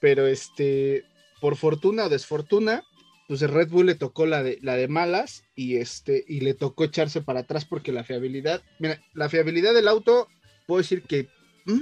pero 0.00 0.26
este, 0.26 1.04
por 1.40 1.56
fortuna 1.56 2.06
o 2.06 2.08
desfortuna, 2.08 2.82
pues 3.28 3.42
el 3.42 3.50
Red 3.50 3.68
Bull 3.68 3.86
le 3.86 3.94
tocó 3.94 4.24
la 4.24 4.42
de, 4.42 4.58
la 4.62 4.76
de 4.76 4.88
malas 4.88 5.44
y 5.54 5.76
este, 5.76 6.24
y 6.26 6.40
le 6.40 6.54
tocó 6.54 6.84
echarse 6.84 7.20
para 7.20 7.40
atrás 7.40 7.66
porque 7.66 7.92
la 7.92 8.04
fiabilidad, 8.04 8.62
mira, 8.78 9.02
la 9.12 9.28
fiabilidad 9.28 9.74
del 9.74 9.88
auto, 9.88 10.28
puedo 10.66 10.80
decir 10.80 11.02
que 11.02 11.28
¿mm? 11.64 11.80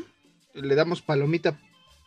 le 0.55 0.75
damos 0.75 1.03
palomita 1.03 1.59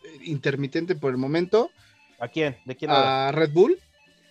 eh, 0.04 0.18
intermitente 0.24 0.96
por 0.96 1.12
el 1.12 1.18
momento 1.18 1.72
¿A 2.20 2.28
quién? 2.28 2.58
¿De 2.66 2.76
quién 2.76 2.92
habla? 2.92 3.30
a 3.30 3.32
Red 3.32 3.52
Bull, 3.52 3.78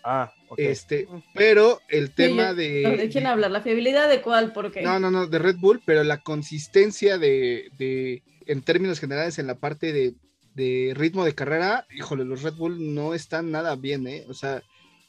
Ah, 0.07 0.31
ok. 0.49 0.59
Este, 0.59 1.09
pero 1.33 1.81
el 1.89 2.11
tema 2.11 2.51
Sí, 2.51 2.57
de. 2.57 2.97
¿De 2.99 3.09
quién 3.09 3.27
hablar? 3.27 3.51
¿La 3.51 3.63
fiabilidad 3.63 4.07
de 4.09 4.21
cuál? 4.21 4.53
Porque 4.53 4.83
No, 4.83 5.01
no, 5.01 5.11
no, 5.11 5.27
de 5.27 5.39
Red 5.39 5.57
Bull, 5.57 5.81
pero 5.85 6.05
la 6.05 6.19
consistencia 6.19 7.17
de, 7.17 7.71
de 7.79 8.23
en 8.45 8.61
términos 8.61 9.01
generales, 9.01 9.39
en 9.39 9.47
la 9.47 9.55
parte 9.55 9.95
de, 9.95 10.15
de 10.55 10.93
ritmo 10.95 11.25
de 11.25 11.35
carrera, 11.35 11.87
híjole, 11.91 12.27
los 12.27 12.43
Red 12.43 12.53
Bull 12.53 12.95
no 12.95 13.15
están 13.15 13.51
nada 13.51 13.77
bien, 13.77 14.07
¿eh? 14.07 14.27
O 14.29 14.35
sea, 14.35 14.63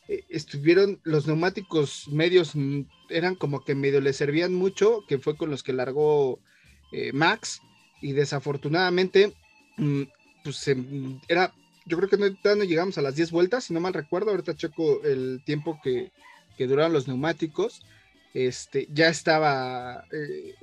eh, 0.07 0.23
estuvieron, 0.29 1.01
los 1.03 1.27
neumáticos 1.27 2.07
medios 2.07 2.55
mm, 2.55 2.83
eran 3.09 3.35
como 3.35 3.65
que 3.65 3.75
medio 3.75 3.99
le 3.99 4.13
servían 4.13 4.53
mucho, 4.53 5.03
que 5.09 5.19
fue 5.19 5.35
con 5.35 5.49
los 5.49 5.61
que 5.61 5.73
largó 5.73 6.39
eh, 6.93 7.11
Max, 7.11 7.61
y 8.05 8.13
desafortunadamente, 8.13 9.33
mm, 9.77 10.03
pues 10.43 10.63
mm, 10.67 11.15
era, 11.27 11.51
yo 11.88 11.97
creo 11.97 12.07
que 12.07 12.17
no, 12.17 12.55
no 12.55 12.63
llegamos 12.63 13.00
a 13.00 13.01
las 13.01 13.15
10 13.15 13.31
vueltas, 13.31 13.63
si 13.63 13.74
no 13.74 13.79
mal 13.79 13.95
recuerdo, 13.95 14.29
ahorita 14.29 14.55
checo 14.55 15.03
el 15.03 15.41
tiempo 15.43 15.79
que, 15.83 16.12
que 16.55 16.67
duraron 16.67 16.93
los 16.93 17.07
neumáticos, 17.07 17.81
este, 18.35 18.88
ya 18.93 19.07
estaba 19.07 20.05
eh, 20.12 20.53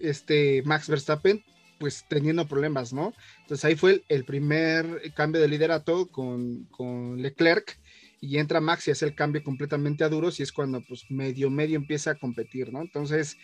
este 0.00 0.62
Max 0.64 0.88
Verstappen 0.88 1.44
pues 1.78 2.06
teniendo 2.08 2.48
problemas, 2.48 2.94
¿no? 2.94 3.12
Entonces 3.42 3.64
ahí 3.66 3.74
fue 3.76 3.92
el, 3.92 4.04
el 4.08 4.24
primer 4.24 5.12
cambio 5.14 5.42
de 5.42 5.48
liderato 5.48 6.06
con, 6.06 6.64
con 6.70 7.20
Leclerc 7.20 7.78
y 8.22 8.38
entra 8.38 8.60
Max 8.60 8.88
y 8.88 8.90
hace 8.90 9.04
el 9.04 9.14
cambio 9.14 9.44
completamente 9.44 10.02
a 10.02 10.08
duros 10.08 10.40
y 10.40 10.44
es 10.44 10.52
cuando 10.52 10.80
pues 10.80 11.10
medio 11.10 11.50
medio 11.50 11.76
empieza 11.76 12.12
a 12.12 12.18
competir, 12.18 12.72
¿no? 12.72 12.80
Entonces 12.80 13.36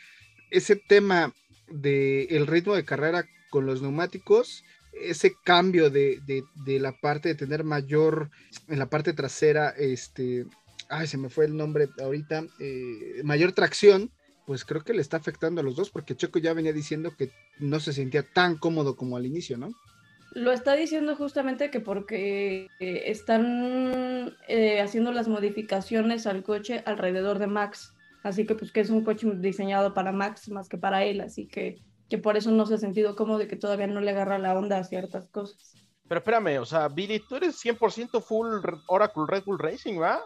ese 0.51 0.77
tema 0.77 1.35
de 1.69 2.25
el 2.25 2.47
ritmo 2.47 2.75
de 2.75 2.85
carrera 2.85 3.27
con 3.51 3.67
los 3.67 3.83
neumáticos, 3.83 4.65
ese 4.93 5.35
cambio 5.45 5.91
de, 5.91 6.21
de, 6.27 6.45
de 6.65 6.81
la 6.81 6.93
parte 6.93 7.29
de 7.29 7.35
tener 7.35 7.65
mayor 7.65 8.31
en 8.69 8.79
la 8.79 8.87
parte 8.87 9.13
trasera, 9.13 9.71
este, 9.71 10.47
ay, 10.89 11.07
se 11.07 11.19
me 11.19 11.29
fue 11.29 11.47
el 11.47 11.57
nombre 11.57 11.89
ahorita, 12.03 12.45
eh, 12.59 13.21
mayor 13.25 13.53
tracción, 13.53 14.11
pues 14.47 14.65
creo 14.65 14.83
que 14.83 14.95
le 14.95 15.03
está 15.03 15.17
afectando 15.17 15.61
a 15.61 15.65
los 15.65 15.77
dos, 15.77 15.91
porque 15.91 16.17
Checo 16.17 16.39
ya 16.39 16.55
venía 16.55 16.73
diciendo 16.73 17.15
que 17.17 17.31
no 17.59 17.81
se 17.81 17.93
sentía 17.93 18.23
tan 18.23 18.57
cómodo 18.57 18.97
como 18.97 19.17
al 19.17 19.27
inicio, 19.27 19.59
¿no? 19.59 19.71
Lo 20.33 20.53
está 20.53 20.77
diciendo 20.77 21.17
justamente 21.17 21.71
que 21.71 21.81
porque 21.81 22.69
eh, 22.79 23.03
están 23.07 24.37
eh, 24.49 24.81
haciendo 24.81 25.11
las 25.13 25.29
modificaciones 25.29 26.27
al 26.27 26.43
coche 26.43 26.83
alrededor 26.85 27.39
de 27.39 27.47
Max. 27.47 27.93
Así 28.27 28.45
que 28.45 28.55
pues 28.55 28.73
que 28.73 28.81
es 28.81 28.91
un 28.91 29.05
coche 29.05 29.29
diseñado 29.37 29.95
para 29.95 30.11
Max 30.13 30.49
más 30.49 30.69
que 30.69 30.77
para 30.79 31.05
él. 31.05 31.21
Así 31.21 31.47
que, 31.47 31.77
que 32.09 32.19
por 32.19 32.37
eso 32.37 32.51
no 32.51 32.67
se 32.67 32.75
ha 32.75 32.79
sentido 32.79 33.15
cómodo 33.15 33.43
y 33.43 33.49
que 33.49 33.57
todavía 33.57 33.87
no 33.87 34.01
le 34.01 34.11
agarra 34.11 34.39
la 34.39 34.59
onda 34.59 34.79
a 34.79 34.85
ciertas 34.85 35.29
cosas. 35.29 35.75
Pero 36.09 36.19
espérame, 36.19 36.59
o 36.61 36.65
sea, 36.67 36.89
Billy, 36.89 37.21
tú 37.21 37.37
eres 37.37 37.57
100% 37.65 38.23
full 38.23 38.47
Oracle 38.89 39.25
Red 39.29 39.45
Bull 39.45 39.59
Racing, 39.59 40.01
¿va? 40.01 40.21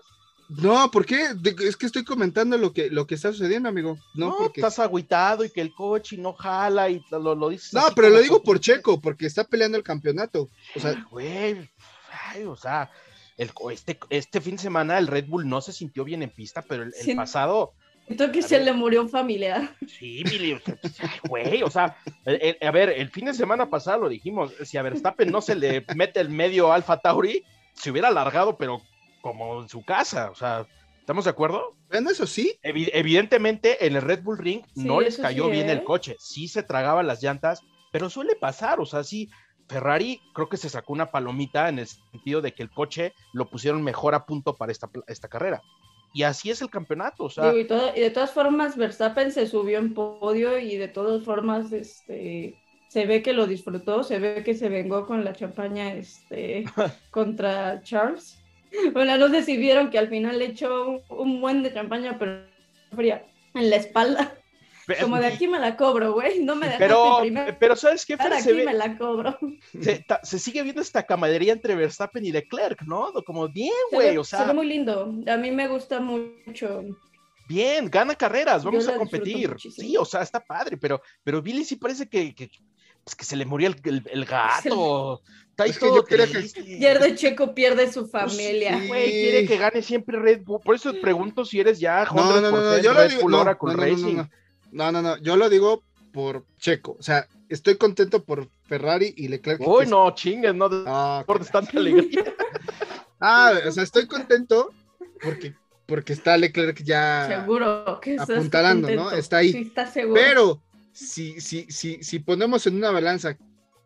No, 0.48 0.90
¿por 0.90 1.06
qué? 1.06 1.28
De- 1.34 1.54
es 1.68 1.76
que 1.76 1.86
estoy 1.86 2.04
comentando 2.04 2.58
lo 2.58 2.72
que, 2.72 2.90
lo 2.90 3.06
que 3.06 3.14
está 3.14 3.30
sucediendo, 3.32 3.68
amigo. 3.68 3.96
No, 4.14 4.30
No, 4.30 4.36
porque... 4.38 4.60
estás 4.60 4.78
agüitado 4.78 5.44
y 5.44 5.50
que 5.50 5.60
el 5.60 5.72
coche 5.72 6.16
no 6.16 6.32
jala 6.32 6.90
y 6.90 7.00
lo, 7.10 7.34
lo 7.34 7.48
dices. 7.50 7.72
No, 7.72 7.82
pero 7.94 8.08
lo 8.08 8.18
digo 8.20 8.42
por 8.42 8.58
Checo, 8.60 9.00
porque 9.00 9.26
está 9.26 9.44
peleando 9.44 9.76
el 9.78 9.84
campeonato. 9.84 10.48
O 10.74 10.80
sea, 10.80 11.06
Güey, 11.10 11.70
ay, 12.30 12.44
o 12.44 12.56
sea, 12.56 12.90
el, 13.36 13.50
este, 13.72 13.98
este 14.10 14.40
fin 14.40 14.56
de 14.56 14.62
semana 14.62 14.98
el 14.98 15.06
Red 15.06 15.26
Bull 15.28 15.48
no 15.48 15.60
se 15.60 15.72
sintió 15.72 16.04
bien 16.04 16.22
en 16.22 16.30
pista, 16.30 16.62
pero 16.62 16.82
el, 16.82 16.88
el 16.98 17.04
Sí. 17.04 17.14
pasado, 17.14 17.72
Siento 18.10 18.32
que 18.32 18.40
A 18.40 18.42
se 18.42 18.56
ver. 18.56 18.64
le 18.64 18.72
murió 18.72 19.02
un 19.02 19.08
familiar. 19.08 19.76
sí, 19.86 20.24
Billy, 20.24 20.58
güey, 21.28 21.62
o 21.62 21.70
sea, 21.70 21.96
el- 22.24 22.56
el- 22.60 22.66
a 22.68 22.72
ver, 22.72 22.88
el 22.90 23.08
fin 23.08 23.26
de 23.26 23.34
semana 23.34 23.70
pasado 23.70 24.00
lo 24.00 24.08
dijimos, 24.08 24.52
si 24.64 24.76
a 24.76 24.82
Verstappen 24.82 25.30
no 25.30 25.40
se 25.40 25.54
le 25.54 25.84
mete 25.94 26.18
el 26.20 26.28
medio 26.28 26.72
Alfa 26.72 26.96
Tauri, 27.00 27.44
se 27.72 27.92
hubiera 27.92 28.08
alargado, 28.08 28.56
pero 28.58 28.82
como 29.20 29.62
en 29.62 29.68
su 29.68 29.84
casa, 29.84 30.28
o 30.30 30.34
sea, 30.34 30.66
¿estamos 30.98 31.24
de 31.24 31.30
acuerdo? 31.30 31.76
bueno, 31.88 32.10
eso 32.10 32.26
sí, 32.26 32.58
Evi- 32.64 32.90
evidentemente 32.92 33.86
en 33.86 33.94
el 33.94 34.02
Red 34.02 34.22
Bull 34.24 34.38
Ring 34.38 34.62
Sí, 34.74 34.84
no 34.84 35.00
les 35.00 35.16
cayó 35.18 35.44
sí, 35.44 35.50
bien 35.52 35.68
¿eh? 35.68 35.72
el 35.74 35.84
coche, 35.84 36.16
sí 36.18 36.48
se 36.48 36.64
tragaban 36.64 37.06
las 37.06 37.22
llantas, 37.22 37.62
pero 37.92 38.10
suele 38.10 38.34
pasar, 38.34 38.80
o 38.80 38.86
sea, 38.86 39.04
sí, 39.04 39.30
Ferrari 39.68 40.20
creo 40.34 40.48
que 40.48 40.56
se 40.56 40.68
sacó 40.68 40.92
una 40.92 41.12
palomita 41.12 41.68
en 41.68 41.78
el 41.78 41.86
sentido 41.86 42.40
de 42.40 42.54
que 42.54 42.64
el 42.64 42.70
coche 42.70 43.12
lo 43.32 43.48
pusieron 43.50 43.82
mejor 43.84 44.16
a 44.16 44.26
punto 44.26 44.56
para 44.56 44.72
esta, 44.72 44.90
esta 45.06 45.28
carrera. 45.28 45.62
Y 46.12 46.22
así 46.24 46.50
es 46.50 46.60
el 46.62 46.70
campeonato, 46.70 47.24
o 47.24 47.30
sea, 47.30 47.44
Digo, 47.50 47.58
y, 47.60 47.66
todo- 47.66 47.92
y 47.96 48.00
de 48.00 48.10
todas 48.10 48.32
formas, 48.32 48.76
Verstappen 48.76 49.30
se 49.32 49.46
subió 49.46 49.78
en 49.78 49.94
podio 49.94 50.58
y 50.58 50.76
de 50.76 50.88
todas 50.88 51.24
formas, 51.24 51.72
este, 51.72 52.56
se 52.88 53.06
ve 53.06 53.22
que 53.22 53.32
lo 53.32 53.46
disfrutó, 53.46 54.02
se 54.02 54.18
ve 54.18 54.42
que 54.44 54.54
se 54.54 54.68
vengó 54.68 55.06
con 55.06 55.24
la 55.24 55.32
champaña, 55.34 55.94
este, 55.94 56.64
contra 57.10 57.80
Charles. 57.82 58.38
Bueno, 58.92 59.16
no 59.18 59.28
sé 59.28 59.42
si 59.42 59.56
vieron 59.56 59.90
que 59.90 59.98
al 59.98 60.08
final 60.08 60.38
le 60.38 60.46
echó 60.46 60.88
un, 60.90 61.02
un 61.08 61.40
buen 61.40 61.62
de 61.62 61.72
champaña, 61.72 62.18
pero 62.18 62.44
fría, 62.94 63.24
en 63.54 63.70
la 63.70 63.76
espalda. 63.76 64.34
Como 65.00 65.18
de 65.18 65.26
aquí 65.26 65.46
me 65.48 65.58
la 65.58 65.76
cobro, 65.76 66.12
güey, 66.12 66.42
no 66.42 66.54
me 66.56 66.66
dejaste 66.66 66.84
pero, 66.86 67.18
primero, 67.20 67.56
pero 67.60 67.76
¿sabes 67.76 68.04
qué? 68.06 68.16
Fer? 68.16 68.32
Se, 68.32 68.38
aquí 68.50 68.52
ve- 68.52 68.64
me 68.64 68.74
la 68.74 68.96
cobro. 68.96 69.38
se, 69.80 69.98
ta- 70.06 70.20
se 70.22 70.38
sigue 70.38 70.62
viendo 70.62 70.80
esta 70.82 71.04
camaradería 71.04 71.52
entre 71.52 71.74
Verstappen 71.74 72.24
y 72.24 72.32
Leclerc, 72.32 72.82
¿no? 72.82 73.12
Como 73.26 73.48
bien, 73.48 73.72
Se 73.90 73.96
güey, 73.96 74.10
ve, 74.12 74.18
o 74.18 74.24
se 74.24 74.36
sea, 74.36 74.46
ve 74.46 74.54
muy 74.54 74.66
lindo, 74.66 75.12
a 75.26 75.36
mí 75.36 75.50
me 75.50 75.68
gusta 75.68 76.00
mucho. 76.00 76.82
bien, 77.48 77.90
gana 77.90 78.14
carreras, 78.14 78.64
vamos 78.64 78.86
a 78.88 78.94
competir. 78.96 79.56
Sí, 79.58 79.96
o 79.96 80.04
sea, 80.04 80.22
está 80.22 80.40
padre, 80.40 80.76
pero, 80.76 81.00
pero 81.24 81.42
Billy 81.42 81.64
sí 81.64 81.76
parece 81.76 82.08
que, 82.08 82.34
que, 82.34 82.50
pues, 83.04 83.14
que 83.16 83.24
se 83.24 83.36
le 83.36 83.44
murió 83.46 83.68
el, 83.68 83.76
el- 83.84 84.02
el 84.10 84.24
gato. 84.24 85.22
Está 85.50 85.64
ahí 85.64 85.70
Es 85.70 85.78
que 85.78 85.86
todo 85.86 85.96
yo 85.96 86.04
que-. 86.04 86.16
Pierde 86.78 87.14
Checo, 87.16 87.54
pierde 87.54 87.90
su 87.92 88.08
Pues 88.10 88.22
familia. 88.22 88.78
sí. 88.80 88.86
Güey, 88.88 89.10
quiere 89.10 89.46
que 89.46 89.56
gane 89.58 89.82
siempreRed 89.82 90.42
Bull. 90.44 90.60
Por 90.64 90.74
eso 90.74 90.92
te 90.92 91.00
pregunto 91.00 91.44
si 91.44 91.60
eres 91.60 91.78
ya 91.80 92.04
no, 92.04 92.40
no, 92.40 92.40
no, 92.40 92.50
no, 92.50 92.56
100% 92.76 92.82
yo 92.82 92.92
lo 92.94 93.00
Red 93.00 93.20
Bull 93.20 93.32
no, 93.32 93.40
Oracle 93.40 93.72
no, 93.72 93.76
no, 93.76 93.84
no, 93.86 93.90
Racing. 93.92 94.22
No, 94.72 94.92
no, 94.92 95.02
no, 95.02 95.16
yo 95.18 95.36
lo 95.36 95.48
digo 95.48 95.82
por 96.12 96.44
Checo, 96.58 96.96
o 96.98 97.02
sea, 97.02 97.26
estoy 97.48 97.76
contento 97.76 98.24
por 98.24 98.48
Ferrari 98.64 99.12
y 99.16 99.28
Leclerc. 99.28 99.60
Uy, 99.66 99.84
que- 99.84 99.90
no, 99.90 100.14
chingues, 100.14 100.54
no 100.54 100.68
Ah, 100.86 101.24
por 101.26 101.44
tanta 101.46 101.78
alegría. 101.78 102.24
Ah, 103.22 103.52
o 103.68 103.70
sea, 103.70 103.82
estoy 103.82 104.06
contento 104.06 104.72
porque, 105.22 105.54
porque 105.84 106.14
está 106.14 106.38
Leclerc 106.38 106.82
ya. 106.82 107.26
Seguro 107.28 108.00
que 108.00 108.16
apuntalando, 108.18 108.88
¿no? 108.90 109.10
Está 109.10 109.38
ahí. 109.38 109.52
Sí, 109.52 109.58
está 109.58 109.86
seguro. 109.86 110.14
Pero 110.18 110.62
si, 110.92 111.38
si, 111.40 111.66
si, 111.70 112.02
si 112.02 112.18
ponemos 112.20 112.66
en 112.66 112.76
una 112.76 112.90
balanza 112.90 113.36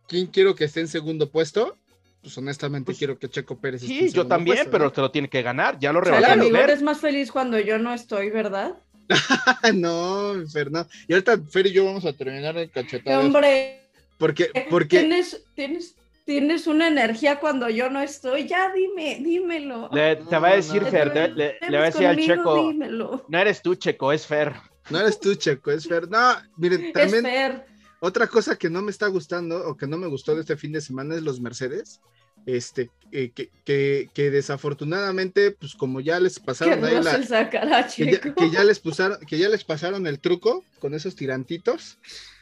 quién 0.06 0.28
quiero 0.28 0.54
que 0.54 0.66
esté 0.66 0.80
en 0.82 0.88
segundo 0.88 1.30
puesto, 1.32 1.76
pues 2.22 2.38
honestamente 2.38 2.86
Pues, 2.86 2.98
quiero 2.98 3.18
que 3.18 3.28
Checo 3.28 3.58
Pérez 3.58 3.82
esté 3.82 3.92
en 4.04 4.08
Sí, 4.08 4.14
yo 4.14 4.28
también, 4.28 4.56
puesto, 4.58 4.70
pero 4.70 4.84
¿no? 4.84 4.92
te 4.92 5.00
lo 5.00 5.10
tiene 5.10 5.28
que 5.28 5.42
ganar. 5.42 5.80
Ya 5.80 5.92
lo 5.92 6.00
rebasó 6.00 6.24
amigo, 6.26 6.44
Leclerc. 6.44 6.68
eres 6.68 6.82
más 6.82 7.00
feliz 7.00 7.32
cuando 7.32 7.58
yo 7.58 7.78
no 7.80 7.92
estoy, 7.92 8.30
¿verdad? 8.30 8.76
no, 9.74 10.34
Fer, 10.52 10.70
no. 10.70 10.86
Y 11.08 11.12
ahorita 11.12 11.38
Fer 11.50 11.66
y 11.66 11.72
yo 11.72 11.84
vamos 11.84 12.04
a 12.04 12.12
terminar 12.12 12.56
el 12.56 12.70
cachetado. 12.70 13.20
Hombre, 13.20 13.88
Porque, 14.18 14.50
porque 14.70 15.00
tienes, 15.00 15.42
tienes, 15.54 15.94
tienes 16.24 16.66
una 16.66 16.88
energía 16.88 17.40
cuando 17.40 17.68
yo 17.68 17.90
no 17.90 18.00
estoy. 18.00 18.46
Ya 18.46 18.72
dime, 18.72 19.18
dímelo. 19.22 19.88
Le- 19.92 20.16
te 20.16 20.38
va 20.38 20.48
a 20.50 20.56
decir 20.56 20.82
no, 20.82 20.88
Fer, 20.90 21.08
no. 21.08 21.12
te- 21.14 21.28
le, 21.68 21.78
va 21.78 21.82
a 21.84 21.90
decir 21.90 22.06
al 22.06 22.16
Checo, 22.18 22.68
Dímelo. 22.70 23.24
no 23.28 23.38
eres 23.38 23.62
tú, 23.62 23.74
Checo, 23.74 24.12
es 24.12 24.26
Fer. 24.26 24.52
no 24.90 25.00
eres 25.00 25.18
tú, 25.20 25.34
Checo, 25.34 25.70
es 25.70 25.86
Fer. 25.86 26.08
No, 26.08 26.34
miren, 26.56 26.86
Es 26.86 26.92
también 26.92 27.24
Fer. 27.24 27.66
otra 28.00 28.26
cosa 28.26 28.56
que 28.56 28.70
no 28.70 28.82
me 28.82 28.90
está 28.90 29.08
gustando 29.08 29.68
o 29.68 29.76
que 29.76 29.86
no 29.86 29.98
me 29.98 30.06
gustó 30.06 30.34
de 30.34 30.42
este 30.42 30.56
fin 30.56 30.72
de 30.72 30.80
semana 30.80 31.14
es 31.14 31.22
los 31.22 31.40
Mercedes. 31.40 32.00
Este, 32.46 32.90
eh, 33.12 33.30
que, 33.30 33.50
que, 33.64 34.10
que 34.12 34.30
desafortunadamente, 34.30 35.52
pues 35.52 35.74
como 35.74 36.00
ya 36.00 36.18
les 36.20 36.38
Que 36.38 36.44
pasaron 36.44 37.04
la, 37.04 37.22
sacará, 37.22 37.86
que 37.86 38.06
ya, 38.06 38.20
Checo. 38.20 38.34
que 38.34 38.50
ya 38.50 38.64
les 38.64 38.80
pusaron, 38.80 39.18
que 39.26 39.38
ya 39.38 39.48
les 39.48 39.64
pasaron 39.64 40.06
el 40.06 40.18
truco 40.18 40.64
con 40.80 40.94
esos 40.94 41.14
tirantitos, 41.14 41.98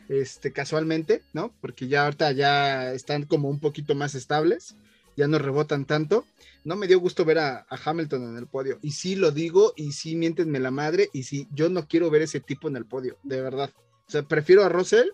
este, 0.08 0.52
casualmente, 0.52 1.22
¿no? 1.32 1.52
Porque 1.60 1.88
ya 1.88 2.04
ahorita 2.04 2.32
ya 2.32 2.92
están 2.92 3.24
como 3.24 3.48
un 3.48 3.60
poquito 3.60 3.94
más 3.94 4.14
estables, 4.14 4.74
ya 5.16 5.28
no 5.28 5.38
rebotan 5.38 5.84
tanto. 5.84 6.24
No 6.64 6.76
me 6.76 6.86
dio 6.86 7.00
gusto 7.00 7.24
ver 7.24 7.38
a, 7.38 7.66
a 7.68 7.78
Hamilton 7.84 8.30
en 8.30 8.36
el 8.38 8.46
podio. 8.46 8.78
Y 8.82 8.92
sí 8.92 9.14
lo 9.14 9.30
digo, 9.30 9.74
y 9.76 9.92
sí 9.92 10.16
miéntenme 10.16 10.58
la 10.58 10.70
madre, 10.70 11.10
y 11.12 11.24
sí, 11.24 11.48
yo 11.52 11.68
no 11.68 11.86
quiero 11.86 12.08
ver 12.08 12.22
ese 12.22 12.40
tipo 12.40 12.68
en 12.68 12.76
el 12.76 12.86
podio, 12.86 13.18
de 13.24 13.42
verdad. 13.42 13.70
O 14.06 14.10
sea, 14.10 14.22
prefiero 14.22 14.64
a 14.64 14.68
Russell, 14.68 15.08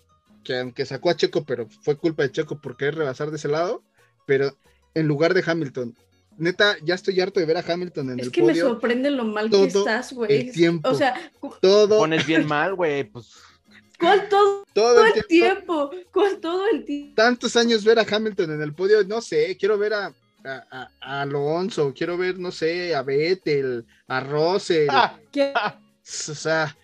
que 0.44 0.56
aunque 0.58 0.86
sacó 0.86 1.10
a 1.10 1.16
Checo, 1.16 1.44
pero 1.44 1.68
fue 1.82 1.96
culpa 1.96 2.22
de 2.22 2.32
Checo 2.32 2.60
por 2.60 2.76
querer 2.76 2.94
rebasar 2.94 3.30
de 3.30 3.36
ese 3.38 3.48
lado, 3.48 3.82
pero 4.26 4.56
en 4.94 5.06
lugar 5.06 5.34
de 5.34 5.42
Hamilton. 5.46 5.94
Neta, 6.36 6.76
ya 6.84 6.94
estoy 6.94 7.20
harto 7.20 7.40
de 7.40 7.46
ver 7.46 7.56
a 7.56 7.64
Hamilton 7.66 8.10
en 8.10 8.20
Es 8.20 8.26
el 8.26 8.32
que 8.32 8.42
me 8.42 8.52
podio 8.52 8.68
sorprende 8.68 9.10
lo 9.10 9.24
mal 9.24 9.50
todo 9.50 9.62
que 9.62 9.68
estás, 9.68 10.12
güey. 10.12 10.48
el 10.48 10.52
tiempo. 10.52 10.88
O 10.88 10.94
sea, 10.94 11.32
todo, 11.60 11.98
Pones 11.98 12.24
bien 12.26 12.46
mal, 12.46 12.74
güey, 12.76 13.02
pues 13.04 13.32
¿cuál 13.98 14.28
todo 14.28 14.64
todo 14.72 15.04
el 15.04 15.16
el 15.18 15.26
tiempo. 15.26 15.88
tiempo? 15.88 16.10
¿Cuál 16.12 16.38
todo 16.38 16.62
el 16.72 16.84
tiempo? 16.84 17.14
Tantos 17.16 17.56
años 17.56 17.82
ver 17.84 17.98
a 17.98 18.06
Hamilton 18.08 18.52
en 18.52 18.62
el 18.62 18.72
podio, 18.72 19.02
no 19.04 19.20
sé, 19.20 19.56
quiero 19.58 19.76
ver 19.76 19.94
a, 19.94 20.06
a, 20.44 20.64
a- 20.70 20.90
a 21.00 21.22
Alonso, 21.22 21.92
quiero 21.96 22.16
ver, 22.16 22.38
no 22.38 22.52
sé, 22.52 22.94
a 22.94 23.02
Vettel, 23.02 23.84
a 24.06 24.20
Russell, 24.20 24.86
ah, 24.90 25.18
¿Qué? 25.32 25.52
o 25.54 26.34
sea, 26.34 26.76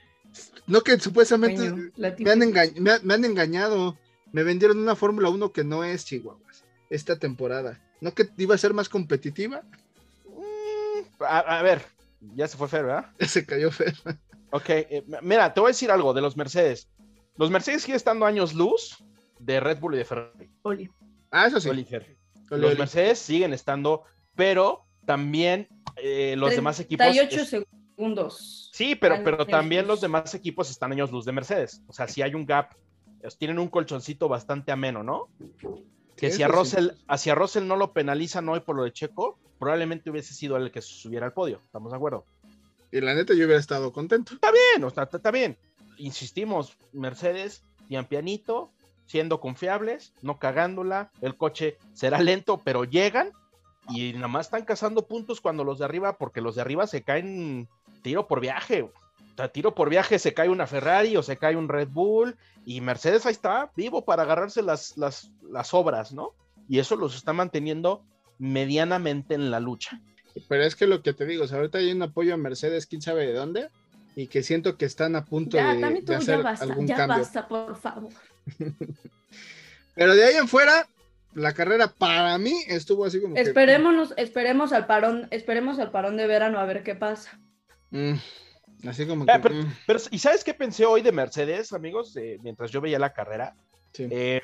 no 0.66 0.80
que 0.80 0.98
supuestamente 0.98 1.70
Bueno, 1.70 1.90
me, 1.96 2.30
han 2.32 2.38
me, 2.82 2.90
han- 2.90 3.00
me 3.06 3.14
han 3.14 3.24
engañado, 3.24 3.96
me 4.32 4.42
vendieron 4.42 4.78
una 4.78 4.96
Fórmula 4.96 5.28
1 5.28 5.52
que 5.52 5.62
no 5.62 5.84
es 5.84 6.04
Chihuahuas 6.04 6.64
esta 6.90 7.16
temporada, 7.16 7.80
no 8.04 8.14
que 8.14 8.28
iba 8.36 8.54
a 8.54 8.58
ser 8.58 8.74
más 8.74 8.88
competitiva, 8.90 9.62
mm, 10.28 11.22
a, 11.22 11.38
a 11.38 11.62
ver, 11.62 11.82
Ya 12.34 12.46
se 12.46 12.56
fue 12.56 12.68
Fer, 12.68 12.84
¿verdad? 12.84 13.06
Se 13.20 13.44
cayó 13.46 13.70
Fer. 13.70 13.94
Ok, 14.50 14.68
eh, 14.68 15.04
mira, 15.22 15.52
te 15.52 15.60
voy 15.60 15.68
a 15.68 15.72
decir 15.72 15.90
algo 15.90 16.12
de 16.12 16.20
los 16.20 16.36
Mercedes. 16.36 16.88
Los 17.36 17.50
Mercedes 17.50 17.82
siguen 17.82 17.96
estando 17.96 18.26
años 18.26 18.54
luz 18.54 19.02
de 19.38 19.58
Red 19.58 19.78
Bull 19.80 19.94
y 19.94 19.98
de 19.98 20.04
Ferrari. 20.04 20.50
Oli. 20.62 20.90
Ah, 21.30 21.46
eso 21.46 21.60
sí. 21.60 21.68
Oli, 21.68 21.86
Los 22.50 22.70
oli. 22.70 22.78
Mercedes 22.78 23.18
siguen 23.18 23.52
estando, 23.52 24.04
pero 24.36 24.84
también 25.06 25.66
eh, 25.96 26.34
los 26.36 26.54
demás 26.54 26.78
equipos. 26.80 27.06
38 27.06 27.40
es- 27.42 27.66
segundos. 27.96 28.70
Sí, 28.72 28.94
pero, 28.94 29.22
pero 29.24 29.46
también 29.46 29.86
los 29.86 30.00
demás 30.00 30.34
equipos 30.34 30.70
están 30.70 30.92
años 30.92 31.10
luz 31.10 31.24
de 31.24 31.32
Mercedes. 31.32 31.82
O 31.88 31.92
sea, 31.92 32.06
si 32.06 32.22
hay 32.22 32.34
un 32.34 32.44
gap, 32.46 32.74
tienen 33.38 33.58
un 33.58 33.68
colchoncito 33.68 34.28
bastante 34.28 34.72
ameno, 34.72 35.02
¿no? 35.02 35.28
Que 36.16 36.30
si 36.30 36.42
a 36.42 36.46
sí. 36.46 36.52
Russell, 36.52 36.88
hacia 37.08 37.32
a 37.32 37.36
Russell 37.36 37.66
no 37.66 37.76
lo 37.76 37.92
penalizan 37.92 38.48
hoy 38.48 38.60
por 38.60 38.76
lo 38.76 38.84
de 38.84 38.92
Checo, 38.92 39.38
probablemente 39.58 40.10
hubiese 40.10 40.34
sido 40.34 40.56
el 40.56 40.70
que 40.70 40.82
subiera 40.82 41.26
al 41.26 41.32
podio. 41.32 41.60
¿Estamos 41.64 41.90
de 41.90 41.96
acuerdo? 41.96 42.24
Y 42.92 43.00
la 43.00 43.14
neta, 43.14 43.34
yo 43.34 43.46
hubiera 43.46 43.60
estado 43.60 43.92
contento. 43.92 44.34
Bien, 44.40 44.84
o 44.84 44.90
sea, 44.90 45.04
está 45.04 45.16
está 45.16 45.30
bien. 45.30 45.56
Insistimos, 45.98 46.76
Mercedes, 46.92 47.62
pian 47.88 48.06
pianito, 48.06 48.70
siendo 49.06 49.40
confiables, 49.40 50.12
no 50.22 50.38
cagándola. 50.38 51.10
El 51.20 51.36
coche 51.36 51.76
será 51.92 52.20
lento, 52.20 52.60
pero 52.64 52.84
llegan 52.84 53.32
y 53.88 54.12
nada 54.14 54.28
más 54.28 54.46
están 54.46 54.64
cazando 54.64 55.06
puntos 55.06 55.40
cuando 55.40 55.64
los 55.64 55.78
de 55.78 55.84
arriba, 55.84 56.16
porque 56.16 56.40
los 56.40 56.54
de 56.54 56.62
arriba 56.62 56.86
se 56.86 57.02
caen 57.02 57.68
tiro 58.02 58.26
por 58.26 58.40
viaje. 58.40 58.88
O 59.34 59.36
sea, 59.36 59.48
tiro 59.48 59.74
por 59.74 59.90
viaje 59.90 60.18
se 60.18 60.32
cae 60.32 60.48
una 60.48 60.66
Ferrari 60.66 61.16
o 61.16 61.22
se 61.22 61.36
cae 61.36 61.56
un 61.56 61.68
Red 61.68 61.88
Bull 61.88 62.36
y 62.64 62.80
Mercedes 62.80 63.26
ahí 63.26 63.32
está, 63.32 63.70
vivo 63.76 64.04
para 64.04 64.22
agarrarse 64.22 64.62
las, 64.62 64.96
las, 64.96 65.30
las 65.50 65.74
obras, 65.74 66.12
¿no? 66.12 66.30
Y 66.68 66.78
eso 66.78 66.94
los 66.96 67.16
está 67.16 67.32
manteniendo 67.32 68.04
medianamente 68.38 69.34
en 69.34 69.50
la 69.50 69.60
lucha. 69.60 70.00
Pero 70.48 70.64
es 70.64 70.76
que 70.76 70.86
lo 70.86 71.02
que 71.02 71.12
te 71.12 71.26
digo, 71.26 71.44
o 71.44 71.46
sea, 71.48 71.58
ahorita 71.58 71.78
hay 71.78 71.92
un 71.92 72.02
apoyo 72.02 72.32
a 72.34 72.36
Mercedes, 72.36 72.86
quién 72.86 73.02
sabe 73.02 73.26
de 73.26 73.32
dónde, 73.34 73.68
y 74.16 74.28
que 74.28 74.42
siento 74.42 74.76
que 74.76 74.84
están 74.84 75.16
a 75.16 75.24
punto 75.24 75.56
Ya, 75.56 75.74
de, 75.74 75.80
también 75.80 76.04
tú, 76.04 76.12
de 76.12 76.18
ya 76.18 76.22
hacer 76.22 76.42
basta, 76.42 76.64
algún 76.64 76.86
ya 76.86 76.96
cambio. 76.96 77.18
basta, 77.18 77.48
por 77.48 77.76
favor. 77.76 78.12
Pero 79.94 80.14
de 80.14 80.24
ahí 80.24 80.36
en 80.36 80.48
fuera, 80.48 80.86
la 81.34 81.52
carrera 81.52 81.88
para 81.88 82.36
mí 82.38 82.54
estuvo 82.68 83.04
así 83.04 83.20
como 83.20 83.34
que. 83.34 83.40
Esperémonos, 83.42 84.14
esperemos 84.16 84.72
al 84.72 84.86
parón, 84.86 85.28
esperemos 85.30 85.78
al 85.78 85.90
parón 85.90 86.16
de 86.16 86.26
verano 86.26 86.58
a 86.58 86.64
ver 86.64 86.82
qué 86.82 86.94
pasa. 86.94 87.38
mm, 87.90 88.14
así 88.88 89.06
como 89.06 89.24
que. 89.26 89.32
pero- 89.40 89.54
mm, 89.54 89.72
Pero, 89.86 89.98
¿y 90.10 90.18
sabes 90.18 90.44
qué 90.44 90.54
pensé 90.54 90.84
hoy 90.86 91.02
de 91.02 91.12
Mercedes, 91.12 91.72
amigos? 91.72 92.16
Eh, 92.16 92.38
mientras 92.42 92.70
yo 92.70 92.80
veía 92.80 92.98
la 92.98 93.12
carrera. 93.12 93.54
sí. 93.92 94.06
Eh, 94.10 94.40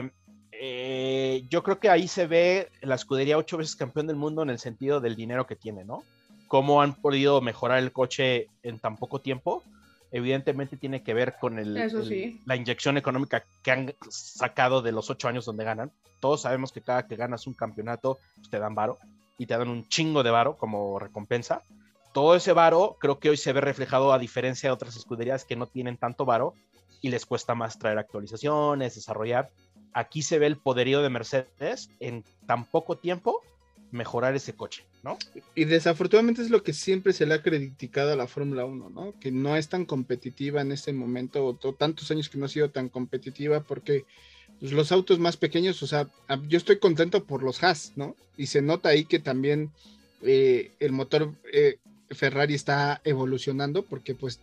eh, 0.52 1.44
yo 1.48 1.62
creo 1.62 1.78
que 1.80 1.88
ahí 1.88 2.06
se 2.08 2.26
ve 2.26 2.68
la 2.82 2.94
escudería 2.96 3.38
ocho 3.38 3.56
veces 3.56 3.76
campeón 3.76 4.06
del 4.06 4.16
mundo 4.16 4.42
en 4.42 4.50
el 4.50 4.58
sentido 4.58 5.00
del 5.00 5.16
dinero 5.16 5.46
que 5.46 5.56
tiene, 5.56 5.84
¿no? 5.84 6.02
Cómo 6.48 6.82
han 6.82 6.94
podido 6.94 7.40
mejorar 7.40 7.78
el 7.78 7.92
coche 7.92 8.48
en 8.62 8.78
tan 8.78 8.96
poco 8.96 9.20
tiempo. 9.20 9.62
Evidentemente 10.12 10.76
tiene 10.76 11.02
que 11.02 11.14
ver 11.14 11.36
con 11.40 11.58
el, 11.58 11.76
Eso 11.76 12.00
el- 12.00 12.08
sí. 12.08 12.40
la 12.44 12.56
inyección 12.56 12.98
económica 12.98 13.44
que 13.62 13.70
han 13.70 13.94
sacado 14.10 14.82
de 14.82 14.92
los 14.92 15.08
ocho 15.08 15.28
años 15.28 15.44
donde 15.44 15.64
ganan. 15.64 15.92
Todos 16.18 16.42
sabemos 16.42 16.72
que 16.72 16.82
cada 16.82 17.06
que 17.06 17.16
ganas 17.16 17.46
un 17.46 17.54
campeonato, 17.54 18.18
pues, 18.36 18.50
te 18.50 18.58
dan 18.58 18.74
varo 18.74 18.98
y 19.38 19.46
te 19.46 19.56
dan 19.56 19.68
un 19.68 19.88
chingo 19.88 20.22
de 20.22 20.30
varo 20.30 20.56
como 20.58 20.98
recompensa. 20.98 21.62
Todo 22.12 22.34
ese 22.34 22.52
varo 22.52 22.96
creo 23.00 23.18
que 23.18 23.30
hoy 23.30 23.36
se 23.36 23.52
ve 23.52 23.60
reflejado 23.60 24.12
a 24.12 24.18
diferencia 24.18 24.68
de 24.68 24.74
otras 24.74 24.96
escuderías 24.96 25.44
que 25.44 25.56
no 25.56 25.66
tienen 25.66 25.96
tanto 25.96 26.24
varo 26.24 26.54
y 27.02 27.08
les 27.10 27.24
cuesta 27.24 27.54
más 27.54 27.78
traer 27.78 27.98
actualizaciones, 27.98 28.94
desarrollar. 28.94 29.50
Aquí 29.92 30.22
se 30.22 30.38
ve 30.38 30.46
el 30.46 30.56
poderío 30.56 31.02
de 31.02 31.10
Mercedes 31.10 31.88
en 32.00 32.24
tan 32.46 32.64
poco 32.64 32.96
tiempo 32.96 33.40
mejorar 33.92 34.36
ese 34.36 34.54
coche, 34.54 34.84
¿no? 35.02 35.18
Y 35.56 35.64
desafortunadamente 35.64 36.42
es 36.42 36.50
lo 36.50 36.62
que 36.62 36.72
siempre 36.72 37.12
se 37.12 37.26
le 37.26 37.34
ha 37.34 37.42
criticado 37.42 38.12
a 38.12 38.16
la 38.16 38.28
Fórmula 38.28 38.64
1, 38.64 38.88
¿no? 38.90 39.14
Que 39.18 39.32
no 39.32 39.56
es 39.56 39.68
tan 39.68 39.84
competitiva 39.84 40.60
en 40.60 40.70
este 40.70 40.92
momento, 40.92 41.44
o 41.44 41.54
to- 41.54 41.74
tantos 41.74 42.08
años 42.12 42.28
que 42.28 42.38
no 42.38 42.44
ha 42.46 42.48
sido 42.48 42.70
tan 42.70 42.88
competitiva, 42.88 43.60
porque 43.60 44.04
pues, 44.60 44.70
los 44.70 44.92
autos 44.92 45.18
más 45.18 45.36
pequeños, 45.36 45.82
o 45.82 45.88
sea, 45.88 46.06
yo 46.46 46.56
estoy 46.58 46.78
contento 46.78 47.24
por 47.24 47.42
los 47.42 47.62
Haas, 47.64 47.92
¿no? 47.96 48.14
Y 48.36 48.46
se 48.46 48.62
nota 48.62 48.90
ahí 48.90 49.04
que 49.06 49.18
también 49.18 49.72
eh, 50.22 50.70
el 50.78 50.92
motor 50.92 51.32
eh, 51.52 51.78
Ferrari 52.10 52.54
está 52.54 53.00
evolucionando, 53.04 53.84
porque 53.84 54.14
pues 54.14 54.40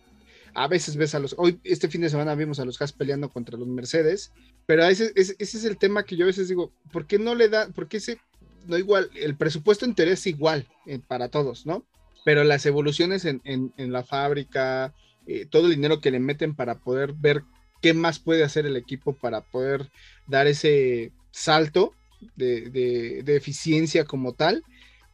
a 0.54 0.66
veces 0.66 0.96
ves 0.96 1.14
a 1.14 1.18
los, 1.18 1.34
hoy 1.38 1.60
este 1.64 1.88
fin 1.88 2.00
de 2.00 2.08
semana 2.08 2.34
vimos 2.34 2.58
a 2.58 2.64
los 2.64 2.80
Haas 2.80 2.92
peleando 2.92 3.28
contra 3.28 3.58
los 3.58 3.68
Mercedes, 3.68 4.32
pero 4.66 4.84
ese, 4.84 5.12
ese, 5.14 5.36
ese 5.38 5.58
es 5.58 5.64
el 5.64 5.76
tema 5.78 6.04
que 6.04 6.16
yo 6.16 6.24
a 6.24 6.28
veces 6.28 6.48
digo, 6.48 6.72
¿por 6.92 7.06
qué 7.06 7.18
no 7.18 7.34
le 7.34 7.48
da, 7.48 7.68
por 7.68 7.88
qué 7.88 7.98
ese 7.98 8.18
no 8.66 8.76
igual, 8.76 9.10
el 9.14 9.36
presupuesto 9.36 9.84
en 9.84 9.94
igual 10.26 10.66
eh, 10.86 10.98
para 11.06 11.28
todos, 11.28 11.66
¿no? 11.66 11.86
Pero 12.24 12.44
las 12.44 12.66
evoluciones 12.66 13.24
en, 13.24 13.40
en- 13.44 13.72
la 13.92 14.02
fábrica, 14.04 14.94
eh, 15.26 15.46
todo 15.46 15.66
el 15.66 15.74
dinero 15.74 16.00
que 16.00 16.10
le 16.10 16.20
meten 16.20 16.54
para 16.54 16.78
poder 16.78 17.12
ver 17.14 17.42
qué 17.80 17.94
más 17.94 18.18
puede 18.18 18.44
hacer 18.44 18.66
el 18.66 18.76
equipo 18.76 19.14
para 19.14 19.40
poder 19.40 19.88
dar 20.26 20.46
ese 20.46 21.12
salto 21.30 21.94
de- 22.70 23.22
de 23.22 23.36
eficiencia 23.36 24.04
como 24.04 24.34
tal. 24.34 24.62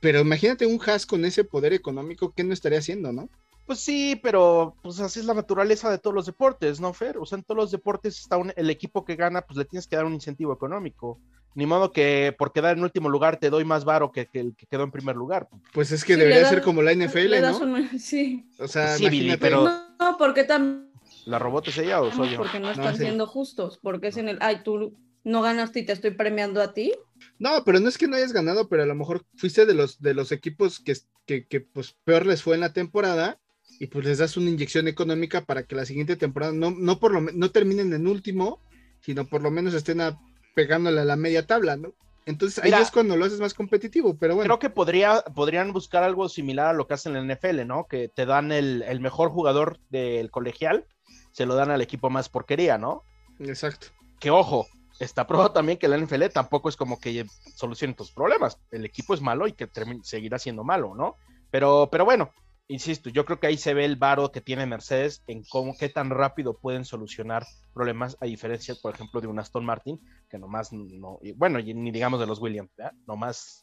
Pero 0.04 0.20
imagínate 0.20 0.66
un 0.66 0.78
Haas 0.86 1.06
con 1.06 1.24
ese 1.24 1.44
poder 1.44 1.72
económico, 1.72 2.34
¿qué 2.36 2.44
no 2.44 2.52
estaría 2.52 2.78
haciendo, 2.80 3.10
no? 3.10 3.30
Pues 3.64 3.78
sí, 3.78 4.20
pero 4.22 4.76
pues 4.82 5.00
así 5.00 5.20
es 5.20 5.24
la 5.24 5.32
naturaleza 5.32 5.90
de 5.90 5.96
todos 5.96 6.14
los 6.14 6.26
deportes, 6.26 6.78
¿no, 6.78 6.92
Fer? 6.92 7.16
O 7.16 7.24
sea, 7.24 7.38
en 7.38 7.44
todos 7.44 7.56
los 7.56 7.70
deportes 7.70 8.20
está 8.20 8.36
un- 8.36 8.52
el 8.54 8.68
equipo 8.68 9.06
que 9.06 9.16
gana, 9.16 9.40
pues 9.40 9.56
le 9.56 9.64
tienes 9.64 9.86
que 9.86 9.96
dar 9.96 10.04
un 10.04 10.12
incentivo 10.12 10.52
económico. 10.52 11.18
Ni 11.54 11.64
modo 11.64 11.90
que 11.90 12.34
por 12.36 12.52
quedar 12.52 12.76
en 12.76 12.82
último 12.82 13.08
lugar 13.08 13.38
te 13.38 13.48
doy 13.48 13.64
más 13.64 13.86
varo 13.86 14.12
que, 14.12 14.26
que 14.26 14.40
el 14.40 14.54
que 14.54 14.66
quedó 14.66 14.82
en 14.82 14.90
primer 14.90 15.16
lugar. 15.16 15.48
Pues 15.72 15.90
es 15.92 16.04
que 16.04 16.12
Sí, 16.12 16.20
debería 16.20 16.46
ser 16.46 16.60
como 16.60 16.82
la 16.82 16.92
NFL, 16.92 17.40
¿no? 17.40 17.58
un- 17.60 17.88
sí. 17.98 18.46
O 18.58 18.68
sea, 18.68 18.96
Sí, 18.98 19.04
Billy, 19.08 19.16
imagínate. 19.32 19.40
pero- 19.40 19.64
No, 19.98 20.16
porque 20.18 20.44
también 20.44 20.90
¿La 21.24 21.38
robot 21.38 21.68
es 21.68 21.78
ella 21.78 22.02
o 22.02 22.12
soy 22.12 22.32
yo? 22.32 22.36
porque 22.36 22.60
no 22.60 22.66
No, 22.66 22.72
están 22.72 22.96
sí. 22.96 23.04
siendo 23.04 23.26
justos, 23.26 23.78
porque 23.82 24.08
es 24.08 24.18
en 24.18 24.28
el, 24.28 24.36
ay, 24.42 24.60
tú 24.62 24.94
no 25.24 25.42
ganaste 25.42 25.80
y 25.80 25.86
te 25.86 25.92
estoy 25.92 26.12
premiando 26.12 26.60
a 26.62 26.72
ti. 26.72 26.92
No, 27.38 27.64
pero 27.64 27.80
no 27.80 27.88
es 27.88 27.98
que 27.98 28.06
no 28.06 28.16
hayas 28.16 28.32
ganado, 28.32 28.68
pero 28.68 28.82
a 28.82 28.86
lo 28.86 28.94
mejor 28.94 29.24
fuiste 29.36 29.66
de 29.66 29.74
los, 29.74 30.00
de 30.00 30.14
los 30.14 30.30
equipos 30.32 30.80
que, 30.80 30.94
que, 31.26 31.46
que, 31.46 31.60
pues 31.60 31.96
peor 32.04 32.26
les 32.26 32.42
fue 32.42 32.54
en 32.54 32.60
la 32.60 32.72
temporada 32.72 33.38
y 33.80 33.86
pues 33.86 34.04
les 34.04 34.18
das 34.18 34.36
una 34.36 34.50
inyección 34.50 34.86
económica 34.86 35.44
para 35.44 35.64
que 35.64 35.74
la 35.74 35.86
siguiente 35.86 36.16
temporada 36.16 36.52
no, 36.52 36.70
no 36.70 37.00
por 37.00 37.12
lo 37.12 37.20
no 37.20 37.50
terminen 37.50 37.92
en 37.92 38.06
último, 38.06 38.60
sino 39.00 39.26
por 39.26 39.42
lo 39.42 39.50
menos 39.50 39.74
estén 39.74 40.00
a- 40.00 40.20
pegándole 40.54 41.00
a 41.00 41.04
la 41.04 41.16
media 41.16 41.46
tabla, 41.46 41.76
¿no? 41.76 41.94
Entonces 42.26 42.58
ahí 42.62 42.70
Mira. 42.70 42.80
es 42.80 42.90
cuando 42.90 43.16
lo 43.16 43.24
haces 43.26 43.40
más 43.40 43.52
competitivo, 43.52 44.16
pero 44.16 44.34
bueno. 44.34 44.46
Creo 44.48 44.58
que 44.58 44.70
podría, 44.74 45.22
podrían 45.34 45.72
buscar 45.72 46.02
algo 46.04 46.28
similar 46.28 46.68
a 46.68 46.72
lo 46.72 46.86
que 46.86 46.94
hacen 46.94 47.16
en 47.16 47.26
la 47.28 47.34
NFL, 47.34 47.66
¿no? 47.66 47.86
Que 47.86 48.08
te 48.08 48.24
dan 48.26 48.50
el, 48.52 48.82
el 48.82 49.00
mejor 49.00 49.28
jugador 49.30 49.78
del 49.90 50.30
colegial, 50.30 50.86
se 51.32 51.44
lo 51.44 51.54
dan 51.54 51.70
al 51.70 51.82
equipo 51.82 52.08
más 52.10 52.28
porquería, 52.30 52.78
¿no? 52.78 53.02
Exacto. 53.40 53.88
Que 54.20 54.30
ojo, 54.30 54.66
está 55.00 55.26
probado 55.26 55.52
también 55.52 55.78
que 55.78 55.88
la 55.88 55.96
NFL 55.98 56.28
tampoco 56.32 56.68
es 56.68 56.76
como 56.76 56.98
que 56.98 57.24
solucione 57.56 57.94
tus 57.94 58.12
problemas. 58.12 58.58
El 58.70 58.84
equipo 58.84 59.14
es 59.14 59.20
malo 59.20 59.46
y 59.46 59.52
que 59.52 59.66
termine- 59.66 60.02
seguirá 60.04 60.38
siendo 60.38 60.64
malo, 60.64 60.94
¿no? 60.94 61.16
Pero, 61.50 61.88
pero 61.90 62.04
bueno, 62.04 62.32
insisto, 62.68 63.10
yo 63.10 63.24
creo 63.24 63.38
que 63.40 63.46
ahí 63.48 63.56
se 63.56 63.74
ve 63.74 63.84
el 63.84 63.96
varo 63.96 64.32
que 64.32 64.40
tiene 64.40 64.66
Mercedes 64.66 65.22
en 65.26 65.42
cómo, 65.44 65.76
qué 65.76 65.88
tan 65.88 66.10
rápido 66.10 66.56
pueden 66.58 66.84
solucionar 66.84 67.44
problemas, 67.72 68.16
a 68.20 68.26
diferencia, 68.26 68.74
por 68.80 68.94
ejemplo, 68.94 69.20
de 69.20 69.26
un 69.26 69.38
Aston 69.38 69.64
Martin, 69.64 70.00
que 70.30 70.38
nomás 70.38 70.72
no, 70.72 71.18
y 71.22 71.32
bueno, 71.32 71.58
y 71.58 71.74
ni 71.74 71.90
digamos 71.90 72.20
de 72.20 72.26
los 72.26 72.40
Williams, 72.40 72.70
¿verdad? 72.76 72.92
Nomás 73.06 73.62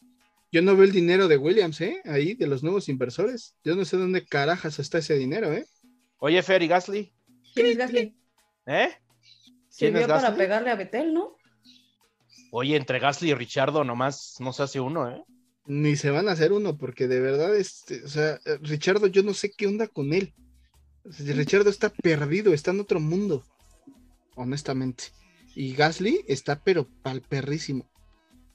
Yo 0.52 0.60
no 0.62 0.74
veo 0.76 0.84
el 0.84 0.92
dinero 0.92 1.28
de 1.28 1.38
Williams, 1.38 1.80
¿eh? 1.80 2.00
Ahí, 2.04 2.34
de 2.34 2.46
los 2.46 2.62
nuevos 2.62 2.88
inversores. 2.90 3.56
Yo 3.64 3.74
no 3.74 3.84
sé 3.86 3.96
dónde 3.96 4.24
carajas 4.26 4.78
está 4.78 4.98
ese 4.98 5.14
dinero, 5.16 5.50
¿eh? 5.52 5.66
Oye, 6.18 6.42
Fer 6.42 6.62
y 6.62 6.68
Gasly, 6.68 7.12
¿Quién 7.54 7.66
es 7.66 7.76
Gasly? 7.78 8.16
¿eh? 8.66 8.90
¿Quién 9.76 9.90
Sirvió 9.92 10.00
es 10.02 10.06
para 10.08 10.20
Gasly? 10.22 10.38
pegarle 10.38 10.70
a 10.70 10.76
Betel, 10.76 11.14
¿no? 11.14 11.36
Oye, 12.50 12.76
entre 12.76 12.98
Gasly 12.98 13.30
y 13.30 13.34
Richardo 13.34 13.84
nomás 13.84 14.36
no 14.40 14.52
se 14.52 14.62
hace 14.62 14.80
uno, 14.80 15.10
¿eh? 15.10 15.24
Ni 15.64 15.96
se 15.96 16.10
van 16.10 16.28
a 16.28 16.32
hacer 16.32 16.52
uno, 16.52 16.76
porque 16.76 17.08
de 17.08 17.20
verdad, 17.20 17.54
este, 17.56 18.04
o 18.04 18.08
sea, 18.08 18.34
eh, 18.44 18.58
Richardo, 18.60 19.06
yo 19.06 19.22
no 19.22 19.32
sé 19.32 19.52
qué 19.52 19.66
onda 19.66 19.86
con 19.86 20.12
él. 20.12 20.34
Richardo 21.04 21.70
está 21.70 21.88
perdido, 21.90 22.52
está 22.52 22.70
en 22.72 22.80
otro 22.80 23.00
mundo, 23.00 23.42
honestamente. 24.34 25.04
Y 25.54 25.74
Gasly 25.74 26.24
está, 26.28 26.60
pero 26.62 26.86
pal 27.02 27.22
perrísimo. 27.22 27.86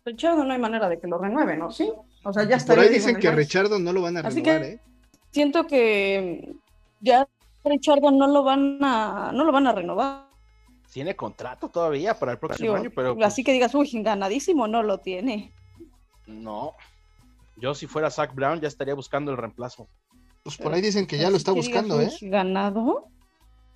Richardo 0.05 0.43
no 0.43 0.53
hay 0.53 0.59
manera 0.59 0.87
de 0.89 0.99
que 0.99 1.07
lo 1.07 1.17
renueve, 1.17 1.57
¿no? 1.57 1.71
Sí. 1.71 1.91
O 2.23 2.31
sea, 2.33 2.43
ya 2.43 2.55
está. 2.57 2.73
Por 2.75 2.83
ahí 2.83 2.89
dicen 2.89 3.17
que 3.17 3.27
a 3.27 3.31
Richardo 3.35 3.79
no 3.79 3.91
lo 3.93 4.01
van 4.01 4.17
a 4.17 4.21
Así 4.21 4.41
renovar, 4.41 4.61
que- 4.61 4.67
¿eh? 4.73 4.81
Siento 5.31 5.67
que 5.67 6.55
ya 7.01 7.27
Richardo 7.65 8.11
no 8.11 8.27
lo 8.27 8.43
van 8.43 8.79
a, 8.81 9.31
no 9.33 9.43
lo 9.43 9.51
van 9.51 9.67
a 9.67 9.73
renovar. 9.73 10.26
Tiene 10.91 11.15
contrato 11.15 11.69
todavía 11.69 12.17
para 12.17 12.31
el 12.33 12.39
próximo 12.39 12.73
año, 12.73 12.89
pero 12.95 13.13
pues, 13.15 13.27
Así 13.27 13.43
que 13.43 13.51
digas, 13.53 13.73
uy, 13.75 13.89
ganadísimo, 14.01 14.67
no 14.67 14.83
lo 14.83 14.99
tiene. 14.99 15.53
no. 16.25 16.73
Yo 17.59 17.73
si 17.73 17.87
fuera 17.87 18.11
Zach 18.11 18.35
Brown 18.35 18.61
ya 18.61 18.67
estaría 18.67 18.93
buscando 18.93 19.31
el 19.31 19.37
reemplazo. 19.37 19.87
Pues 20.43 20.57
por 20.57 20.71
ahí 20.73 20.79
dicen 20.81 21.07
que 21.07 21.17
ya 21.17 21.31
lo 21.31 21.37
está 21.37 21.53
que 21.53 21.61
digas, 21.61 21.83
buscando, 21.87 22.01
¿eh? 22.01 22.11
Ganado. 22.21 23.07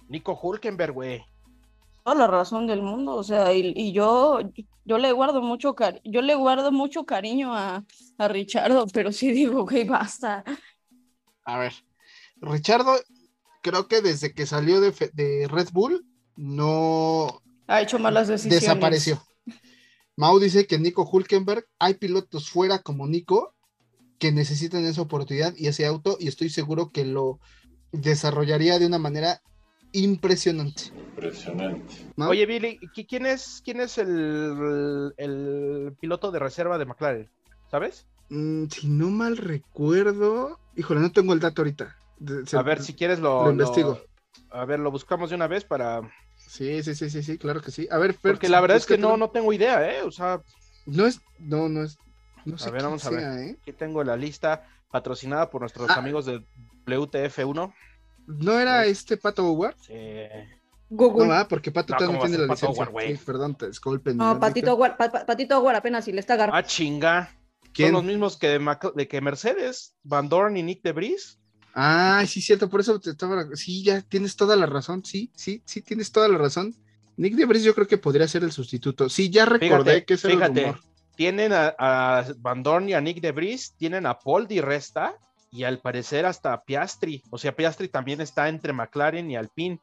Nico 0.08 0.38
Hulkenberg, 0.40 0.94
güey. 0.94 1.26
Toda 2.04 2.16
la 2.16 2.28
razón 2.28 2.68
del 2.68 2.84
mundo, 2.84 3.16
o 3.16 3.24
sea, 3.24 3.52
y, 3.54 3.74
y 3.76 3.92
yo, 3.92 4.40
yo 4.86 4.98
le 5.00 5.12
guardo 5.12 5.42
mucho 5.42 5.76
cari- 5.76 6.00
yo 6.04 6.22
le 6.22 6.36
guardo 6.36 6.72
mucho 6.72 7.06
cariño 7.06 7.56
a, 7.56 7.84
a 8.20 8.28
Richardo, 8.28 8.86
pero 8.94 9.12
sí 9.12 9.32
digo, 9.32 9.62
ok, 9.64 9.74
basta. 9.88 10.44
A 11.44 11.58
ver, 11.58 11.74
Richardo, 12.38 12.94
creo 13.64 13.88
que 13.88 14.02
desde 14.02 14.34
que 14.34 14.46
salió 14.46 14.80
de, 14.80 14.92
de 15.14 15.48
Red 15.48 15.70
Bull, 15.74 16.06
no 16.42 17.42
Ha 17.68 17.82
hecho 17.82 18.00
malas 18.00 18.28
decisiones. 18.28 18.62
desapareció. 18.62 19.22
Mau 20.18 20.40
dice 20.40 20.66
que 20.68 20.78
Nico 20.80 21.08
Hulkenberg, 21.10 21.66
hay 21.80 21.94
pilotos 21.94 22.50
fuera 22.50 22.80
como 22.80 23.08
Nico 23.08 23.54
que 24.20 24.32
necesitan 24.32 24.84
esa 24.86 25.02
oportunidad 25.02 25.54
y 25.56 25.68
ese 25.68 25.86
auto, 25.86 26.18
y 26.20 26.28
estoy 26.28 26.50
seguro 26.50 26.90
que 26.92 27.06
lo 27.06 27.40
desarrollaría 27.92 28.78
de 28.80 28.86
una 28.88 28.98
manera 29.00 29.42
impresionante. 29.94 30.92
Impresionante. 31.16 31.94
Oye, 32.18 32.46
Billy, 32.46 32.80
¿qui- 32.96 33.08
¿quién 33.08 33.26
es, 33.26 33.62
quién 33.64 33.80
es 33.82 33.98
el, 33.98 35.14
el 35.18 35.96
piloto 36.00 36.32
de 36.32 36.40
reserva 36.40 36.78
de 36.78 36.86
McLaren? 36.86 37.30
¿Sabes? 37.70 38.06
Mm, 38.30 38.66
si 38.68 38.88
no 38.88 39.10
mal 39.10 39.38
recuerdo, 39.38 40.60
híjole, 40.76 41.00
no 41.02 41.12
tengo 41.12 41.34
el 41.34 41.40
dato 41.40 41.62
ahorita. 41.62 41.96
Se- 42.46 42.58
A 42.58 42.62
ver, 42.64 42.82
si 42.82 42.94
quieres 42.94 43.20
lo, 43.20 43.46
lo 43.46 43.52
investigo. 43.52 44.00
A 44.52 44.66
ver, 44.66 44.80
lo 44.80 44.92
buscamos 44.92 45.30
de 45.30 45.36
una 45.36 45.48
vez 45.48 45.64
para... 45.64 46.02
Sí, 46.52 46.84
sí, 46.84 46.96
sí, 46.96 47.10
sí, 47.10 47.24
sí, 47.24 47.38
claro 47.38 47.62
que 47.62 47.72
sí. 47.72 47.88
A 47.90 47.98
ver, 47.98 48.12
Fer, 48.14 48.34
Porque 48.34 48.50
la 48.50 48.60
verdad 48.60 48.76
es 48.76 48.86
que 48.86 48.98
no, 48.98 49.16
no 49.16 49.30
tengo 49.30 49.54
idea, 49.54 49.90
¿eh? 49.90 50.02
O 50.02 50.12
sea, 50.12 50.42
No 50.86 51.06
es, 51.06 51.22
no, 51.40 51.70
no 51.70 51.84
es, 51.84 51.98
no 52.44 52.58
sé 52.58 52.66
ver, 52.72 52.80
quién 52.82 52.86
vamos 52.90 53.06
a 53.06 53.10
ver. 53.10 53.20
sea, 53.22 53.40
¿eh? 53.46 53.58
aquí 53.62 53.72
tengo 53.72 54.04
la 54.04 54.18
lista 54.18 54.68
patrocinada 54.92 55.50
por 55.50 55.62
nuestros 55.62 55.90
Ah. 55.90 55.96
amigos 56.00 56.26
de 56.26 56.44
WTF1. 56.86 57.74
¿No 58.28 58.60
era 58.60 58.86
este 58.86 59.16
Pato 59.16 59.46
Howard? 59.50 59.76
Sí. 59.80 59.94
Google. 60.90 61.28
No, 61.28 61.34
ah, 61.34 61.48
porque 61.48 61.72
Pato 61.72 61.94
No, 61.94 61.98
todavía 62.00 62.18
no 62.18 62.20
¿cómo 62.20 62.20
va 62.20 62.26
a 62.26 62.30
tiene 62.30 62.42
la 62.42 62.48
Pato 62.54 62.62
licencia. 62.68 62.84
Howard, 62.84 62.92
güey? 62.92 63.16
Sí, 63.18 63.24
perdón, 63.26 63.56
te 63.56 63.68
disculpen. 63.68 64.18
No, 64.18 64.38
Patito 64.40 64.78
Pa- 64.78 64.98
Pa- 64.98 65.26
Patito 65.26 65.56
Aguar 65.56 65.76
apenas 65.78 66.04
si 66.04 66.12
le 66.12 66.20
está 66.20 66.34
agarrando. 66.34 66.58
Ah, 66.58 66.64
chinga. 66.64 67.34
¿Quién? 67.74 67.88
Son 67.90 67.94
los 67.94 68.04
mismos 68.04 68.38
que 68.38 68.50
de, 68.50 68.60
Mac- 68.60 68.94
de 68.94 69.08
que 69.08 69.22
Mercedes, 69.22 69.96
Van 70.04 70.28
Dorn 70.28 70.58
y 70.58 70.64
Nick 70.64 70.84
de 70.84 70.92
Vries. 70.92 71.40
Ah, 71.74 72.24
sí, 72.28 72.42
cierto, 72.42 72.70
por 72.70 72.82
eso 72.82 73.00
te 73.00 73.12
estaba. 73.12 73.46
Sí, 73.56 73.84
ya 73.84 74.02
tienes 74.02 74.36
toda 74.36 74.56
la 74.56 74.66
razón. 74.66 75.04
Sí, 75.06 75.32
sí, 75.36 75.62
sí, 75.66 75.82
tienes 75.82 76.12
toda 76.12 76.28
la 76.28 76.38
razón. 76.38 76.76
Nick 77.18 77.36
de 77.36 77.46
Vries 77.46 77.64
yo 77.64 77.74
creo 77.76 77.88
que 77.88 77.98
podría 77.98 78.28
ser 78.28 78.44
el 78.44 78.52
sustituto. 78.52 79.10
Sí, 79.10 79.30
ya 79.30 79.46
recordé 79.46 79.92
Fíjate, 79.92 80.06
que 80.06 80.14
ese 80.16 80.28
era 80.34 80.48
el 80.48 80.54
fíjate. 80.54 80.62
rumor. 80.64 80.80
Tienen 81.16 81.54
a, 81.54 81.76
a 81.78 82.26
Van 82.40 82.64
Dorn 82.64 82.90
y 82.90 82.94
a 82.94 83.02
Nick 83.02 83.22
de 83.22 83.32
Vries, 83.32 83.74
tienen 83.78 84.06
a 84.06 84.18
Paul 84.18 84.48
Di 84.48 84.60
Resta 84.60 85.14
y 85.52 85.64
al 85.64 85.80
parecer 85.80 86.26
hasta 86.26 86.54
a 86.54 86.64
Piastri. 86.64 87.22
O 87.30 87.38
sea, 87.38 87.56
Piastri 87.56 87.90
también 87.90 88.22
está 88.22 88.50
entre 88.50 88.74
McLaren 88.74 89.30
y 89.30 89.36
Alpine. 89.36 89.80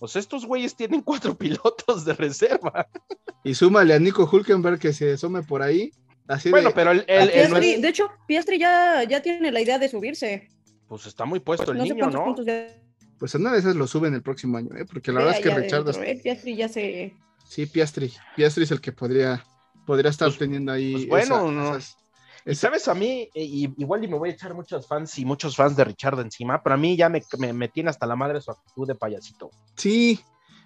O 0.00 0.08
sea, 0.08 0.20
estos 0.20 0.46
güeyes 0.46 0.74
tienen 0.74 1.02
cuatro 1.02 1.34
pilotos 1.38 2.04
de 2.04 2.14
reserva. 2.14 2.88
Y 3.44 3.54
súmale 3.54 3.94
a 3.94 3.98
Nico 3.98 4.28
Hulkenberg 4.30 4.78
que 4.78 4.92
se 4.92 5.12
asome 5.12 5.42
por 5.42 5.62
ahí. 5.62 5.92
Así 6.26 6.50
Bueno, 6.50 6.68
de, 6.70 6.74
pero 6.74 6.90
el, 6.92 7.04
el- 7.06 7.28
el- 7.30 7.50
Piastri- 7.52 7.80
de 7.80 7.88
hecho, 7.88 8.08
Piastri 8.26 8.58
ya, 8.58 9.02
ya 9.04 9.20
tiene 9.22 9.50
la 9.52 9.60
idea 9.60 9.78
de 9.78 9.88
subirse. 9.88 10.48
Pues 10.90 11.06
está 11.06 11.24
muy 11.24 11.38
puesto 11.38 11.70
el 11.70 11.78
no 11.78 11.84
niño, 11.84 12.10
¿no? 12.10 12.34
Pues 13.18 13.34
en 13.36 13.42
una 13.42 13.52
de 13.52 13.60
esas 13.60 13.76
lo 13.76 13.86
suben 13.86 14.12
el 14.12 14.22
próximo 14.22 14.58
año, 14.58 14.76
¿eh? 14.76 14.84
Porque 14.84 15.12
la 15.12 15.20
verdad 15.20 15.36
es 15.38 15.42
que 15.44 15.54
Richard. 15.54 15.84
dentro, 15.84 16.02
¿eh? 16.02 16.20
Piastri 16.20 16.56
ya 16.56 16.68
se. 16.68 17.14
Sí, 17.48 17.66
Piastri. 17.66 18.12
Piastri 18.34 18.64
es 18.64 18.70
el 18.72 18.80
que 18.80 18.90
podría, 18.90 19.44
podría 19.86 20.10
estar 20.10 20.26
Pues- 20.28 20.38
teniendo 20.38 20.72
ahí. 20.72 20.92
pues 20.92 21.08
bueno, 21.08 21.36
esa- 21.36 21.52
no. 21.52 21.70
esas- 21.76 21.96
Y 22.46 22.54
sabes, 22.56 22.88
a 22.88 22.94
mí, 22.94 23.28
eh, 23.34 23.44
y- 23.44 23.72
igual 23.78 24.02
y 24.02 24.08
me 24.08 24.16
voy 24.18 24.30
a 24.30 24.32
echar 24.32 24.52
muchos 24.54 24.88
fans 24.88 25.16
y 25.18 25.24
muchos 25.24 25.54
fans 25.54 25.76
de 25.76 25.84
Richard 25.84 26.18
encima, 26.18 26.60
pero 26.60 26.74
a 26.74 26.78
mí 26.78 26.96
ya 26.96 27.08
me, 27.08 27.22
me, 27.38 27.52
me 27.52 27.68
tiene 27.68 27.90
hasta 27.90 28.06
la 28.06 28.16
madre 28.16 28.40
su 28.40 28.50
actitud 28.50 28.88
de 28.88 28.94
payasito. 28.96 29.50
Sí, 29.76 30.18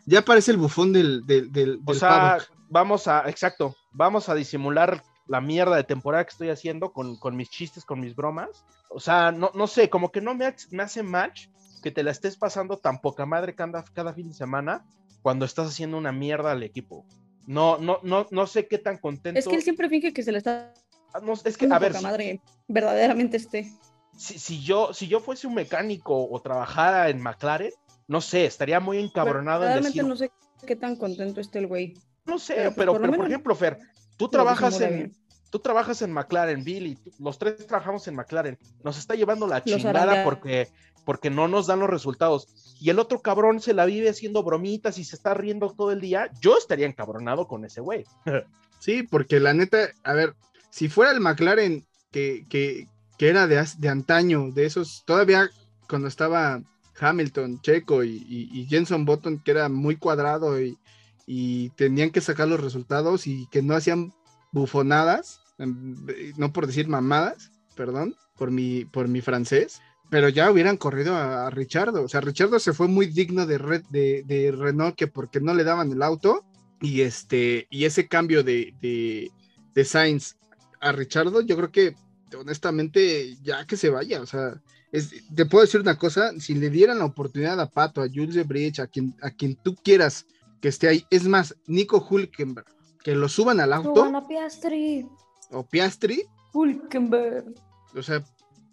ya 0.06 0.22
parece 0.24 0.52
el 0.52 0.56
bufón 0.56 0.92
del, 0.94 1.26
del, 1.26 1.52
del, 1.52 1.80
O 1.84 1.90
del 1.90 2.00
sea, 2.00 2.08
paddock. 2.08 2.48
vamos 2.70 3.08
a, 3.08 3.28
exacto, 3.28 3.76
vamos 3.92 4.28
a 4.30 4.34
disimular 4.34 5.02
la 5.26 5.40
mierda 5.40 5.76
de 5.76 5.84
temporada 5.84 6.24
que 6.24 6.30
estoy 6.30 6.50
haciendo 6.50 6.92
con, 6.92 7.16
con 7.16 7.36
mis 7.36 7.50
chistes, 7.50 7.84
con 7.84 8.00
mis 8.00 8.14
bromas. 8.14 8.64
O 8.90 9.00
sea, 9.00 9.32
no, 9.32 9.50
no 9.54 9.66
sé, 9.66 9.88
como 9.90 10.10
que 10.12 10.20
no 10.20 10.34
me, 10.34 10.46
ha- 10.46 10.56
me 10.70 10.82
hace 10.82 11.02
match 11.02 11.48
que 11.82 11.90
te 11.90 12.02
la 12.02 12.10
estés 12.10 12.36
pasando 12.36 12.78
tan 12.78 13.00
poca 13.00 13.26
madre 13.26 13.54
cada, 13.54 13.84
cada 13.84 14.12
fin 14.14 14.28
de 14.28 14.34
semana 14.34 14.84
cuando 15.22 15.44
estás 15.44 15.68
haciendo 15.68 15.96
una 15.98 16.12
mierda 16.12 16.52
al 16.52 16.62
equipo. 16.62 17.04
No, 17.46 17.78
no, 17.78 17.98
no, 18.02 18.26
no 18.30 18.46
sé 18.46 18.66
qué 18.68 18.78
tan 18.78 18.98
contento. 18.98 19.38
Es 19.38 19.46
que 19.46 19.56
él 19.56 19.62
siempre 19.62 19.88
finge 19.88 20.12
que 20.12 20.22
se 20.22 20.32
le 20.32 20.38
está. 20.38 20.72
Ah, 21.12 21.20
no, 21.22 21.32
es 21.34 21.56
que, 21.56 21.66
a 21.70 21.78
ver, 21.78 21.92
poca 21.92 22.02
madre 22.02 22.40
verdaderamente 22.68 23.36
esté. 23.36 23.70
si, 24.16 24.38
si 24.38 24.62
yo, 24.62 24.92
si 24.92 25.08
yo 25.08 25.20
fuese 25.20 25.46
un 25.46 25.54
mecánico 25.54 26.26
o 26.28 26.40
trabajara 26.40 27.08
en 27.10 27.20
McLaren, 27.20 27.72
no 28.08 28.20
sé, 28.20 28.46
estaría 28.46 28.80
muy 28.80 28.98
encabronado 28.98 29.64
en 29.64 29.70
Realmente 29.72 30.02
no 30.02 30.16
sé 30.16 30.30
qué 30.66 30.76
tan 30.76 30.96
contento 30.96 31.40
esté 31.40 31.58
el 31.58 31.66
güey. 31.66 31.94
no 32.24 32.38
sé, 32.38 32.54
pero, 32.54 32.74
pero, 32.74 32.74
pues, 32.74 32.86
por 32.86 33.00
pero, 33.02 33.16
por 33.16 33.26
ejemplo, 33.26 33.54
Fer, 33.54 33.78
tú 34.16 34.24
lo 34.26 34.30
trabajas 34.30 34.80
en, 34.80 34.94
bien. 34.94 35.12
tú 35.50 35.58
trabajas 35.58 36.02
en 36.02 36.12
McLaren, 36.12 36.64
Billy, 36.64 36.96
tú- 36.96 37.10
los 37.18 37.38
tres 37.38 37.66
trabajamos 37.66 38.06
en 38.08 38.16
McLaren, 38.16 38.58
nos 38.82 38.98
está 38.98 39.14
llevando 39.14 39.46
la 39.46 39.56
Los 39.56 39.64
chingada 39.64 40.24
porque, 40.24 40.68
porque 41.04 41.30
no 41.30 41.48
nos 41.48 41.66
dan 41.66 41.80
los 41.80 41.90
resultados. 41.90 42.48
Y 42.80 42.90
el 42.90 42.98
otro 42.98 43.20
cabrón 43.20 43.60
se 43.60 43.72
la 43.74 43.84
vive 43.86 44.08
haciendo 44.10 44.42
bromitas 44.42 44.98
y 44.98 45.04
se 45.04 45.16
está 45.16 45.32
riendo 45.34 45.70
todo 45.76 45.90
el 45.92 46.00
día. 46.00 46.30
Yo 46.40 46.56
estaría 46.58 46.86
encabronado 46.86 47.46
con 47.46 47.64
ese 47.64 47.80
güey. 47.80 48.04
Sí, 48.80 49.02
porque 49.02 49.40
la 49.40 49.54
neta, 49.54 49.88
a 50.02 50.12
ver, 50.12 50.34
si 50.68 50.90
fuera 50.90 51.10
el 51.12 51.20
McLaren 51.20 51.86
que, 52.10 52.44
que, 52.50 52.86
que 53.16 53.28
era 53.30 53.46
de, 53.46 53.64
de 53.78 53.88
antaño, 53.88 54.50
de 54.52 54.66
esos, 54.66 55.04
todavía 55.06 55.48
cuando 55.88 56.06
estaba 56.06 56.60
Hamilton, 57.00 57.62
Checo 57.62 58.04
y, 58.04 58.10
y, 58.28 58.50
y 58.60 58.66
Jenson 58.66 59.06
Button, 59.06 59.38
que 59.42 59.52
era 59.52 59.70
muy 59.70 59.96
cuadrado 59.96 60.60
y, 60.60 60.76
y 61.26 61.70
tenían 61.70 62.10
que 62.10 62.20
sacar 62.20 62.48
los 62.48 62.60
resultados 62.60 63.26
y 63.26 63.46
que 63.50 63.62
no 63.62 63.74
hacían 63.74 64.12
bufonadas, 64.52 65.40
em, 65.58 65.96
no 66.36 66.52
por 66.52 66.66
decir 66.66 66.88
mamadas, 66.88 67.50
perdón, 67.76 68.14
por 68.36 68.50
mi, 68.50 68.84
por 68.84 69.08
mi 69.08 69.20
francés, 69.20 69.80
pero 70.10 70.28
ya 70.28 70.50
hubieran 70.50 70.76
corrido 70.76 71.14
a, 71.16 71.46
a 71.46 71.50
Richardo. 71.50 72.02
O 72.02 72.08
sea, 72.08 72.20
Richardo 72.20 72.58
se 72.58 72.72
fue 72.72 72.88
muy 72.88 73.06
digno 73.06 73.46
de, 73.46 73.58
de, 73.90 74.52
Renault 74.56 74.96
que 74.96 75.06
porque 75.06 75.40
no 75.40 75.54
le 75.54 75.64
daban 75.64 75.90
el 75.92 76.02
auto 76.02 76.44
y 76.80 77.00
este 77.00 77.66
y 77.70 77.84
ese 77.84 78.06
cambio 78.08 78.42
de, 78.42 78.74
de, 78.80 79.30
de 79.74 79.84
Sainz 79.84 80.36
a 80.80 80.92
Richardo, 80.92 81.40
yo 81.40 81.56
creo 81.56 81.70
que 81.72 81.94
honestamente 82.38 83.36
ya 83.42 83.66
que 83.66 83.76
se 83.76 83.90
vaya, 83.90 84.20
o 84.20 84.26
sea, 84.26 84.60
es- 84.92 85.12
te 85.34 85.46
puedo 85.46 85.64
decir 85.64 85.80
una 85.80 85.98
cosa, 85.98 86.32
si 86.38 86.54
le 86.54 86.70
dieran 86.70 86.98
la 86.98 87.06
oportunidad 87.06 87.60
a 87.60 87.70
Pato, 87.70 88.02
a 88.02 88.08
Jules 88.08 88.34
de 88.34 88.44
Bridge, 88.44 88.80
a 88.80 88.86
quien, 88.86 89.14
a 89.22 89.30
quien 89.30 89.56
tú 89.56 89.74
quieras 89.74 90.26
que 90.64 90.68
esté 90.68 90.88
ahí, 90.88 91.04
es 91.10 91.28
más, 91.28 91.54
Nico 91.66 91.98
Hulkenberg, 92.08 92.64
que 93.02 93.14
lo 93.14 93.28
suban 93.28 93.60
al 93.60 93.74
auto, 93.74 94.06
Suban 94.06 94.26
Piastri. 94.26 95.06
o 95.50 95.62
Piastri, 95.66 96.24
Hulkenberg. 96.54 97.52
o 97.94 98.02
sea, 98.02 98.24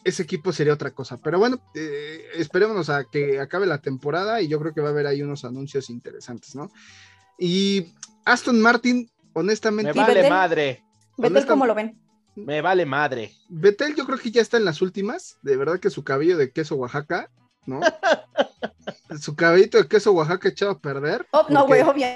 ese 0.06 0.23
equipo 0.23 0.54
sería 0.54 0.71
otra 0.73 0.91
cosa. 0.91 1.17
Pero 1.17 1.38
bueno, 1.38 1.62
eh, 1.75 2.21
esperémonos 2.36 2.89
a 2.89 3.04
que 3.04 3.41
acabe 3.41 3.65
la 3.67 3.80
temporada 3.82 4.41
y 4.41 4.47
yo 4.47 4.58
creo 4.62 4.73
que 4.73 4.80
va 4.80 4.88
a 4.88 4.91
haber 4.91 5.06
ahí 5.06 5.21
unos 5.21 5.43
anuncios 5.43 5.89
interesantes, 5.89 6.56
¿no? 6.56 6.71
Y 7.38 7.88
Aston 8.23 8.62
Martin, 8.62 9.12
honestamente, 9.34 9.91
Me 9.93 9.99
vale 9.99 10.30
madre, 10.30 10.84
Vettel, 11.17 11.32
Honesta- 11.36 11.51
¿cómo 11.51 11.65
lo 11.65 11.75
ven? 11.75 11.99
me 12.38 12.62
vale 12.62 12.86
madre. 12.86 13.34
Betel 13.49 13.95
yo 13.95 14.06
creo 14.06 14.17
que 14.17 14.32
ya 14.32 14.41
está 14.41 14.56
en 14.56 14.63
las 14.63 14.82
últimas, 14.82 15.39
de 15.41 15.58
verdad 15.58 15.82
que 15.82 15.89
su 15.89 16.06
cabello 16.06 16.38
de 16.38 16.54
queso 16.54 16.75
Oaxaca, 16.77 17.30
¿no? 17.65 17.80
su 19.19 19.36
cabellito 19.36 19.78
de 19.78 19.88
queso 19.88 20.12
Oaxaca 20.13 20.50
echado 20.50 20.71
a 20.71 20.80
perder. 20.80 21.26
Oh, 21.32 21.45
no, 21.50 21.65
güey, 21.67 21.82
obvio. 21.82 22.08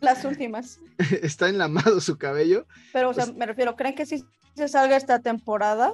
Las 0.00 0.24
últimas. 0.24 0.78
Está 1.22 1.48
enlamado 1.48 2.00
su 2.00 2.16
cabello. 2.18 2.66
Pero, 2.92 3.10
o 3.10 3.14
sea, 3.14 3.24
Pues- 3.26 3.36
me 3.36 3.46
refiero, 3.46 3.74
¿creen 3.76 3.94
que 3.94 4.06
si 4.06 4.24
se 4.54 4.68
salga 4.68 4.96
esta 4.96 5.18
temporada? 5.20 5.92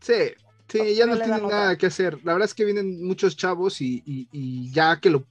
Sí, 0.00 0.32
sí, 0.68 0.94
ya 0.94 1.06
no 1.06 1.16
tienen 1.16 1.48
nada 1.48 1.76
que 1.76 1.86
hacer. 1.86 2.18
La 2.24 2.32
verdad 2.34 2.46
es 2.46 2.54
que 2.54 2.64
vienen 2.66 3.04
muchos 3.06 3.36
chavos 3.36 3.80
y, 3.80 4.02
y- 4.06 4.28
y 4.32 4.70
ya 4.72 5.00
que 5.00 5.08
lo, 5.10 5.24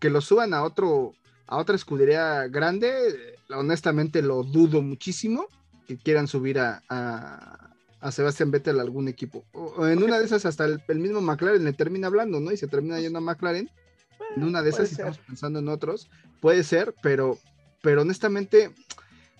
que 0.00 0.08
lo 0.10 0.20
suban 0.22 0.54
a 0.54 0.62
otro, 0.62 1.12
a 1.46 1.58
otra 1.58 1.76
escudería 1.76 2.46
grande, 2.48 2.88
eh, 3.08 3.34
honestamente 3.54 4.22
lo 4.22 4.42
dudo 4.42 4.80
muchísimo 4.82 5.46
que 5.86 5.96
quieran 5.98 6.26
subir 6.28 6.58
a, 6.58 6.82
a, 6.88 7.70
a 8.00 8.12
Sebastián 8.12 8.50
Vettel 8.50 8.78
a 8.78 8.82
algún 8.82 9.08
equipo. 9.08 9.44
O, 9.52 9.86
en 9.86 10.02
una 10.02 10.18
de 10.18 10.24
esas 10.24 10.44
hasta 10.46 10.64
el, 10.64 10.82
el 10.88 10.98
mismo 10.98 11.20
McLaren 11.20 11.64
le 11.64 11.72
termina 11.72 12.06
hablando, 12.06 12.40
¿no? 12.40 12.52
Y 12.52 12.56
se 12.56 12.68
termina 12.68 13.00
yendo 13.00 13.18
a 13.18 13.22
McLaren. 13.22 13.70
En 14.36 14.44
una 14.44 14.62
de 14.62 14.70
esas, 14.70 14.88
si 14.88 14.94
estamos 14.94 15.18
pensando 15.18 15.58
en 15.58 15.68
otros, 15.68 16.08
puede 16.40 16.62
ser, 16.62 16.94
pero, 17.02 17.38
pero 17.82 18.02
honestamente, 18.02 18.70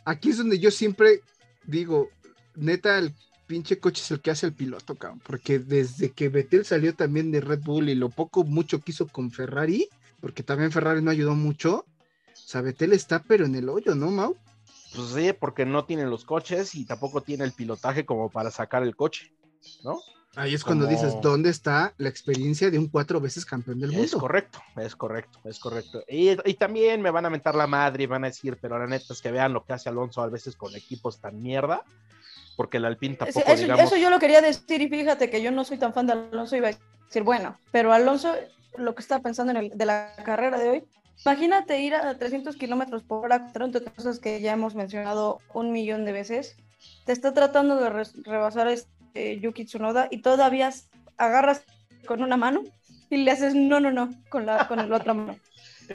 aquí 0.05 0.31
es 0.31 0.39
donde 0.39 0.59
yo 0.59 0.71
siempre 0.71 1.21
digo, 1.67 2.09
neta, 2.55 2.99
el 2.99 3.15
pinche 3.47 3.79
coche 3.79 4.03
es 4.03 4.11
el 4.11 4.21
que 4.21 4.31
hace 4.31 4.47
el 4.47 4.53
piloto, 4.53 4.95
cabrón, 4.95 5.21
porque 5.27 5.59
desde 5.59 6.11
que 6.11 6.29
Vettel 6.29 6.65
salió 6.65 6.95
también 6.95 7.31
de 7.31 7.41
Red 7.41 7.61
Bull 7.61 7.89
y 7.89 7.95
lo 7.95 8.09
poco 8.09 8.45
mucho 8.45 8.81
que 8.81 8.93
hizo 8.93 9.07
con 9.07 9.31
Ferrari, 9.31 9.89
porque 10.21 10.43
también 10.43 10.73
Ferrari 10.73 11.03
no 11.03 11.11
ayudó 11.11 11.35
mucho, 11.35 11.85
o 12.27 12.49
sea, 12.49 12.61
Vettel 12.61 12.93
está 12.93 13.23
pero 13.23 13.47
en 13.47 13.55
el 13.55 13.69
hoyo, 13.69 13.95
¿no, 13.95 14.11
Mau? 14.11 14.37
Pues 14.95 15.09
sí, 15.11 15.33
porque 15.33 15.67
no 15.67 15.85
tiene 15.85 16.07
los 16.07 16.25
coches 16.25 16.75
y 16.75 16.87
tampoco 16.87 17.23
tiene 17.23 17.45
el 17.45 17.53
pilotaje 17.53 18.07
como 18.07 18.31
para 18.31 18.51
sacar 18.51 18.83
el 18.83 18.97
coche, 18.97 19.33
¿no? 19.83 20.01
Ahí 20.37 20.53
es 20.55 20.65
cuando 20.65 20.87
dices, 20.87 21.19
¿dónde 21.23 21.49
está 21.49 21.95
la 21.97 22.11
experiencia 22.11 22.71
de 22.71 22.79
un 22.79 22.89
cuatro 22.89 23.21
veces 23.21 23.47
campeón 23.47 23.81
del 23.81 23.91
Es 23.91 23.97
mundo? 23.97 24.19
correcto, 24.19 24.59
es 24.77 24.95
correcto, 24.95 25.39
es 25.45 25.59
correcto. 25.59 26.03
Y, 26.09 26.31
y 26.49 26.55
también 26.55 27.01
me 27.01 27.11
van 27.11 27.25
a 27.25 27.31
mentar 27.31 27.55
la 27.55 27.67
madre 27.67 28.05
y 28.05 28.07
van 28.07 28.25
a 28.25 28.27
decir, 28.29 28.59
pero 28.61 28.79
la 28.79 28.87
neta 28.87 29.15
es 29.15 29.23
que 29.23 29.31
vean 29.31 29.55
lo 29.55 29.65
que 29.65 29.73
hace 29.73 29.89
Alonso 29.89 30.21
a 30.23 30.29
veces 30.29 30.55
con 30.55 30.75
equipos 30.77 31.21
tan 31.21 31.41
mierda. 31.41 31.83
porque 32.55 32.77
el 32.79 32.85
Alpine 32.85 33.15
Sí, 33.15 33.19
tampoco, 33.19 33.53
eso, 33.53 33.63
digamos. 33.63 33.85
eso 33.87 33.97
yo 33.97 34.11
lo 34.11 34.19
quería 34.19 34.41
decir 34.43 34.81
y 34.83 34.89
fíjate 34.89 35.31
que 35.31 35.43
yo 35.43 35.51
no 35.51 35.65
soy 35.65 35.79
tan 35.79 35.93
fan 35.95 36.07
de 36.07 36.13
Alonso, 36.15 36.57
iba 36.57 36.69
a 36.69 36.73
decir, 37.07 37.23
bueno, 37.23 37.59
pero 37.71 37.93
Alonso, 37.93 38.35
lo 38.77 38.95
que 38.95 39.03
estaba 39.03 39.23
pensando 39.23 39.53
en 39.53 39.57
el, 39.57 39.71
de 39.71 39.87
la 39.87 40.15
carrera 40.25 40.59
de 40.59 40.69
hoy, 40.71 40.85
imagínate 41.25 41.81
ir 41.81 41.95
a 41.95 42.17
300 42.19 42.57
kilómetros 42.57 43.03
por 43.03 43.25
hora, 43.25 43.51
entre 43.55 43.83
cosas 43.85 44.19
que 44.19 44.41
ya 44.41 44.53
hemos 44.53 44.75
mencionado 44.75 45.41
un 45.55 45.73
millón 45.73 46.05
de 46.05 46.13
veces, 46.13 46.57
te 47.05 47.13
está 47.13 47.33
tratando 47.35 47.77
de 47.77 47.91
res- 47.91 48.15
rebasar 48.23 48.69
este 48.69 49.41
Yuki 49.41 49.65
Tsunoda 49.65 50.09
y 50.11 50.23
todavía 50.23 50.71
agarras 51.17 51.65
con 52.07 52.23
una 52.23 52.37
mano 52.37 52.63
y 53.11 53.19
le 53.19 53.31
haces 53.31 53.55
no, 53.55 53.81
no, 53.81 53.91
no, 53.91 54.11
con 54.29 54.47
la, 54.47 54.69
con 54.69 54.77
la 54.89 54.97
otra 54.97 55.15
mano. 55.15 55.39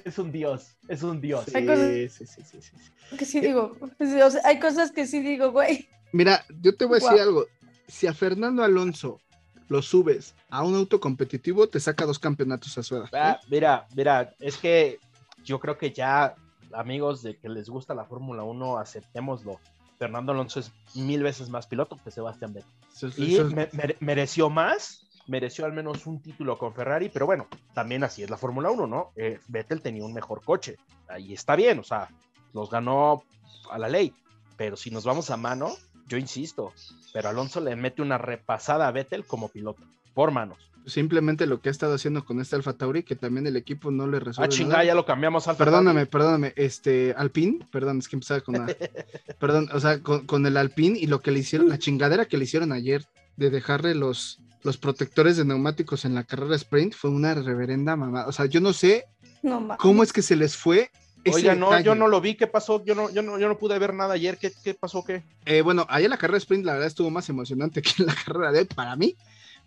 Es 0.05 0.17
un 0.17 0.31
dios, 0.31 0.77
es 0.87 1.03
un 1.03 1.19
dios. 1.19 1.43
Sí, 1.45 1.51
Hay 1.57 1.65
cosas- 1.65 1.89
sí, 2.17 2.25
sí, 2.25 2.41
sí, 2.43 2.61
sí. 2.61 3.17
Que 3.17 3.25
sí 3.25 3.41
digo, 3.41 3.77
sí, 3.99 4.21
o 4.21 4.31
sea, 4.31 4.41
hay 4.45 4.57
cosas 4.57 4.91
que 4.93 5.05
sí 5.05 5.19
digo, 5.19 5.51
güey. 5.51 5.89
Mira, 6.13 6.45
yo 6.61 6.75
te 6.77 6.85
voy 6.85 6.93
a 6.93 6.99
decir 6.99 7.11
Guau. 7.17 7.21
algo. 7.27 7.45
Si 7.89 8.07
a 8.07 8.13
Fernando 8.13 8.63
Alonso 8.63 9.19
lo 9.67 9.81
subes 9.81 10.33
a 10.49 10.63
un 10.63 10.75
auto 10.75 11.01
competitivo, 11.01 11.67
te 11.67 11.81
saca 11.81 12.05
dos 12.05 12.19
campeonatos 12.19 12.77
a 12.77 12.83
su 12.83 12.95
edad. 12.95 13.05
¿eh? 13.07 13.17
Ah, 13.17 13.39
mira, 13.49 13.85
mira, 13.93 14.33
es 14.39 14.55
que 14.57 14.97
yo 15.43 15.59
creo 15.59 15.77
que 15.77 15.91
ya, 15.91 16.35
amigos 16.73 17.21
de 17.23 17.37
que 17.37 17.49
les 17.49 17.69
gusta 17.69 17.93
la 17.93 18.05
Fórmula 18.05 18.43
1, 18.43 18.77
aceptémoslo. 18.77 19.59
Fernando 19.97 20.31
Alonso 20.31 20.59
es 20.59 20.71
mil 20.95 21.21
veces 21.21 21.49
más 21.49 21.67
piloto 21.67 21.97
que 22.03 22.09
Sebastián 22.11 22.53
Vettel. 22.53 22.71
Y 23.17 23.35
me- 23.53 23.69
mereció 23.99 24.49
más, 24.49 25.07
mereció 25.27 25.65
al 25.65 25.73
menos 25.73 26.07
un 26.07 26.19
título 26.21 26.57
con 26.57 26.73
Ferrari, 26.73 27.09
pero 27.09 27.25
bueno, 27.27 27.47
también 27.75 28.03
así 28.03 28.23
es 28.23 28.29
la 28.29 28.37
Fórmula 28.37 28.71
1, 28.71 28.87
¿no? 28.87 29.11
Eh, 29.15 29.39
Vettel 29.47 29.81
tenía 29.81 30.03
un 30.03 30.13
mejor 30.13 30.43
coche, 30.43 30.77
ahí 31.07 31.33
está 31.33 31.55
bien, 31.55 31.77
o 31.79 31.83
sea, 31.83 32.09
los 32.53 32.69
ganó 32.71 33.23
a 33.69 33.77
la 33.77 33.87
ley, 33.89 34.11
pero 34.57 34.75
si 34.75 34.89
nos 34.89 35.03
vamos 35.05 35.29
a 35.29 35.37
mano, 35.37 35.69
yo 36.07 36.17
insisto, 36.17 36.73
pero 37.13 37.29
Alonso 37.29 37.61
le 37.61 37.75
mete 37.75 38.01
una 38.01 38.17
repasada 38.17 38.87
a 38.87 38.91
Vettel 38.91 39.25
como 39.25 39.49
piloto, 39.49 39.83
por 40.15 40.31
manos. 40.31 40.57
Simplemente 40.85 41.45
lo 41.45 41.61
que 41.61 41.69
ha 41.69 41.71
estado 41.71 41.93
haciendo 41.93 42.25
con 42.25 42.41
este 42.41 42.55
Alfa 42.55 42.73
Tauri, 42.73 43.03
que 43.03 43.15
también 43.15 43.45
el 43.47 43.55
equipo 43.55 43.91
no 43.91 44.07
le 44.07 44.17
Ah, 44.17 44.21
resuelve. 44.21 44.49
chingada, 44.53 44.77
nada. 44.77 44.85
ya 44.85 44.95
lo 44.95 45.05
cambiamos 45.05 45.47
al 45.47 45.55
Perdóname, 45.55 46.05
perdóname, 46.05 46.53
este, 46.55 47.13
Alpine, 47.17 47.67
perdón, 47.71 47.99
es 47.99 48.07
que 48.07 48.15
empezaba 48.15 48.41
con 48.41 48.55
la, 48.55 48.65
perdón, 49.39 49.69
o 49.73 49.79
sea, 49.79 50.01
con, 50.01 50.25
con 50.25 50.45
el 50.45 50.57
Alpine 50.57 50.97
y 50.99 51.07
lo 51.07 51.21
que 51.21 51.31
le 51.31 51.39
hicieron, 51.39 51.69
la 51.69 51.77
chingadera 51.79 52.25
que 52.25 52.37
le 52.37 52.45
hicieron 52.45 52.71
ayer 52.71 53.05
de 53.37 53.49
dejarle 53.49 53.95
los, 53.95 54.39
los 54.63 54.77
protectores 54.77 55.37
de 55.37 55.45
neumáticos 55.45 56.05
en 56.05 56.15
la 56.15 56.23
carrera 56.23 56.55
sprint 56.55 56.93
fue 56.95 57.09
una 57.09 57.33
reverenda 57.35 57.95
mamá. 57.95 58.25
O 58.27 58.31
sea, 58.31 58.45
yo 58.47 58.59
no 58.61 58.73
sé 58.73 59.05
No 59.43 59.75
cómo 59.79 60.03
es 60.03 60.11
que 60.13 60.21
se 60.21 60.35
les 60.35 60.55
fue. 60.57 60.89
ese 61.23 61.35
Oiga, 61.37 61.55
no, 61.55 61.67
detalle. 61.67 61.85
yo 61.85 61.95
no 61.95 62.07
lo 62.07 62.19
vi, 62.21 62.35
¿qué 62.35 62.47
pasó? 62.47 62.83
Yo 62.83 62.95
no, 62.95 63.09
yo 63.11 63.21
no, 63.21 63.37
yo 63.39 63.47
no 63.47 63.57
pude 63.57 63.77
ver 63.79 63.93
nada 63.93 64.15
ayer, 64.15 64.37
¿qué, 64.39 64.51
qué 64.63 64.73
pasó? 64.73 65.03
¿Qué? 65.03 65.23
Eh, 65.45 65.61
bueno, 65.61 65.85
ayer 65.89 66.09
la 66.09 66.17
carrera 66.17 66.37
sprint 66.39 66.65
la 66.65 66.73
verdad 66.73 66.87
estuvo 66.87 67.09
más 67.11 67.29
emocionante 67.29 67.81
que 67.83 68.03
la 68.03 68.13
carrera 68.15 68.51
de 68.51 68.59
hoy 68.59 68.65
para 68.65 68.95
mí, 68.95 69.15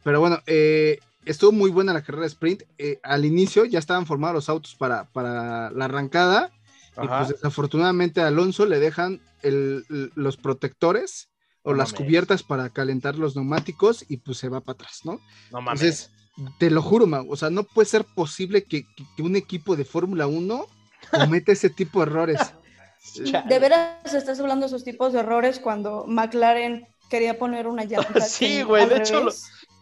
pero 0.05 0.21
bueno, 0.21 0.39
eh, 0.47 0.99
estuvo 1.25 1.51
muy 1.53 1.71
buena 1.71 1.93
la 1.93 2.03
carrera 2.03 2.27
sprint. 2.27 2.63
Eh, 2.79 3.01
al 3.03 3.25
inicio 3.25 3.65
ya 3.65 3.79
estaban 3.79 4.07
formados 4.07 4.35
los 4.35 4.49
autos 4.49 4.75
para, 4.77 5.05
para 5.13 5.71
la 5.71 5.87
arrancada 5.87 6.51
y 7.03 7.09
pues 7.09 7.29
desafortunadamente 7.31 8.21
a 8.21 8.29
Alonso 8.29 8.67
le 8.67 8.79
dejan 8.79 9.21
el- 9.43 9.85
los 10.15 10.37
protectores 10.37 11.29
o 11.63 11.73
No 11.73 11.79
las 11.79 11.93
mames. 11.93 12.05
cubiertas 12.07 12.43
para 12.45 12.69
calentar 12.71 13.17
los 13.17 13.35
neumáticos 13.35 14.05
y 14.09 14.19
pues 14.19 14.39
se 14.39 14.49
va 14.49 14.61
para 14.61 14.75
atrás, 14.75 15.01
¿no? 15.05 15.19
no 15.51 15.61
mames. 15.63 15.81
Entonces, 15.83 16.11
te 16.59 16.71
lo 16.71 16.83
juro, 16.83 17.07
Mau, 17.07 17.27
o 17.31 17.37
sea, 17.37 17.49
no 17.51 17.65
puede 17.65 17.87
ser 17.89 18.05
posible 18.05 18.65
que, 18.65 18.83
que- 18.95 19.05
que 19.17 19.23
un 19.23 19.35
equipo 19.37 19.75
de 19.77 19.85
Fórmula 19.85 20.27
1 20.27 20.67
cometa 21.11 21.53
ese 21.53 21.71
tipo 21.71 22.01
de 22.01 22.07
errores. 22.11 22.41
¿De 23.49 23.59
veras 23.59 24.15
estás 24.15 24.39
hablando 24.41 24.65
de 24.67 24.69
esos 24.69 24.85
tipos 24.85 25.13
de 25.13 25.21
errores 25.21 25.59
cuando 25.59 26.05
McLaren 26.07 26.87
quería 27.11 27.39
poner 27.39 27.67
una 27.67 27.85
llanta? 27.91 28.21
Sí, 28.21 28.63
güey, 28.63 28.89
de 28.89 28.99
hecho 28.99 29.29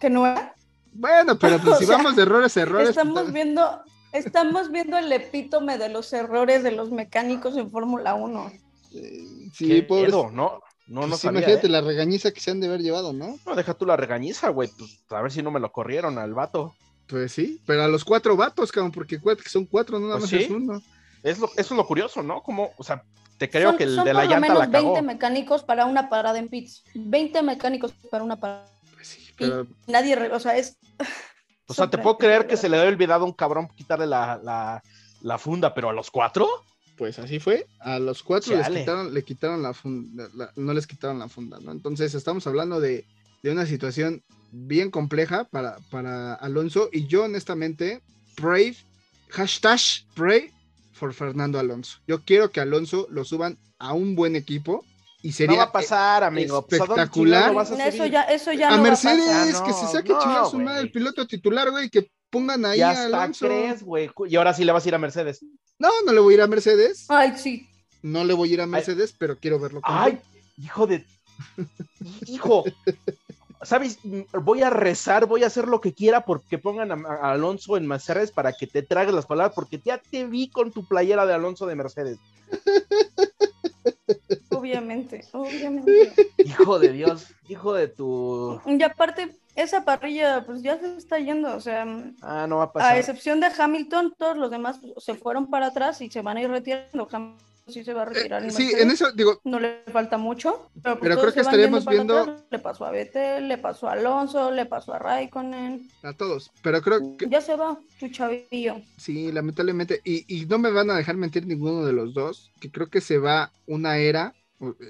Que 0.02 0.10
no 0.10 0.26
era. 0.26 0.52
Bueno, 0.92 1.38
pero 1.38 1.60
pues 1.60 1.78
si 1.78 1.86
sea, 1.86 1.98
vamos 1.98 2.16
de 2.16 2.22
errores 2.22 2.56
a 2.56 2.62
errores. 2.62 2.88
Estamos 2.88 3.22
pues, 3.22 3.32
viendo, 3.32 3.82
estamos 4.12 4.72
viendo 4.72 4.98
el 4.98 5.12
epítome 5.12 5.78
de 5.78 5.88
los 5.88 6.12
errores 6.12 6.64
de 6.64 6.72
los 6.72 6.90
mecánicos 6.90 7.56
en 7.56 7.70
Fórmula 7.70 8.14
1. 8.14 8.50
eh, 8.94 9.48
¿Qué 9.56 9.76
sí, 9.76 9.82
pobre. 9.82 10.10
No, 10.10 10.28
no, 10.32 10.60
no 10.88 11.08
pues, 11.08 11.20
sabía, 11.20 11.38
imagínate 11.38 11.68
¿eh? 11.68 11.70
la 11.70 11.82
regañiza 11.82 12.32
que 12.32 12.40
se 12.40 12.50
han 12.50 12.58
de 12.58 12.66
haber 12.66 12.82
llevado, 12.82 13.12
¿no? 13.12 13.38
No, 13.46 13.54
deja 13.54 13.74
tú 13.74 13.86
la 13.86 13.96
regañiza, 13.96 14.48
güey. 14.48 14.70
Pues 14.76 15.04
a 15.08 15.22
ver 15.22 15.30
si 15.30 15.40
no 15.40 15.52
me 15.52 15.60
lo 15.60 15.70
corrieron 15.70 16.18
al 16.18 16.34
vato. 16.34 16.74
Pues 17.06 17.30
sí, 17.30 17.60
pero 17.64 17.84
a 17.84 17.88
los 17.88 18.04
cuatro 18.04 18.36
vatos, 18.36 18.72
cabrón, 18.72 18.90
porque 18.90 19.20
son 19.46 19.66
cuatro, 19.66 20.00
no 20.00 20.08
nada 20.08 20.18
Pues 20.18 20.32
más 20.32 20.40
sí. 20.40 20.46
es 20.46 20.50
uno. 20.50 20.82
Es 21.22 21.38
lo, 21.38 21.46
eso 21.46 21.60
es 21.60 21.70
lo 21.70 21.86
curioso, 21.86 22.24
¿no? 22.24 22.42
Como, 22.42 22.72
o 22.76 22.82
sea, 22.82 23.04
te 23.38 23.48
creo 23.48 23.68
son 23.68 23.78
que 23.78 23.84
el 23.84 23.94
son 23.94 24.04
de 24.04 24.14
la 24.14 24.22
por 24.22 24.24
lo 24.24 24.30
llanta 24.32 24.48
menos 24.48 24.58
la 24.58 24.70
cagó. 24.72 24.94
20 24.94 25.06
mecánicos 25.06 25.62
para 25.62 25.86
una 25.86 26.08
parada 26.08 26.40
en 26.40 26.48
pits. 26.48 26.82
20 26.94 27.42
mecánicos 27.42 27.92
para 28.10 28.24
una 28.24 28.40
parada. 28.40 28.71
Y 29.46 29.92
nadie, 29.92 30.16
re- 30.16 30.32
o 30.32 30.40
sea, 30.40 30.56
es... 30.56 30.76
O 31.68 31.74
sea, 31.74 31.88
te 31.88 31.96
puedo 31.96 32.18
creer 32.18 32.46
que 32.46 32.56
se 32.58 32.68
le 32.68 32.76
había 32.76 32.90
olvidado 32.90 33.22
a 33.22 33.26
un 33.26 33.32
cabrón 33.32 33.68
quitarle 33.74 34.06
la, 34.06 34.38
la, 34.42 34.82
la 35.22 35.38
funda, 35.38 35.72
pero 35.72 35.88
a 35.88 35.92
los 35.94 36.10
cuatro. 36.10 36.46
pues 36.98 37.18
así 37.18 37.38
fue. 37.38 37.66
A 37.80 37.98
los 37.98 38.22
cuatro 38.22 38.54
les 38.56 38.66
quitaron, 38.80 39.14
le 39.14 39.22
quitaron 39.24 39.62
la 39.62 39.72
funda, 39.72 40.28
la- 40.34 40.52
no 40.56 40.74
les 40.74 40.86
quitaron 40.86 41.18
la 41.20 41.28
funda, 41.28 41.58
¿no? 41.62 41.72
Entonces 41.72 42.14
estamos 42.14 42.46
hablando 42.46 42.78
de, 42.80 43.06
de 43.42 43.50
una 43.50 43.64
situación 43.64 44.22
bien 44.50 44.90
compleja 44.90 45.44
para, 45.44 45.78
para 45.90 46.34
Alonso 46.34 46.90
y 46.92 47.06
yo 47.06 47.24
honestamente, 47.24 48.02
pray, 48.34 48.76
hashtag 49.30 49.80
pray 50.14 50.50
for 50.92 51.14
Fernando 51.14 51.58
Alonso. 51.58 51.98
Yo 52.06 52.22
quiero 52.22 52.50
que 52.50 52.60
Alonso 52.60 53.06
lo 53.08 53.24
suban 53.24 53.56
a 53.78 53.94
un 53.94 54.14
buen 54.14 54.36
equipo 54.36 54.84
y 55.22 55.32
sería 55.32 55.56
no 55.56 55.58
va 55.58 55.68
a 55.68 55.72
pasar, 55.72 56.24
amigo. 56.24 56.66
Pues, 56.66 56.80
¿a 56.80 56.84
dónde 56.84 57.02
espectacular. 57.02 57.50
chingado 57.50 57.54
vas 57.54 57.70
a 57.70 57.88
Eso 57.88 58.06
ya, 58.06 58.22
eso 58.22 58.52
ya 58.52 58.68
a 58.70 58.76
no 58.76 58.82
Mercedes, 58.82 59.20
va 59.20 59.42
a 59.42 59.44
pasar. 59.44 59.52
pasar. 59.52 59.66
que 59.66 59.72
se 59.72 59.92
saque 59.92 60.12
no, 60.12 60.20
chingar 60.20 60.46
su 60.46 60.58
madre 60.58 60.80
el 60.80 60.90
piloto 60.90 61.26
titular, 61.26 61.70
güey, 61.70 61.88
que 61.88 62.10
pongan 62.28 62.64
ahí 62.64 62.80
Y 62.80 62.82
a 62.82 63.30
crees, 63.38 63.82
güey. 63.84 64.10
Y 64.28 64.36
ahora 64.36 64.52
sí 64.52 64.64
le 64.64 64.72
vas 64.72 64.84
a 64.84 64.88
ir 64.88 64.94
a 64.96 64.98
Mercedes. 64.98 65.44
No, 65.78 65.88
no 66.04 66.12
le 66.12 66.20
voy 66.20 66.34
a 66.34 66.36
ir 66.38 66.42
a 66.42 66.46
Mercedes, 66.48 67.06
Ay, 67.08 67.34
sí. 67.36 67.68
no 68.02 68.24
le 68.24 68.34
voy 68.34 68.50
a 68.50 68.52
ir 68.54 68.60
a 68.60 68.66
Mercedes, 68.66 69.14
pero 69.16 69.38
quiero 69.38 69.60
verlo 69.60 69.80
Ay, 69.84 70.18
hijo 70.56 70.86
de. 70.86 71.06
Hijo. 72.26 72.64
¿Sabes? 73.62 73.98
Voy 74.32 74.62
a 74.62 74.70
rezar, 74.70 75.26
voy 75.26 75.44
a 75.44 75.46
hacer 75.46 75.68
lo 75.68 75.80
que 75.80 75.92
quiera 75.92 76.24
porque 76.24 76.58
pongan 76.58 76.90
a, 76.90 77.08
a 77.08 77.32
Alonso 77.32 77.76
en 77.76 77.86
Mercedes 77.86 78.32
para 78.32 78.52
que 78.52 78.66
te 78.66 78.82
tragues 78.82 79.14
las 79.14 79.26
palabras, 79.26 79.54
porque 79.54 79.80
ya 79.84 79.98
te 79.98 80.26
vi 80.26 80.50
con 80.50 80.72
tu 80.72 80.84
playera 80.84 81.26
de 81.26 81.34
Alonso 81.34 81.66
de 81.66 81.76
Mercedes. 81.76 82.18
Obviamente, 84.62 85.24
obviamente. 85.32 86.12
Hijo 86.38 86.78
de 86.78 86.92
Dios, 86.92 87.34
hijo 87.48 87.74
de 87.74 87.88
tu. 87.88 88.60
Y 88.64 88.80
aparte, 88.84 89.36
esa 89.56 89.84
parrilla, 89.84 90.44
pues 90.46 90.62
ya 90.62 90.78
se 90.78 90.96
está 90.96 91.18
yendo, 91.18 91.56
o 91.56 91.60
sea, 91.60 91.84
Ah, 92.22 92.46
no 92.48 92.58
va 92.58 92.62
a 92.62 92.66
a 92.66 92.72
pasar. 92.72 92.96
excepción 92.96 93.40
de 93.40 93.48
Hamilton, 93.58 94.14
todos 94.16 94.36
los 94.36 94.52
demás 94.52 94.78
se 94.98 95.14
fueron 95.14 95.50
para 95.50 95.66
atrás 95.66 96.00
y 96.00 96.08
se 96.10 96.22
van 96.22 96.36
a 96.36 96.42
ir 96.42 96.48
retirando. 96.50 97.08
Hamilton 97.10 97.38
sí 97.68 97.84
se 97.84 97.94
va 97.94 98.02
a 98.02 98.04
retirar. 98.06 98.44
Eh, 98.44 98.50
sí, 98.50 98.62
Mercedes. 98.64 98.82
en 98.84 98.90
eso 98.90 99.12
digo, 99.12 99.40
No 99.44 99.58
le 99.60 99.82
falta 99.92 100.18
mucho, 100.18 100.68
pero, 100.82 100.98
pues 100.98 101.08
Pero 101.08 101.20
creo 101.20 101.32
que 101.32 101.40
estaríamos 101.40 101.86
viendo- 101.86 102.18
atrás. 102.18 102.42
Le 102.50 102.58
pasó 102.58 102.84
a 102.84 102.90
Vettel, 102.90 103.48
le 103.48 103.56
pasó 103.58 103.88
a 103.88 103.92
Alonso, 103.92 104.50
le 104.50 104.66
pasó 104.66 104.94
a 104.94 104.98
Raikkonen. 104.98 105.88
a 106.02 106.12
todos, 106.12 106.50
pero 106.62 106.80
creo 106.82 107.16
que 107.16 107.28
Ya 107.28 107.40
se 107.40 107.54
va, 107.56 107.78
tu 108.00 108.08
chavillo. 108.08 108.76
sí, 108.96 109.30
lamentablemente, 109.32 110.00
y, 110.04 110.24
y 110.34 110.44
no 110.46 110.58
me 110.58 110.70
van 110.72 110.90
a 110.90 110.96
dejar 110.96 111.16
mentir 111.16 111.46
ninguno 111.46 111.84
de 111.84 111.92
los 111.92 112.14
dos, 112.14 112.50
que 112.60 112.70
creo 112.70 112.88
que 112.90 113.00
se 113.00 113.18
va 113.18 113.52
una 113.66 113.96
era, 113.98 114.34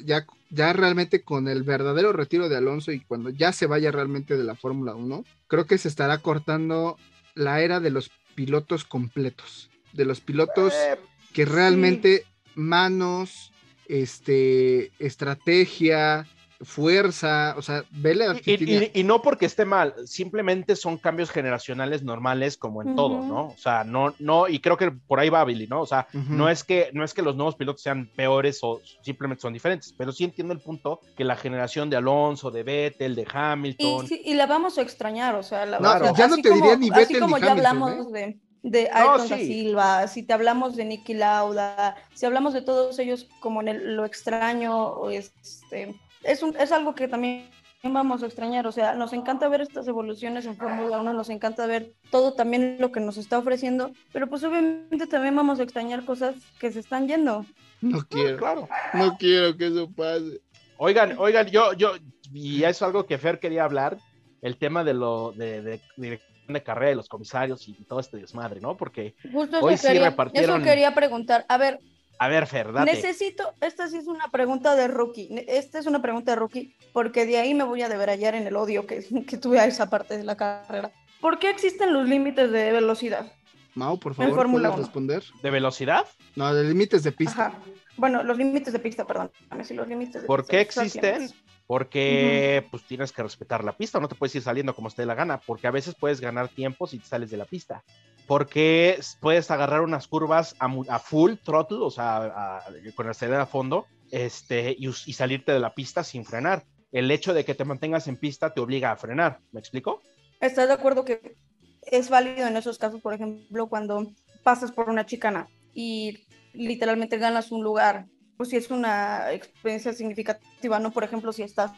ya, 0.05 0.27
ya 0.51 0.73
realmente 0.73 1.23
con 1.23 1.49
el 1.49 1.63
verdadero 1.63 2.13
retiro 2.13 2.49
de 2.49 2.57
Alonso 2.57 2.93
y 2.93 3.01
cuando 3.01 3.31
ya 3.31 3.53
se 3.53 3.67
vaya 3.67 3.91
realmente 3.91 4.37
de 4.37 4.45
la 4.45 4.55
Fórmula 4.55 4.95
1, 4.95 5.25
creo 5.47 5.67
que 5.67 5.79
se 5.79 5.89
estará 5.89 6.19
cortando 6.19 6.97
la 7.35 7.61
era 7.61 7.81
de 7.81 7.91
los 7.91 8.11
pilotos 8.35 8.85
completos, 8.85 9.71
de 9.93 10.05
los 10.05 10.21
pilotos 10.21 10.73
Eh, 10.75 10.97
que 11.33 11.45
realmente 11.45 12.25
manos, 12.55 13.53
este, 13.89 14.93
estrategia, 14.99 16.27
fuerza, 16.63 17.55
o 17.57 17.63
sea, 17.63 17.85
vele 17.91 18.27
a 18.27 18.35
Y, 18.35 18.41
y- 18.53 18.75
y- 18.95 19.01
y 19.01 19.05
no 19.05 19.21
porque 19.23 19.47
esté 19.47 19.65
mal, 19.65 19.95
simplemente 20.07 20.77
son 20.77 20.97
cambios 20.99 21.31
generacionales 21.31 22.03
normales 22.03 22.57
como 22.57 22.83
en 22.83 22.95
todo. 22.97 23.23
¿no? 23.27 23.49
O 23.49 23.57
sea, 23.59 23.85
no, 23.85 24.15
no, 24.19 24.49
y 24.49 24.61
creo 24.61 24.77
que 24.77 24.91
por 24.91 25.21
ahí 25.21 25.29
va 25.29 25.45
Billy, 25.45 25.67
¿no? 25.67 25.81
O 25.83 25.87
sea, 25.87 26.07
no 26.13 26.49
es 26.49 26.65
que, 26.65 26.91
no 26.93 27.05
es 27.05 27.15
que 27.15 27.23
los 27.23 27.37
nuevos 27.37 27.57
pilotos 27.57 27.83
sean 27.83 28.11
peores 28.15 28.59
o 28.63 28.81
simplemente 29.03 29.43
son 29.43 29.53
diferentes, 29.53 29.95
pero 29.97 30.13
sí 30.13 30.25
entiendo 30.25 30.53
el 30.55 30.61
punto 30.61 31.01
que 31.17 31.25
la 31.25 31.37
generación 31.37 31.91
de 31.91 31.97
Alonso, 31.97 32.51
de 32.51 32.63
Vettel, 32.63 33.15
de 33.15 33.23
Y, 33.23 33.27
Hamilton, 33.33 34.07
sí, 34.09 34.21
y 34.25 34.35
la 34.35 34.47
vamos 34.47 34.79
a 34.79 34.83
extrañar, 34.83 35.35
o 35.35 35.43
sea, 35.43 35.67
la 35.67 35.79
No, 35.79 35.93
o 35.93 35.99
sea, 35.99 36.13
ya 36.15 36.27
no 36.29 36.35
así 36.35 36.43
te 36.43 36.49
diría 36.51 36.73
como- 36.75 36.77
ni 36.79 36.91
Así 36.91 36.99
Vettel 37.01 37.21
como 37.21 37.37
ni 37.37 37.43
ya 37.45 37.51
Hamilton, 37.53 37.77
hablamos 37.83 38.13
de, 38.13 38.39
de 38.63 38.91
No, 38.93 38.97
Ayrton 39.13 39.39
sí. 39.39 39.47
Silva, 39.47 40.07
si 40.09 40.23
te 40.23 40.33
hablamos 40.33 40.77
de 40.77 40.85
Nicky 40.85 41.15
Lauda, 41.15 41.97
si 42.15 42.27
hablamos 42.27 42.55
de 42.55 42.63
todos 42.63 42.99
ellos 42.99 43.29
como 43.41 43.61
en 43.61 43.69
el- 43.69 43.97
lo 43.97 44.05
extraño, 44.05 44.87
o 44.87 45.11
este, 45.11 45.95
es, 46.25 46.43
un, 46.43 46.57
es 46.59 46.73
algo 46.73 46.95
que 46.95 47.09
también 47.09 47.49
vamos 47.85 48.23
a 48.23 48.27
extrañar, 48.27 48.67
o 48.67 48.73
sea, 48.73 48.95
nos 48.95 49.13
encanta 49.13 49.49
ver 49.49 49.61
estas 49.61 49.89
evoluciones 49.89 50.47
en 50.47 50.57
Fórmula 50.57 51.01
1, 51.01 51.13
nos 51.13 51.31
encanta 51.31 51.67
ver 51.67 51.93
todo 52.11 52.35
también 52.35 52.77
lo 52.79 52.93
que 52.93 53.01
nos 53.01 53.17
está 53.17 53.39
ofreciendo, 53.39 53.91
pero 54.13 54.29
pues 54.29 54.45
obviamente 54.45 55.07
también 55.09 55.35
vamos 55.35 55.59
a 55.59 55.65
extrañar 55.65 56.05
cosas 56.05 56.37
que 56.61 56.71
se 56.71 56.79
están 56.79 57.09
yendo. 57.09 57.45
No 57.81 58.03
quiero, 58.09 58.37
claro. 58.39 58.69
no 58.95 59.17
quiero 59.19 59.57
que 59.57 59.67
eso 59.67 59.91
pase. 59.91 60.41
Oigan, 60.77 61.17
oigan, 61.19 61.47
yo, 61.49 61.73
yo, 61.73 61.95
y 62.33 62.63
es 62.63 62.81
algo 62.83 63.05
que 63.07 63.19
Fer 63.19 63.41
quería 63.41 63.65
hablar, 63.65 63.99
el 64.43 64.57
tema 64.59 64.85
de 64.85 64.95
lo 64.95 65.33
de, 65.33 65.63
de 65.63 65.81
dirección 65.97 66.33
de 66.49 66.63
carrera 66.63 66.91
de 66.91 66.97
los 66.97 67.09
comisarios 67.09 67.67
y 67.69 67.75
todo 67.85 67.99
este 68.01 68.17
desmadre, 68.19 68.61
¿no? 68.61 68.77
Porque, 68.77 69.15
Justo 69.33 69.59
Hoy 69.61 69.75
eso, 69.75 69.89
sí 69.89 69.95
quería, 69.95 70.11
repartieron- 70.11 70.57
eso 70.57 70.65
quería 70.65 70.95
preguntar. 70.95 71.45
A 71.49 71.57
ver, 71.59 71.81
a 72.25 72.29
ver, 72.29 72.47
Fer, 72.47 72.73
date. 72.73 72.93
necesito, 72.93 73.55
esta 73.61 73.89
sí 73.89 73.97
es 73.97 74.07
una 74.07 74.31
pregunta 74.31 74.75
de 74.77 74.89
rookie. 74.89 75.45
Esta 75.49 75.79
es 75.79 75.87
una 75.87 76.01
pregunta 76.01 76.33
de 76.33 76.37
rookie 76.37 76.75
porque 76.93 77.27
de 77.27 77.39
ahí 77.39 77.55
me 77.55 77.65
voy 77.65 77.83
a 77.83 77.89
deber 77.89 78.11
hallar 78.11 78.35
en 78.35 78.47
el 78.47 78.57
odio 78.57 78.87
que, 78.87 79.05
que 79.27 79.37
tuve 79.37 79.59
a 79.59 79.67
esa 79.67 79.91
parte 79.91 80.17
de 80.17 80.25
la 80.25 80.37
carrera. 80.37 80.93
¿Por 81.21 81.39
qué 81.39 81.51
existen 81.51 81.93
los 81.93 82.09
límites 82.09 82.51
de 82.51 82.73
velocidad? 82.73 83.33
Mau, 83.75 83.99
por 83.99 84.13
En 84.13 84.17
favor, 84.17 84.35
Fórmula 84.35 84.69
¿puedes 84.69 84.87
responder? 84.87 85.23
¿De 85.43 85.51
velocidad? 85.51 86.07
No, 86.37 86.53
de 86.55 86.65
límites 86.65 87.03
de 87.03 87.13
pista. 87.13 87.47
Ajá. 87.47 87.59
Bueno, 87.97 88.23
los 88.23 88.37
límites 88.37 88.73
de 88.73 88.79
pista, 88.79 89.07
perdón. 89.07 89.31
Sí, 89.65 89.75
los 89.75 89.89
límites 89.89 90.23
de 90.23 90.27
¿Por 90.27 90.47
pista, 90.47 90.83
qué 90.83 91.21
los 91.21 91.35
Porque 91.67 92.67
pues 92.71 92.83
tienes 92.85 93.13
que 93.13 93.23
respetar 93.23 93.65
la 93.65 93.77
pista, 93.77 94.01
no 94.01 94.09
te 94.09 94.15
puedes 94.15 94.35
ir 94.35 94.43
saliendo 94.43 94.75
como 94.75 94.91
te 94.91 95.03
dé 95.03 95.07
la 95.07 95.15
gana, 95.15 95.41
porque 95.47 95.67
a 95.67 95.71
veces 95.71 95.95
puedes 95.99 96.21
ganar 96.21 96.49
tiempo 96.49 96.87
si 96.87 96.99
te 96.99 97.07
sales 97.07 97.31
de 97.31 97.37
la 97.37 97.45
pista. 97.45 97.83
Porque 98.27 98.99
puedes 99.21 99.51
agarrar 99.51 99.81
unas 99.81 100.07
curvas 100.07 100.55
a, 100.59 100.99
full 100.99 101.35
throttle, 101.45 101.79
o 101.81 101.91
sea, 101.91 102.17
a- 102.17 102.65
con 102.95 103.07
el 103.07 103.11
acelerador 103.11 103.43
a 103.43 103.47
fondo, 103.47 103.87
este, 104.11 104.75
y, 104.79 104.89
y 104.89 105.13
salirte 105.13 105.53
de 105.53 105.61
la 105.61 105.75
pista 105.75 106.05
sin 106.05 106.25
frenar. 106.25 106.65
El 106.93 107.11
hecho 107.11 107.33
de 107.33 107.45
que 107.45 107.55
te 107.55 107.65
mantengas 107.65 108.07
en 108.07 108.17
pista 108.17 108.53
te 108.53 108.61
obliga 108.61 108.93
a 108.93 108.97
frenar, 108.97 109.41
¿me 109.51 109.61
explico? 109.61 110.03
¿Estás 110.41 110.69
de 110.69 110.75
acuerdo 110.75 111.05
que 111.05 111.37
es 111.83 112.11
válido 112.11 112.47
en 112.47 112.57
esos 112.57 112.79
casos, 112.79 113.01
por 113.01 113.15
ejemplo, 113.15 113.69
cuando 113.69 114.13
pasas 114.43 114.73
por 114.73 114.91
una 114.91 115.07
chicana 115.07 115.49
y 115.75 116.27
literalmente 116.53 117.19
ganas 117.19 117.51
un 117.51 117.63
lugar? 117.63 118.07
Pues 118.43 118.51
si 118.51 118.57
es 118.57 118.73
una 118.73 119.31
experiencia 119.31 119.93
significativa, 119.93 120.81
¿no? 120.81 120.91
Por 120.91 121.05
ejemplo, 121.05 121.33
si 121.33 121.45
estás 121.45 121.71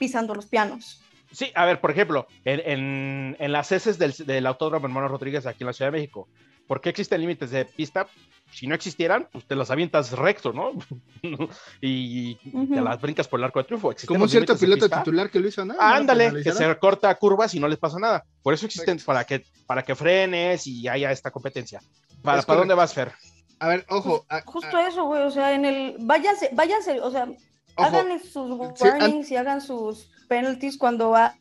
pisando 0.00 0.34
los 0.34 0.46
pianos. 0.46 1.00
Sí, 1.30 1.52
a 1.54 1.64
ver, 1.64 1.80
por 1.80 1.92
ejemplo, 1.92 2.26
en, 2.44 2.58
en- 2.64 3.36
en 3.38 3.52
las 3.52 3.70
heces 3.70 4.00
del, 4.00 4.12
del 4.26 4.44
Autódromo 4.46 4.88
Hermano 4.88 5.06
Rodríguez 5.06 5.46
aquí 5.46 5.62
en 5.62 5.68
la 5.68 5.72
Ciudad 5.72 5.92
de 5.92 5.98
México, 5.98 6.28
¿por 6.66 6.80
qué 6.80 6.88
existen 6.88 7.20
límites 7.20 7.52
de 7.52 7.66
pista? 7.66 8.08
Si 8.50 8.66
no 8.66 8.74
existieran, 8.74 9.28
pues 9.30 9.46
te 9.46 9.54
las 9.54 9.70
avientas 9.70 10.10
recto, 10.10 10.52
¿no? 10.52 10.72
y 11.80 12.34
te 12.34 12.48
Ujú. 12.52 12.80
las 12.80 13.00
brincas 13.00 13.28
por 13.28 13.38
el 13.38 13.44
arco 13.44 13.60
de 13.60 13.66
triunfo. 13.66 13.92
¿Existen 13.92 14.16
Como 14.16 14.26
cierto 14.26 14.58
piloto 14.58 14.88
titular 14.88 15.30
que 15.30 15.38
lo 15.38 15.46
hizo, 15.46 15.64
¿no? 15.64 15.74
¿No 15.74 15.78
lo 15.78 15.84
Ándale, 15.84 16.42
que 16.42 16.50
se 16.50 16.78
corta 16.78 17.14
curvas 17.14 17.54
y 17.54 17.60
no 17.60 17.68
les 17.68 17.78
pasa 17.78 18.00
nada. 18.00 18.24
Por 18.42 18.54
eso 18.54 18.66
existen 18.66 18.98
para 19.06 19.22
que, 19.22 19.44
para 19.68 19.84
que 19.84 19.94
frenes 19.94 20.66
y 20.66 20.88
haya 20.88 21.12
esta 21.12 21.30
competencia. 21.30 21.80
¿Para, 22.22 22.40
Es 22.40 22.44
¿para 22.44 22.58
dónde 22.58 22.74
vas, 22.74 22.92
Fer? 22.92 23.12
A 23.60 23.68
ver, 23.68 23.84
ojo. 23.88 24.24
a- 24.28 24.42
Justo 24.42 24.76
a- 24.76 24.88
eso, 24.88 25.04
güey, 25.04 25.22
o 25.22 25.30
sea, 25.30 25.54
en 25.54 25.64
el... 25.64 25.96
Váyanse, 26.00 26.50
váyanse, 26.52 27.00
o 27.00 27.10
sea, 27.10 27.24
ojo. 27.24 27.38
hagan 27.76 28.20
sus 28.22 28.32
Sí, 28.78 28.84
warnings 28.84 29.30
y 29.30 29.36
hagan 29.36 29.60
sus 29.60 30.10
penalties 30.28 30.76
cuando, 30.78 31.10
va- 31.10 31.36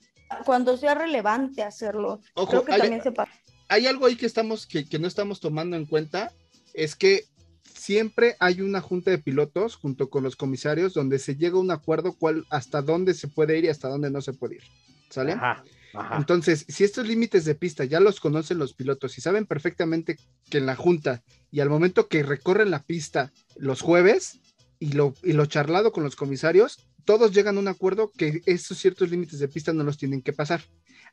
cuando 0.45 0.77
sea 0.77 0.95
relevante 0.95 1.63
hacerlo. 1.63 2.19
Ojo, 2.33 2.47
Creo 2.49 2.65
que 2.65 2.73
hay- 2.73 2.81
también 2.81 3.03
se 3.03 3.11
pasa. 3.11 3.31
hay 3.69 3.85
algo 3.87 4.05
ahí 4.05 4.15
que 4.15 4.25
estamos 4.25 4.65
que, 4.65 4.87
que 4.87 4.99
no 4.99 5.07
estamos 5.07 5.39
tomando 5.39 5.75
en 5.77 5.85
cuenta 5.85 6.31
es 6.73 6.95
que 6.95 7.25
siempre 7.73 8.35
hay 8.39 8.61
una 8.61 8.81
junta 8.81 9.11
de 9.11 9.17
pilotos 9.19 9.75
junto 9.75 10.09
con 10.09 10.23
los 10.23 10.35
comisarios 10.35 10.93
donde 10.93 11.19
se 11.19 11.35
llega 11.35 11.57
a 11.57 11.61
un 11.61 11.71
acuerdo 11.71 12.13
cuál 12.17 12.45
hasta 12.49 12.81
dónde 12.81 13.13
se 13.13 13.27
puede 13.27 13.57
ir 13.57 13.65
y 13.65 13.69
hasta 13.69 13.87
dónde 13.89 14.09
no 14.09 14.21
se 14.21 14.33
puede 14.33 14.55
ir. 14.55 14.63
¿Sale? 15.09 15.33
Ajá, 15.33 15.63
ajá. 15.97 16.17
Entonces, 16.17 16.65
si 16.67 16.83
estos 16.83 17.07
límites 17.07 17.45
de 17.45 17.55
pista 17.55 17.83
ya 17.83 17.99
los 17.99 18.19
conocen 18.19 18.57
los 18.57 18.73
pilotos 18.73 19.17
y 19.17 19.21
saben 19.21 19.45
perfectamente 19.45 20.17
que 20.49 20.57
en 20.57 20.65
la 20.65 20.75
junta 20.75 21.23
y 21.51 21.59
al 21.59 21.69
momento 21.69 22.07
que 22.07 22.23
recorren 22.23 22.71
la 22.71 22.83
pista 22.83 23.31
los 23.55 23.81
jueves 23.81 24.39
y 24.79 24.93
lo, 24.93 25.13
y 25.23 25.33
lo 25.33 25.45
charlado 25.45 25.91
con 25.91 26.03
los 26.03 26.15
comisarios, 26.15 26.87
todos 27.05 27.31
llegan 27.31 27.57
a 27.57 27.59
un 27.59 27.67
acuerdo 27.67 28.11
que 28.11 28.41
esos 28.45 28.77
ciertos 28.77 29.09
límites 29.09 29.39
de 29.39 29.47
pista 29.47 29.73
no 29.73 29.83
los 29.83 29.97
tienen 29.97 30.21
que 30.21 30.33
pasar. 30.33 30.61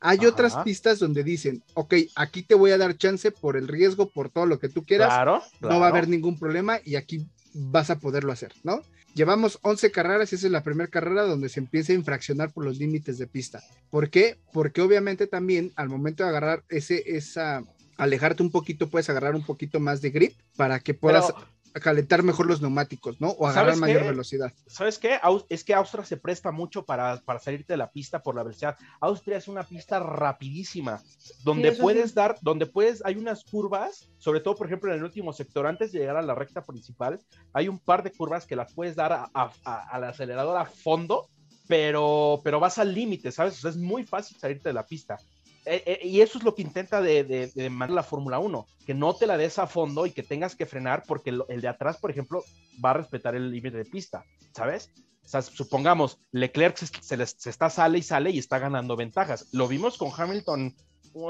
Hay 0.01 0.18
Ajá. 0.18 0.28
otras 0.28 0.57
pistas 0.64 0.99
donde 0.99 1.22
dicen, 1.22 1.62
ok, 1.74 1.95
aquí 2.16 2.43
te 2.43 2.57
voy 2.57 2.72
a 2.72 2.78
dar 2.78 2.97
chance 2.97 3.30
por 3.30 3.57
el 3.57 3.68
riesgo, 3.68 4.11
por 4.11 4.28
todo 4.28 4.45
lo 4.45 4.59
que 4.59 4.68
tú 4.68 4.85
quieras, 4.85 5.09
Claro, 5.09 5.43
no 5.61 5.78
va 5.80 5.87
a 5.87 5.91
haber 5.91 6.09
ningún 6.09 6.39
problema 6.39 6.80
y 6.85 6.97
aquí 6.97 7.26
vas 7.55 7.90
a 7.90 7.98
poderlo 7.98 8.32
hacer, 8.32 8.52
¿no? 8.62 8.82
Llevamos 9.14 9.61
11 9.62 9.92
carreras 9.92 10.32
y 10.32 10.34
esa 10.34 10.46
es 10.46 10.52
la 10.52 10.64
primera 10.64 10.90
carrera 10.90 11.22
donde 11.22 11.48
se 11.48 11.61
empieza 11.61 11.92
a 11.92 11.96
infraccionar 11.96 12.52
por 12.52 12.64
los 12.64 12.78
límites 12.78 13.16
de 13.16 13.28
pista. 13.28 13.62
¿Por 13.90 14.11
qué? 14.11 14.38
Porque 14.52 14.82
obviamente 14.82 15.28
también 15.28 15.72
al 15.76 15.88
momento 15.88 16.24
de 16.24 16.30
agarrar 16.30 16.64
ese, 16.68 17.16
esa, 17.16 17.62
alejarte 17.96 18.42
un 18.42 18.50
poquito, 18.50 18.90
puedes 18.90 19.09
agarrar 19.09 19.36
un 19.36 19.44
poquito 19.44 19.78
más 19.78 20.02
de 20.02 20.11
grip 20.11 20.34
para 20.57 20.80
que 20.80 20.94
puedas 20.94 21.32
calentar 21.81 22.22
mejor 22.22 22.47
los 22.47 22.61
neumáticos, 22.61 23.20
¿no? 23.20 23.31
O 23.31 23.47
agarrar 23.47 23.75
¿Sabes 23.75 23.81
mayor 23.81 24.03
qué? 24.03 24.09
velocidad. 24.09 24.53
¿Sabes 24.66 24.99
qué? 24.99 25.18
Es 25.49 25.64
que 25.64 25.75
Austria 25.75 26.05
se 26.05 26.16
presta 26.16 26.53
mucho 26.53 26.85
para, 26.85 27.20
para 27.22 27.39
salirte 27.41 27.72
de 27.72 27.77
la 27.77 27.91
pista 27.91 28.22
por 28.22 28.35
la 28.37 28.43
velocidad. 28.45 28.77
Austria 29.01 29.37
es 29.39 29.49
una 29.49 29.64
pista 29.64 29.99
rapidísima, 30.01 31.03
donde 31.43 31.72
puedes 31.72 32.11
sí. 32.11 32.14
dar, 32.16 32.37
donde 32.43 32.66
puedes, 32.66 33.05
hay 33.05 33.16
unas 33.16 33.45
curvas, 33.45 34.09
sobre 34.18 34.41
todo, 34.41 34.55
por 34.57 34.66
ejemplo, 34.66 34.91
en 34.93 34.99
el 34.99 35.05
último 35.05 35.33
sector, 35.33 35.66
antes 35.66 35.93
de 35.93 35.99
llegar 36.01 36.16
a 36.16 36.22
la 36.22 36.35
recta 36.35 36.62
principal, 36.64 37.20
hay 37.53 37.68
un 37.68 37.79
par 37.79 38.03
de 38.03 38.12
curvas 38.12 38.47
que 38.47 38.57
las 38.57 38.72
puedes 38.72 38.95
dar 38.97 39.12
a- 39.12 39.31
a- 39.35 39.53
a- 39.64 39.89
al 39.91 40.05
acelerador 40.05 40.57
a 40.57 40.66
fondo, 40.66 41.29
pero, 41.66 42.41
pero 42.45 42.61
vas 42.61 42.79
al 42.79 42.93
límite, 42.95 43.33
¿sabes? 43.33 43.55
O 43.55 43.61
sea, 43.62 43.70
es 43.70 43.77
muy 43.77 44.05
fácil 44.05 44.37
salirte 44.39 44.68
de 44.68 44.75
la 44.75 44.87
pista. 44.87 45.18
Eh, 45.67 45.83
eh, 45.87 46.07
y 46.07 46.21
eso 46.21 46.39
es 46.39 46.45
lo 46.45 46.55
que 46.55 46.62
intenta 46.62 47.01
de, 47.01 47.25
de, 47.25 47.71
mandar 47.71 47.95
la 47.95 48.03
Fórmula 48.03 48.39
1, 48.39 48.67
que 48.87 48.93
no 48.93 49.15
te 49.15 49.27
la 49.27 49.37
des 49.39 49.59
a 49.59 49.67
fondo 49.67 50.05
y 50.05 50.11
que 50.11 50.23
tengas 50.23 50.55
que 50.55 50.67
frenar 50.67 51.05
porque 51.07 51.31
el, 51.31 51.61
de 51.61 51.69
atrás, 51.69 51.97
por 51.97 52.11
ejemplo, 52.11 52.45
va 52.85 52.91
a 52.91 52.95
respetar 52.95 53.35
el 53.35 53.51
límite 53.51 53.79
de 53.79 53.85
pista, 53.85 54.25
¿sabes? 54.53 54.91
O 55.25 55.29
sea, 55.29 55.41
supongamos, 55.41 56.21
Leclerc 56.33 56.77
se, 56.77 57.17
les- 57.17 57.47
está 57.47 57.71
sale 57.71 57.99
y 57.99 58.03
sale 58.03 58.31
y 58.31 58.39
está 58.39 58.59
ganando 58.59 58.95
ventajas. 58.95 59.49
Lo 59.53 59.67
vimos 59.67 59.97
con 59.97 60.11
Hamilton 60.15 60.75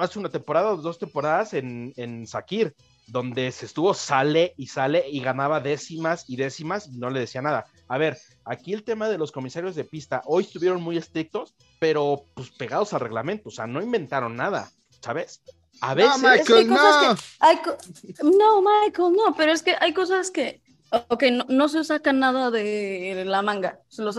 hace 0.00 0.18
una 0.18 0.30
temporada 0.30 0.72
o 0.72 0.76
dos 0.78 0.98
temporadas 0.98 1.54
en, 1.54 1.92
en 1.96 2.26
Sakir, 2.26 2.74
donde 3.06 3.52
se 3.52 3.66
estuvo 3.66 3.94
sale 3.94 4.54
y 4.56 4.68
sale 4.68 5.04
y 5.08 5.20
ganaba 5.20 5.60
décimas 5.60 6.24
y 6.28 6.36
décimas 6.36 6.88
y 6.88 6.98
no 6.98 7.10
le 7.10 7.20
decía 7.20 7.42
nada. 7.42 7.66
A 7.88 7.98
ver, 7.98 8.18
aquí 8.44 8.72
el 8.72 8.82
tema 8.82 9.08
de 9.08 9.18
los 9.18 9.32
comisarios 9.32 9.74
de 9.74 9.84
pista, 9.84 10.22
hoy 10.24 10.44
estuvieron 10.44 10.82
muy 10.82 10.96
estrictos, 10.96 11.54
pero 11.78 12.24
pues 12.34 12.50
pegados 12.50 12.92
al 12.94 13.00
reglamento, 13.00 13.48
o 13.48 13.52
sea, 13.52 13.66
no 13.66 13.82
inventaron 13.82 14.36
nada, 14.36 14.70
¿sabes? 15.00 15.42
A 15.80 15.94
veces... 15.94 16.22
no, 16.22 16.32
es 16.32 16.46
que 16.46 16.52
hay 16.54 16.64
Michael, 16.64 16.68
cosas 16.68 17.02
no. 17.02 17.16
Hay 17.40 17.56
co- 17.58 17.76
no, 18.22 18.62
Michael, 18.62 19.12
no, 19.14 19.34
pero 19.36 19.52
es 19.52 19.62
que 19.62 19.74
hay 19.80 19.92
cosas 19.92 20.30
que, 20.30 20.62
ok, 21.08 21.24
no, 21.32 21.44
no 21.48 21.68
se 21.68 21.84
saca 21.84 22.12
nada 22.12 22.50
de 22.50 23.24
la 23.26 23.42
manga, 23.42 23.80
se 23.88 24.02
lo 24.02 24.12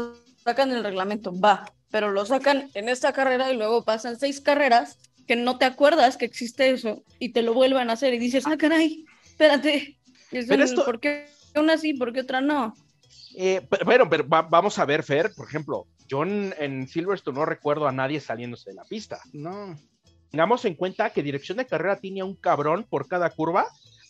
sacan 0.43 0.69
del 0.69 0.83
reglamento, 0.83 1.33
va, 1.39 1.71
pero 1.89 2.11
lo 2.11 2.25
sacan 2.25 2.69
en 2.73 2.89
esta 2.89 3.13
carrera 3.13 3.51
y 3.51 3.57
luego 3.57 3.83
pasan 3.83 4.19
seis 4.19 4.41
carreras 4.41 4.97
que 5.28 5.36
no 5.36 5.57
te 5.57 5.65
acuerdas 5.65 6.17
que 6.17 6.26
existe 6.26 6.69
eso 6.69 7.03
y 7.19 7.30
te 7.30 7.41
lo 7.41 7.53
vuelven 7.53 7.89
a 7.89 7.93
hacer 7.93 8.13
y 8.13 8.19
dices, 8.19 8.45
ah, 8.47 8.57
caray, 8.57 9.05
espérate, 9.23 9.97
y 10.32 10.38
es 10.38 10.45
Pero 10.47 10.63
esto- 10.63 10.86
¿por 10.86 10.99
qué 10.99 11.28
una 11.55 11.78
sí, 11.78 11.93
por 11.93 12.11
qué 12.13 12.21
otra 12.21 12.41
no? 12.41 12.73
Eh, 13.38 13.65
pero, 13.69 13.86
bueno, 13.86 14.09
pero 14.09 14.28
va- 14.28 14.41
vamos 14.43 14.78
a 14.80 14.86
ver, 14.86 15.03
Fer, 15.03 15.32
por 15.36 15.47
ejemplo, 15.47 15.88
yo 16.07 16.23
en, 16.23 16.53
en 16.59 16.88
Silverstone 16.88 17.38
no 17.39 17.45
recuerdo 17.45 17.88
a 17.88 17.91
nadie 17.91 18.19
saliéndose 18.19 18.69
de 18.69 18.76
la 18.76 18.84
pista. 18.84 19.19
No. 19.34 19.76
Tengamos 20.32 20.63
en 20.65 20.76
cuenta 20.76 21.09
que 21.11 21.23
dirección 21.23 21.57
de 21.57 21.65
carrera 21.65 21.97
tiene 21.97 22.23
un 22.23 22.36
cabrón 22.36 22.86
por 22.89 23.07
cada 23.07 23.30
curva, 23.30 23.65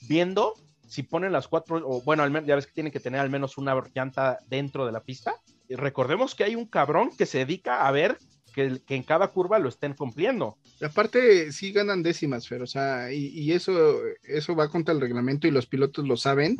viendo 0.08 0.54
si 0.88 1.02
ponen 1.04 1.32
las 1.32 1.48
cuatro, 1.48 1.78
o 1.88 2.02
bueno, 2.02 2.22
al 2.24 2.30
menos, 2.32 2.48
ya 2.48 2.56
ves 2.56 2.68
que 2.68 2.74
tienen 2.74 2.92
que 2.92 3.00
tener 3.00 3.20
al 3.20 3.30
menos 3.30 3.58
una 3.58 3.76
llanta 3.94 4.38
dentro 4.48 4.86
de 4.86 4.92
la 4.92 5.02
pista. 5.02 5.36
Y 5.68 5.76
recordemos 5.76 6.36
que 6.36 6.44
hay 6.44 6.56
un 6.56 6.66
cabrón 6.68 7.10
que 7.18 7.26
se 7.26 7.40
dedica 7.40 7.88
a 7.88 7.92
ver 7.92 8.18
que, 8.56 8.82
que 8.88 8.96
en 8.96 9.04
cada 9.04 9.28
curva 9.28 9.60
lo 9.60 9.70
estén 9.70 9.94
cumpliendo. 9.94 10.58
Y 10.80 10.86
Aparte, 10.86 11.52
sí 11.52 11.74
ganan 11.74 12.02
décimas, 12.02 12.48
pero, 12.48 12.64
o 12.64 12.68
sea, 12.68 13.12
y, 13.12 13.28
y 13.28 13.52
eso, 13.52 14.00
eso 14.24 14.56
va 14.56 14.70
contra 14.70 14.94
el 14.96 15.02
reglamento 15.02 15.48
y 15.48 15.52
los 15.52 15.68
pilotos 15.68 16.08
lo 16.08 16.16
saben 16.18 16.58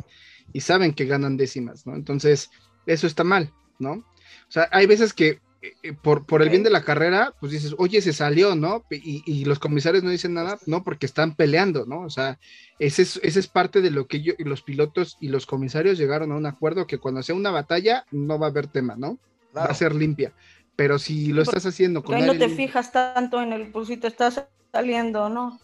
y 0.52 0.60
saben 0.60 0.92
que 0.92 1.06
ganan 1.06 1.36
décimas, 1.36 1.86
¿no? 1.86 1.94
Entonces, 1.96 2.50
eso 2.86 3.06
está 3.06 3.24
mal, 3.24 3.52
¿no? 3.78 3.92
O 3.92 4.50
sea, 4.50 4.68
hay 4.70 4.86
veces 4.86 5.12
que 5.14 5.40
eh, 5.82 5.94
por, 5.94 6.26
por 6.26 6.42
el 6.42 6.50
bien 6.50 6.62
de 6.62 6.70
la 6.70 6.84
carrera, 6.84 7.34
pues 7.40 7.50
dices, 7.52 7.74
oye, 7.78 8.00
se 8.02 8.12
salió, 8.12 8.54
¿no? 8.54 8.84
Y, 8.90 9.22
y 9.26 9.44
los 9.46 9.58
comisarios 9.58 10.04
no 10.04 10.10
dicen 10.10 10.34
nada, 10.34 10.58
no, 10.66 10.84
porque 10.84 11.06
están 11.06 11.34
peleando, 11.34 11.86
¿no? 11.86 12.02
O 12.02 12.10
sea, 12.10 12.38
ese 12.78 13.02
es, 13.02 13.18
ese 13.22 13.40
es 13.40 13.48
parte 13.48 13.80
de 13.80 13.90
lo 13.90 14.06
que 14.06 14.18
ellos- 14.18 14.36
los 14.38 14.62
pilotos 14.62 15.16
y 15.20 15.28
los 15.28 15.46
comisarios 15.46 15.98
llegaron 15.98 16.30
a 16.32 16.36
un 16.36 16.46
acuerdo 16.46 16.86
que 16.86 16.98
cuando 16.98 17.22
sea 17.22 17.34
una 17.34 17.50
batalla 17.50 18.04
no 18.12 18.38
va 18.38 18.46
a 18.46 18.50
haber 18.50 18.66
tema, 18.68 18.94
¿no? 18.96 19.18
Va 19.56 19.64
a 19.64 19.74
ser 19.74 19.94
limpia. 19.94 20.34
Pero 20.76 20.98
si 20.98 21.32
lo 21.32 21.42
estás 21.42 21.64
haciendo 21.64 22.02
con 22.04 22.14
ahí 22.14 22.22
no 22.22 22.36
te 22.36 22.50
fijas 22.50 22.92
tanto 22.92 23.40
en 23.40 23.52
el, 23.52 23.72
pues 23.72 23.88
si 23.88 23.96
te 23.96 24.08
estás 24.08 24.44
saliendo, 24.70 25.30
¿no? 25.30 25.58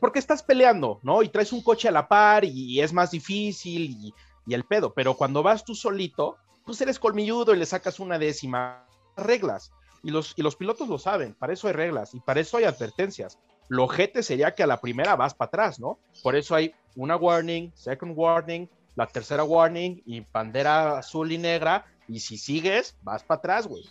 Porque 0.00 0.20
estás 0.20 0.42
peleando, 0.42 1.00
¿no? 1.02 1.22
Y 1.22 1.28
traes 1.28 1.52
un 1.52 1.62
coche 1.62 1.88
a 1.88 1.92
la 1.92 2.06
par 2.06 2.44
y, 2.44 2.80
es 2.80 2.92
más 2.92 3.10
difícil 3.10 3.90
y, 3.90 4.14
y 4.46 4.54
el 4.54 4.64
pedo. 4.64 4.94
Pero 4.94 5.14
cuando 5.14 5.42
vas 5.42 5.64
tú 5.64 5.74
solito, 5.74 6.36
pues 6.64 6.80
eres 6.80 6.98
colmilludo 6.98 7.54
y 7.54 7.58
le 7.58 7.66
sacas 7.66 8.00
una 8.00 8.18
décima. 8.18 8.86
Reglas. 9.16 9.72
Y 10.02 10.10
los, 10.10 10.32
y 10.36 10.42
los 10.42 10.56
pilotos 10.56 10.88
lo 10.88 10.98
saben. 10.98 11.34
Para 11.34 11.52
eso 11.52 11.68
hay 11.68 11.74
reglas 11.74 12.14
y 12.14 12.20
para 12.20 12.40
eso 12.40 12.56
hay 12.56 12.64
advertencias. 12.64 13.38
Lo 13.68 13.84
ojete 13.84 14.22
sería 14.22 14.54
que 14.54 14.62
a 14.62 14.66
la 14.66 14.80
primera 14.80 15.16
vas 15.16 15.34
para 15.34 15.48
atrás, 15.48 15.78
¿no? 15.78 15.98
Por 16.22 16.34
eso 16.34 16.54
hay 16.54 16.74
una 16.96 17.16
warning, 17.16 17.72
second 17.74 18.12
warning, 18.16 18.68
la 18.96 19.06
tercera 19.06 19.44
warning 19.44 20.02
y 20.04 20.20
bandera 20.32 20.98
azul 20.98 21.30
y 21.30 21.38
negra. 21.38 21.86
Y 22.08 22.20
si 22.20 22.36
sigues, 22.36 22.96
vas 23.02 23.22
para 23.22 23.38
atrás, 23.38 23.66
güey. 23.66 23.84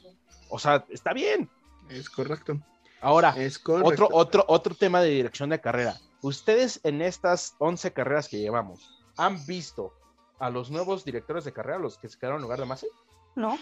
O 0.52 0.60
sea, 0.60 0.86
está 0.90 1.14
bien. 1.14 1.50
Es 1.90 2.10
correcto. 2.10 2.60
Ahora, 3.02 3.34
Es 3.36 3.58
correcto. 3.58 3.90
otro, 3.90 4.10
otro, 4.12 4.46
otro 4.48 4.76
tema 4.76 5.02
de 5.02 5.10
dirección 5.10 5.50
de 5.50 5.60
carrera. 5.60 5.96
Ustedes 6.22 6.80
en 6.84 7.02
estas 7.02 7.56
11 7.58 7.92
carreras 7.94 8.28
que 8.28 8.38
llevamos, 8.40 8.92
¿han 9.18 9.44
visto 9.48 9.94
a 10.40 10.50
los 10.52 10.70
nuevos 10.70 11.04
directores 11.04 11.44
de 11.46 11.54
carrera, 11.54 11.80
los 11.80 11.98
que 11.98 12.10
se 12.10 12.20
quedaron 12.20 12.38
en 12.38 12.44
lugar 12.44 12.60
de 12.60 12.66
Masi? 12.66 12.88
No, 13.36 13.58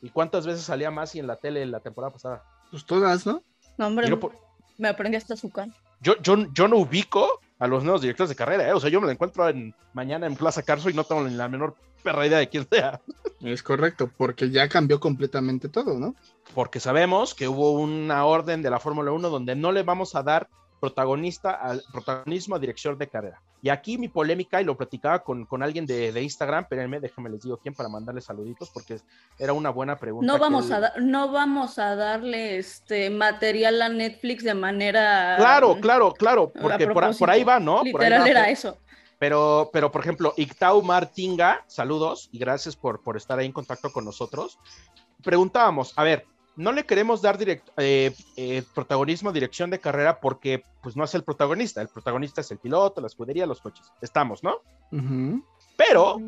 ¿Y 0.00 0.10
cuántas 0.10 0.46
veces 0.46 0.62
salía 0.62 0.92
Masi 0.92 1.18
en 1.18 1.26
la 1.26 1.34
tele 1.36 1.66
la 1.66 1.80
temporada 1.80 2.12
pasada? 2.12 2.44
Pues 2.70 2.84
todas, 2.86 3.26
¿no? 3.26 3.42
no, 3.78 3.86
hombre, 3.88 4.16
por- 4.16 4.36
me 4.76 4.88
aprendí 4.88 5.16
hasta 5.16 5.34
azúcar. 5.34 5.68
yo, 6.00 6.16
yo, 6.22 6.36
yo 6.52 6.68
no 6.68 6.76
ubico 6.76 7.40
a 7.58 7.66
los 7.66 7.82
nuevos 7.82 8.00
directores 8.00 8.28
de 8.28 8.36
carrera, 8.36 8.68
¿eh? 8.68 8.72
O 8.72 8.80
sea, 8.80 8.90
yo 8.90 9.00
me 9.00 9.06
lo 9.06 9.12
encuentro 9.12 9.48
en, 9.48 9.74
mañana 9.92 10.26
en 10.26 10.36
Plaza 10.36 10.62
Carso 10.62 10.90
y 10.90 10.94
no 10.94 11.04
tengo 11.04 11.24
ni 11.24 11.34
la 11.34 11.48
menor 11.48 11.74
perra 12.02 12.26
idea 12.26 12.38
de 12.38 12.48
quién 12.48 12.66
sea. 12.70 13.00
Es 13.40 13.62
correcto, 13.62 14.10
porque 14.16 14.50
ya 14.50 14.68
cambió 14.68 15.00
completamente 15.00 15.68
todo, 15.68 15.98
¿no? 15.98 16.14
Porque 16.54 16.80
sabemos 16.80 17.34
que 17.34 17.48
hubo 17.48 17.72
una 17.72 18.24
orden 18.24 18.62
de 18.62 18.70
la 18.70 18.80
Fórmula 18.80 19.12
1 19.12 19.28
donde 19.28 19.54
no 19.56 19.72
le 19.72 19.82
vamos 19.82 20.14
a 20.14 20.22
dar 20.22 20.48
protagonista 20.80 21.50
al 21.52 21.82
protagonismo 21.92 22.56
a 22.56 22.58
dirección 22.58 22.96
de 22.98 23.08
carrera. 23.08 23.42
Y 23.60 23.70
aquí 23.70 23.98
mi 23.98 24.08
polémica, 24.08 24.60
y 24.62 24.64
lo 24.64 24.76
platicaba 24.76 25.18
con, 25.24 25.44
con 25.44 25.62
alguien 25.62 25.84
de, 25.84 26.12
de 26.12 26.22
Instagram, 26.22 26.62
espérenme, 26.62 27.00
déjenme 27.00 27.28
les 27.30 27.42
digo 27.42 27.56
quién 27.56 27.74
para 27.74 27.88
mandarle 27.88 28.20
saluditos, 28.20 28.70
porque 28.70 29.00
era 29.38 29.52
una 29.52 29.70
buena 29.70 29.96
pregunta. 29.96 30.26
No 30.26 30.34
que 30.34 30.40
vamos, 30.40 30.70
él- 30.70 30.84
a 30.84 30.92
no 31.00 31.32
vamos 31.32 31.78
a 31.78 31.96
darle 31.96 32.58
este 32.58 33.10
material 33.10 33.82
a 33.82 33.88
Netflix 33.88 34.44
de 34.44 34.54
manera. 34.54 35.34
Claro, 35.36 35.76
claro, 35.80 36.12
claro, 36.12 36.52
a 36.54 36.60
porque 36.60 36.86
por, 36.86 37.18
por 37.18 37.30
ahí 37.30 37.42
va, 37.42 37.58
¿no? 37.58 37.78
Por 37.78 37.86
ahí 37.86 37.92
Literal 37.92 38.22
va, 38.22 38.28
era 38.28 38.50
eso. 38.50 38.78
Pero, 39.18 39.70
pero, 39.72 39.90
por 39.90 40.02
ejemplo, 40.02 40.32
Ictau 40.36 40.80
Martinga, 40.82 41.64
saludos 41.66 42.28
y 42.30 42.38
gracias 42.38 42.76
por, 42.76 43.02
por 43.02 43.16
estar 43.16 43.36
ahí 43.40 43.46
en 43.46 43.52
contacto 43.52 43.90
con 43.90 44.04
nosotros. 44.04 44.60
Preguntábamos, 45.24 45.92
a 45.96 46.04
ver, 46.04 46.24
no 46.58 46.72
le 46.72 46.84
queremos 46.84 47.22
dar 47.22 47.38
direct- 47.38 47.72
eh, 47.76 48.12
eh, 48.36 48.62
protagonismo 48.74 49.32
dirección 49.32 49.70
de 49.70 49.78
carrera 49.78 50.20
porque 50.20 50.64
pues 50.82 50.96
no 50.96 51.04
es 51.04 51.14
el 51.14 51.22
protagonista, 51.22 51.80
el 51.80 51.88
protagonista 51.88 52.40
es 52.40 52.50
el 52.50 52.58
piloto, 52.58 53.00
la 53.00 53.06
escudería, 53.06 53.46
los 53.46 53.60
coches. 53.60 53.86
Estamos, 54.02 54.42
¿no? 54.42 54.56
Pero 55.76 56.18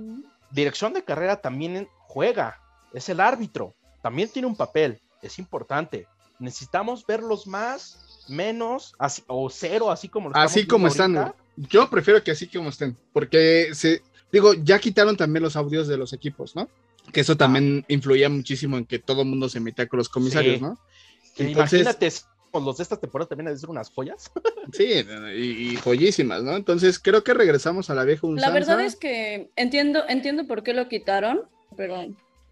dirección 0.50 0.92
de 0.92 1.02
carrera 1.04 1.40
también 1.40 1.88
juega, 2.06 2.58
es 2.92 3.08
el 3.08 3.20
árbitro, 3.20 3.74
también 4.02 4.28
tiene 4.28 4.46
un 4.46 4.56
papel, 4.56 5.00
es 5.22 5.38
importante. 5.38 6.06
Necesitamos 6.38 7.04
verlos 7.06 7.46
más, 7.46 8.24
menos, 8.28 8.94
así, 8.98 9.22
o 9.26 9.50
cero, 9.50 9.90
así 9.90 10.08
como 10.08 10.30
lo 10.30 10.36
Así 10.36 10.66
como 10.66 10.86
están. 10.86 11.16
ahorita. 11.16 11.36
Yo 11.56 11.90
prefiero 11.90 12.22
que 12.22 12.30
así 12.30 12.46
como 12.46 12.70
estén, 12.70 12.96
porque 13.12 13.70
se, 13.74 14.02
digo, 14.32 14.54
ya 14.54 14.78
quitaron 14.78 15.16
también 15.16 15.42
los 15.42 15.56
audios 15.56 15.86
de 15.88 15.96
los 15.98 16.12
equipos, 16.12 16.56
¿no? 16.56 16.68
Que 17.12 17.20
eso 17.20 17.36
también 17.36 17.84
influía 17.88 18.28
muchísimo 18.28 18.78
en 18.78 18.84
que 18.84 18.98
todo 18.98 19.22
el 19.22 19.28
mundo 19.28 19.48
se 19.48 19.60
metía 19.60 19.86
con 19.88 19.98
los 19.98 20.08
comisarios, 20.08 20.56
Sí. 20.56 20.62
¿no? 20.62 20.78
Entonces- 21.38 21.80
Imagínate, 21.80 22.12
los 22.52 22.76
de 22.76 22.82
esta 22.82 22.96
temporada 22.98 23.28
también 23.28 23.48
han 23.48 23.54
de 23.54 23.60
ser 23.60 23.70
unas 23.70 23.90
joyas. 23.90 24.30
Sí, 24.72 24.84
y, 25.36 25.72
y 25.72 25.76
joyísimas, 25.76 26.42
¿no? 26.44 26.54
Entonces 26.56 26.98
creo 27.00 27.24
que 27.24 27.34
regresamos 27.34 27.90
a 27.90 27.94
la 27.94 28.04
vieja 28.04 28.26
La 28.28 28.34
usanza. 28.34 28.50
verdad 28.52 28.80
es 28.82 28.94
que 28.94 29.50
entiendo, 29.56 30.02
entiendo 30.08 30.46
por 30.46 30.62
qué 30.62 30.74
lo 30.74 30.88
quitaron, 30.88 31.42
pero 31.76 32.04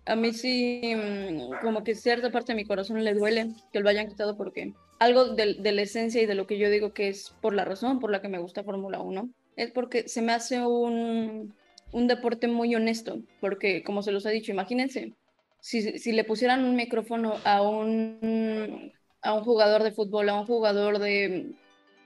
a 0.07 0.16
mí 0.16 0.32
sí, 0.32 0.80
mm, 0.96 1.61
como 1.62 1.84
que 1.84 1.94
cierta 1.94 2.32
parte 2.32 2.53
de 2.53 2.57
mi 2.57 2.64
corazón 2.64 3.05
le 3.05 3.14
duele 3.14 3.53
que 3.72 3.78
lo 3.80 3.88
hayan 3.88 4.09
quitado 4.09 4.36
porque 4.36 4.72
algo 4.99 5.26
de, 5.34 5.55
de 5.55 5.72
la 5.72 5.82
esencia 5.82 6.20
y 6.22 6.26
de 6.26 6.34
lo 6.34 6.46
que 6.49 6.59
yo 6.59 6.70
digo 6.70 6.92
que 6.92 7.09
es 7.09 7.32
por 7.40 7.55
la 7.55 7.64
razón 7.64 8.01
por 8.01 8.11
la 8.11 8.20
que 8.20 8.28
me 8.28 8.38
gusta 8.38 8.64
Fórmula 8.64 8.99
1, 9.01 9.30
es 9.57 9.70
porque 9.70 10.09
se 10.09 10.22
me 10.22 10.32
hace 10.32 10.64
un, 10.66 11.55
un 11.93 12.07
deporte 12.07 12.49
muy 12.49 12.74
honesto, 12.74 13.22
porque 13.41 13.82
como 13.82 14.03
se 14.03 14.12
los 14.12 14.26
ha 14.26 14.30
dicho, 14.30 14.53
imagínense, 14.53 15.14
si, 15.61 15.99
si 15.99 16.12
le 16.12 16.24
pusieran 16.24 16.64
un 16.64 16.76
micrófono 16.76 17.34
a 17.45 17.62
un, 17.62 18.93
a 19.22 19.34
un 19.34 19.43
jugador 19.43 19.82
de 19.82 19.93
fútbol, 19.93 20.28
a 20.28 20.41
un 20.41 20.47
jugador 20.47 20.99
de 20.99 21.53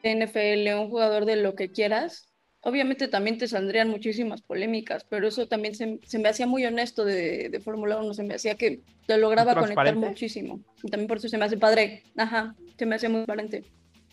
NFL, 0.03 0.69
a 0.69 0.81
un 0.81 0.91
jugador 0.91 1.25
de 1.25 1.37
lo 1.37 1.55
que 1.55 1.71
quieras, 1.71 2.33
obviamente 2.63 3.09
también 3.09 3.39
te 3.39 3.49
saldrían 3.49 3.91
muchísimas 3.91 4.41
polémicas, 4.43 5.05
pero 5.09 5.27
eso 5.27 5.49
también 5.49 5.75
se, 5.75 5.99
se 6.05 6.19
me 6.19 6.29
hacía 6.29 6.47
muy 6.47 6.65
honesto 6.65 7.05
de, 7.05 7.49
de 7.51 7.61
Fórmula 7.61 7.99
1, 7.99 8.15
se 8.15 8.23
me 8.23 8.35
hacía 8.35 8.55
que 8.55 8.81
te 9.07 9.19
lograba 9.19 9.55
conectar 9.55 9.97
muchísimo. 9.97 10.61
Y 10.83 10.89
también 10.89 11.09
por 11.09 11.19
eso 11.19 11.29
se 11.29 11.39
me 11.39 11.45
hace 11.45 11.57
padre, 11.57 12.05
ajá, 12.17 12.55
se 12.79 12.87
me 12.87 12.95
hace 12.95 13.09
muy 13.09 13.25
transparente. 13.25 13.65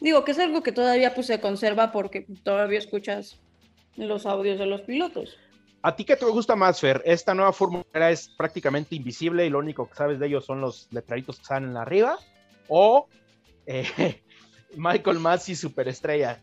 Digo 0.02 0.24
que 0.24 0.32
es 0.32 0.40
algo 0.40 0.64
que 0.64 0.72
todavía 0.72 1.14
pues 1.14 1.28
se 1.28 1.40
conserva 1.40 1.92
porque 1.92 2.26
todavía 2.44 2.80
escuchas 2.80 3.40
los 3.96 4.26
audios 4.26 4.58
de 4.58 4.66
los 4.66 4.82
pilotos. 4.82 5.38
¿A 5.82 5.96
ti 5.96 6.04
qué 6.04 6.16
te 6.16 6.26
gusta 6.26 6.56
más, 6.56 6.80
Fer? 6.80 7.02
¿Esta 7.06 7.34
nueva 7.34 7.54
fórmula 7.54 8.10
es 8.10 8.30
prácticamente 8.38 8.96
invisible 8.96 9.46
y 9.46 9.50
lo 9.50 9.60
único 9.60 9.88
que 9.88 9.96
sabes 9.96 10.20
de 10.20 10.28
ellos 10.28 10.46
son 10.46 10.60
los 10.60 10.88
letreritos 10.92 11.40
que 11.40 11.46
salen 11.46 11.78
arriba? 11.78 12.20
¿O 12.68 13.08
eh, 13.66 14.22
Michael 14.76 15.20
Massey, 15.20 15.56
superestrella? 15.56 16.40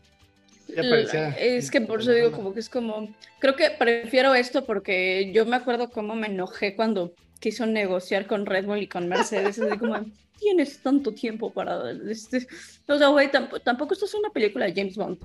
Es 0.67 1.71
que 1.71 1.81
por 1.81 2.01
eso 2.01 2.11
digo 2.11 2.31
como 2.31 2.53
que 2.53 2.59
es 2.59 2.69
como, 2.69 3.15
creo 3.39 3.55
que 3.55 3.69
prefiero 3.69 4.33
esto 4.35 4.65
porque 4.65 5.31
yo 5.33 5.45
me 5.45 5.55
acuerdo 5.55 5.89
cómo 5.89 6.15
me 6.15 6.27
enojé 6.27 6.75
cuando 6.75 7.13
quiso 7.39 7.65
negociar 7.65 8.27
con 8.27 8.45
Red 8.45 8.65
Bull 8.65 8.81
y 8.81 8.87
con 8.87 9.07
Mercedes, 9.07 9.59
así 9.59 9.77
como, 9.77 9.95
tienes 10.39 10.81
tanto 10.81 11.13
tiempo 11.13 11.53
para... 11.53 11.91
Este... 12.09 12.47
O 12.87 12.97
sea, 12.97 13.07
güey, 13.09 13.31
tamp- 13.31 13.61
tampoco 13.63 13.93
esto 13.93 14.05
es 14.05 14.13
una 14.15 14.29
película 14.29 14.65
de 14.65 14.73
James 14.73 14.97
Bond. 14.97 15.19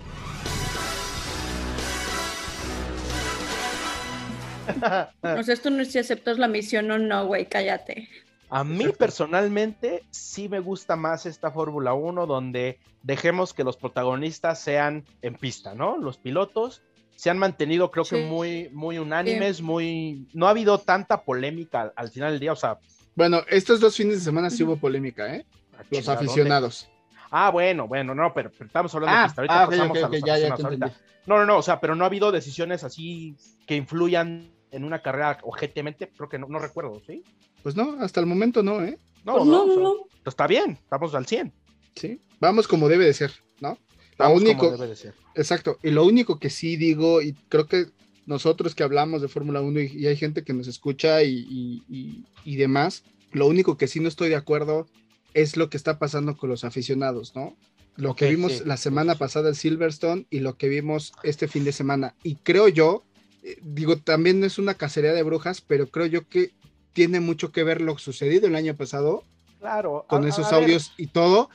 O 5.23 5.43
sea, 5.43 5.55
esto 5.55 5.71
no 5.71 5.83
es 5.83 5.93
si 5.93 5.99
aceptas 5.99 6.39
la 6.39 6.49
misión 6.49 6.91
o 6.91 6.99
no, 6.99 7.27
güey, 7.27 7.47
cállate. 7.47 8.09
A 8.51 8.65
mí 8.65 8.87
personalmente 8.99 10.03
sí 10.11 10.49
me 10.49 10.61
gusta 10.61 10.95
más 10.95 11.25
esta 11.25 11.51
Fórmula 11.51 11.95
1 11.95 12.27
donde 12.27 12.79
dejemos 13.03 13.55
que 13.55 13.65
los 13.65 13.77
protagonistas 13.77 14.61
sean 14.61 15.05
en 15.23 15.35
pista, 15.35 15.75
¿no? 15.75 15.97
Los 15.97 16.19
pilotos 16.19 16.83
se 17.17 17.31
han 17.31 17.39
mantenido 17.39 17.91
creo 17.91 18.05
que 18.05 18.27
muy, 18.27 18.69
muy 18.73 18.99
unánimes, 18.99 19.63
muy... 19.63 20.27
No 20.35 20.47
ha 20.47 20.51
habido 20.51 20.79
tanta 20.79 21.23
polémica 21.23 21.83
al, 21.83 21.93
al 21.97 22.11
final 22.11 22.33
del 22.33 22.41
día, 22.41 22.53
o 22.53 22.57
sea... 22.57 22.79
Bueno, 23.15 23.43
estos 23.49 23.81
dos 23.81 23.97
fines 23.97 24.17
de 24.17 24.21
semana 24.21 24.51
sí 24.51 24.63
hubo 24.65 24.77
polémica, 24.77 25.35
¿eh? 25.35 25.47
Los 25.91 26.01
chinga, 26.01 26.15
¿dónde? 26.15 26.31
aficionados. 26.31 26.91
Ah, 27.35 27.51
bueno, 27.51 27.89
bueno, 27.89 28.15
no, 28.15 28.33
pero, 28.35 28.51
pero 28.51 28.67
estamos 28.67 28.95
hablando 28.95 29.17
de 29.17 29.23
Ah, 29.23 29.25
pista. 29.27 29.41
Ahorita 29.41 29.63
ah, 29.63 29.67
pasamos 29.67 29.97
ok, 29.99 30.03
a 30.05 30.07
ok, 30.07 30.13
los 30.13 30.23
ya, 30.25 30.39
ya 30.39 30.49
entendí. 30.49 30.87
No, 31.27 31.39
no, 31.39 31.47
no, 31.47 31.57
o 31.57 31.63
sea, 31.63 31.81
pero 31.81 31.95
no 31.95 32.05
ha 32.05 32.09
habido 32.09 32.31
decisiones 32.31 32.85
así 32.85 33.35
que 33.67 33.75
influyan 33.75 34.51
en 34.71 34.85
una 34.85 35.01
carrera 35.01 35.39
objetivamente, 35.43 36.11
creo 36.15 36.29
que 36.29 36.39
no, 36.39 36.47
no 36.49 36.59
recuerdo, 36.59 37.01
¿sí? 37.07 37.23
Pues 37.63 37.75
no, 37.75 37.97
hasta 38.01 38.21
el 38.21 38.27
momento 38.27 38.63
no, 38.63 38.85
¿eh? 38.85 38.99
No, 39.25 39.35
Pues 39.35 39.47
no, 39.47 39.53
no, 39.53 39.63
o 39.65 39.75
sea, 39.75 39.83
no. 39.83 39.95
pues 40.25 40.33
está 40.33 40.47
bien, 40.47 40.73
estamos 40.83 41.15
al 41.15 41.27
100. 41.27 41.53
Sí. 41.97 42.21
Vamos 42.41 42.69
como 42.69 42.89
debe 42.89 43.05
de 43.07 43.15
ser, 43.15 43.33
¿no? 43.61 43.71
Lo 44.19 44.25
Vamos 44.27 44.43
único, 44.43 44.59
como 44.67 44.73
debe 44.73 44.89
de 44.89 44.97
ser. 44.97 45.15
exacto. 45.35 45.79
Y 45.83 45.91
lo 45.91 46.05
único 46.05 46.39
que 46.39 46.51
sí 46.51 46.77
digo, 46.77 47.23
y 47.23 47.33
creo 47.49 47.67
que 47.67 47.87
nosotros 48.27 48.75
que 48.75 48.83
hablamos 48.83 49.23
de 49.23 49.29
Fórmula 49.29 49.61
1 49.61 49.81
y, 49.81 49.87
y 50.01 50.07
hay 50.07 50.17
gente 50.17 50.45
que 50.45 50.53
nos 50.53 50.67
escucha 50.69 51.23
y, 51.23 51.31
y- 51.49 51.83
y- 51.89 52.25
y 52.45 52.57
demás, 52.57 53.05
lo 53.33 53.47
único 53.47 53.77
que 53.77 53.87
sí 53.89 54.01
no 54.01 54.09
estoy 54.09 54.29
de 54.29 54.37
acuerdo 54.37 54.87
es 55.35 55.57
lo 55.57 55.71
que 55.71 55.77
está 55.77 55.99
pasando 55.99 56.37
con 56.37 56.51
los 56.51 56.65
aficionados, 56.65 57.35
¿no? 57.35 57.57
Lo 57.97 58.17
que 58.17 58.29
vimos 58.31 58.53
sí, 58.53 58.63
la 58.65 58.77
semana 58.77 59.13
sí. 59.15 59.19
pasada 59.19 59.51
en 59.51 59.55
Silverstone 59.55 60.27
y 60.31 60.41
lo 60.41 60.57
que 60.57 60.69
vimos 60.69 61.13
este 61.23 61.47
fin 61.49 61.65
de 61.65 61.73
semana. 61.73 62.15
Y 62.23 62.37
creo 62.37 62.69
yo, 62.69 63.05
eh, 63.43 63.59
digo, 63.63 63.99
también 63.99 64.41
no 64.41 64.47
es 64.47 64.59
una 64.59 64.75
cacería 64.75 65.13
de 65.13 65.23
brujas, 65.23 65.61
pero 65.61 65.89
creo 65.89 66.07
yo 66.07 66.27
que 66.29 66.53
tiene 66.95 67.21
mucho 67.21 67.53
que 67.53 67.65
ver 67.65 67.81
lo 67.81 67.99
sucedido 67.99 68.47
el 68.47 68.55
año 68.57 68.77
pasado 68.77 69.25
Claro. 69.61 70.05
con 70.09 70.23
a- 70.23 70.27
a 70.27 70.29
esos 70.31 70.51
ver, 70.51 70.55
audios 70.63 70.93
y 70.97 71.09
todo. 71.09 71.51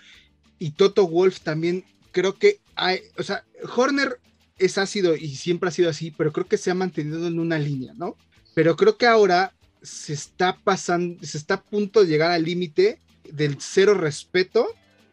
Y 0.60 0.72
Toto 0.72 1.08
Wolf 1.08 1.40
también, 1.42 1.84
creo 2.12 2.36
que 2.38 2.60
hay, 2.76 3.00
o 3.18 3.24
sea, 3.24 3.44
Horner 3.76 4.20
es 4.60 4.78
ácido 4.78 5.16
y 5.16 5.36
siempre 5.36 5.70
ha 5.70 5.72
sido 5.72 5.90
así, 5.90 6.12
pero 6.12 6.32
creo 6.32 6.48
que 6.48 6.58
se 6.58 6.72
ha 6.72 6.76
mantenido 6.76 7.28
en 7.28 7.40
una 7.40 7.58
línea, 7.60 7.94
¿no? 7.96 8.16
Pero 8.56 8.76
creo 8.76 8.98
que 8.98 9.06
ahora 9.08 9.54
se 9.84 10.14
está 10.14 10.58
pasando, 10.64 11.24
se 11.24 11.38
está 11.38 11.56
a 11.56 11.62
punto 11.64 12.02
de 12.02 12.08
llegar 12.08 12.32
al 12.32 12.44
límite 12.44 13.00
del 13.34 13.58
cero 13.60 13.94
respeto 13.94 14.68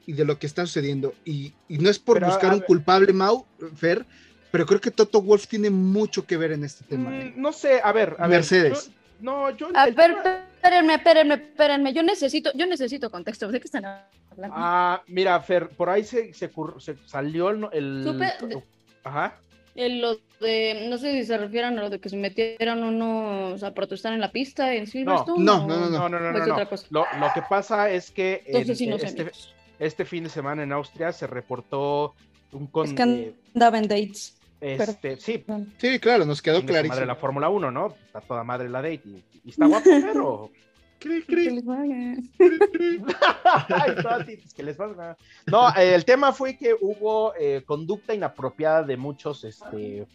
y 0.06 0.12
de 0.12 0.24
lo 0.24 0.38
que 0.38 0.46
está 0.46 0.66
sucediendo. 0.66 1.14
Y, 1.24 1.52
y 1.68 1.78
no 1.78 1.88
es 1.90 1.98
por 1.98 2.16
Pero, 2.18 2.26
buscar 2.28 2.52
un 2.52 2.60
culpable, 2.60 3.12
Mau, 3.12 3.46
Fer, 3.76 4.04
pero 4.50 4.66
creo 4.66 4.80
que 4.80 4.90
Toto 4.90 5.20
Wolf 5.22 5.46
tiene 5.46 5.70
mucho 5.70 6.26
que 6.26 6.36
ver 6.36 6.52
en 6.52 6.64
este 6.64 6.84
tema. 6.84 7.10
mm, 7.10 7.14
¿eh? 7.14 7.32
no 7.36 7.52
sé, 7.52 7.80
a 7.82 7.92
ver, 7.92 8.16
a 8.18 8.28
Mercedes. 8.28 8.72
ver. 8.88 8.94
yo- 8.94 9.00
no, 9.20 9.50
yo. 9.50 9.68
A 9.74 9.86
ver, 9.86 9.94
tema- 9.94 10.44
espérenme, 10.56 10.94
espérenme, 10.94 11.34
espérenme. 11.34 11.92
Yo 11.94 12.02
necesito, 12.02 12.50
yo 12.54 12.66
necesito 12.66 13.10
contexto. 13.10 13.48
¿De 13.48 13.58
qué 13.60 13.64
están 13.66 13.84
hablando? 14.30 14.54
Ah, 14.58 15.02
mira, 15.06 15.40
Fer, 15.40 15.68
por 15.70 15.88
ahí 15.88 16.04
se, 16.04 16.34
se, 16.34 16.50
se 16.78 16.96
salió 17.06 17.50
el. 17.50 17.66
el- 17.72 18.04
Supe- 18.04 18.62
Ajá. 19.04 19.38
Eh, 19.76 19.88
lo 19.88 20.16
de, 20.40 20.86
no 20.88 20.98
sé 20.98 21.12
si 21.12 21.24
se 21.24 21.36
refieren 21.36 21.78
a 21.78 21.82
lo 21.82 21.90
de 21.90 21.98
que 21.98 22.08
se 22.08 22.16
metieron 22.16 22.84
unos 22.84 23.62
a 23.62 23.74
protestar 23.74 24.12
en 24.12 24.20
la 24.20 24.30
pista 24.30 24.72
en 24.74 24.86
Silverstone. 24.86 25.44
no, 25.44 25.64
o- 25.64 25.66
no, 25.66 25.78
no, 25.90 25.90
No, 25.90 26.08
no, 26.08 26.20
no, 26.20 26.46
no. 26.46 26.56
Lo, 26.90 27.06
lo 27.20 27.32
que 27.34 27.42
pasa 27.48 27.90
es 27.90 28.10
que 28.10 28.42
en- 28.46 28.76
sí 28.76 28.88
este, 28.90 29.30
este 29.78 30.04
fin 30.04 30.24
de 30.24 30.30
semana 30.30 30.62
en 30.62 30.72
Austria 30.72 31.12
se 31.12 31.26
reportó 31.26 32.14
un 32.52 32.66
con, 32.68 32.86
Es 32.86 32.92
que 32.94 33.34
andaba 33.54 33.78
en 33.78 33.88
dates. 33.88 34.38
Este, 34.60 35.16
sí, 35.18 35.44
Sí, 35.78 35.98
claro, 35.98 36.24
nos 36.24 36.40
quedó 36.40 36.56
su 36.60 36.62
madre 36.66 36.80
clarísimo. 36.80 37.06
la 37.06 37.16
Fórmula 37.16 37.48
1, 37.50 37.70
¿no? 37.70 37.88
Está 38.06 38.20
toda 38.20 38.44
madre 38.44 38.68
la 38.70 38.80
date 38.80 39.02
y, 39.04 39.22
y 39.44 39.50
está 39.50 39.66
guapo, 39.66 39.90
pero. 40.00 40.50
Cri, 40.98 41.22
Que 41.24 41.50
les 41.50 42.70
titas, 42.72 44.26
que 44.56 44.62
les 44.62 44.76
valga. 44.76 45.16
No, 45.46 45.68
eh, 45.76 45.94
el 45.94 46.04
tema 46.04 46.32
fue 46.32 46.56
que 46.56 46.74
hubo 46.80 47.34
eh, 47.38 47.62
conducta 47.66 48.14
inapropiada 48.14 48.82
de 48.82 48.96
muchos 48.96 49.44
este, 49.44 50.06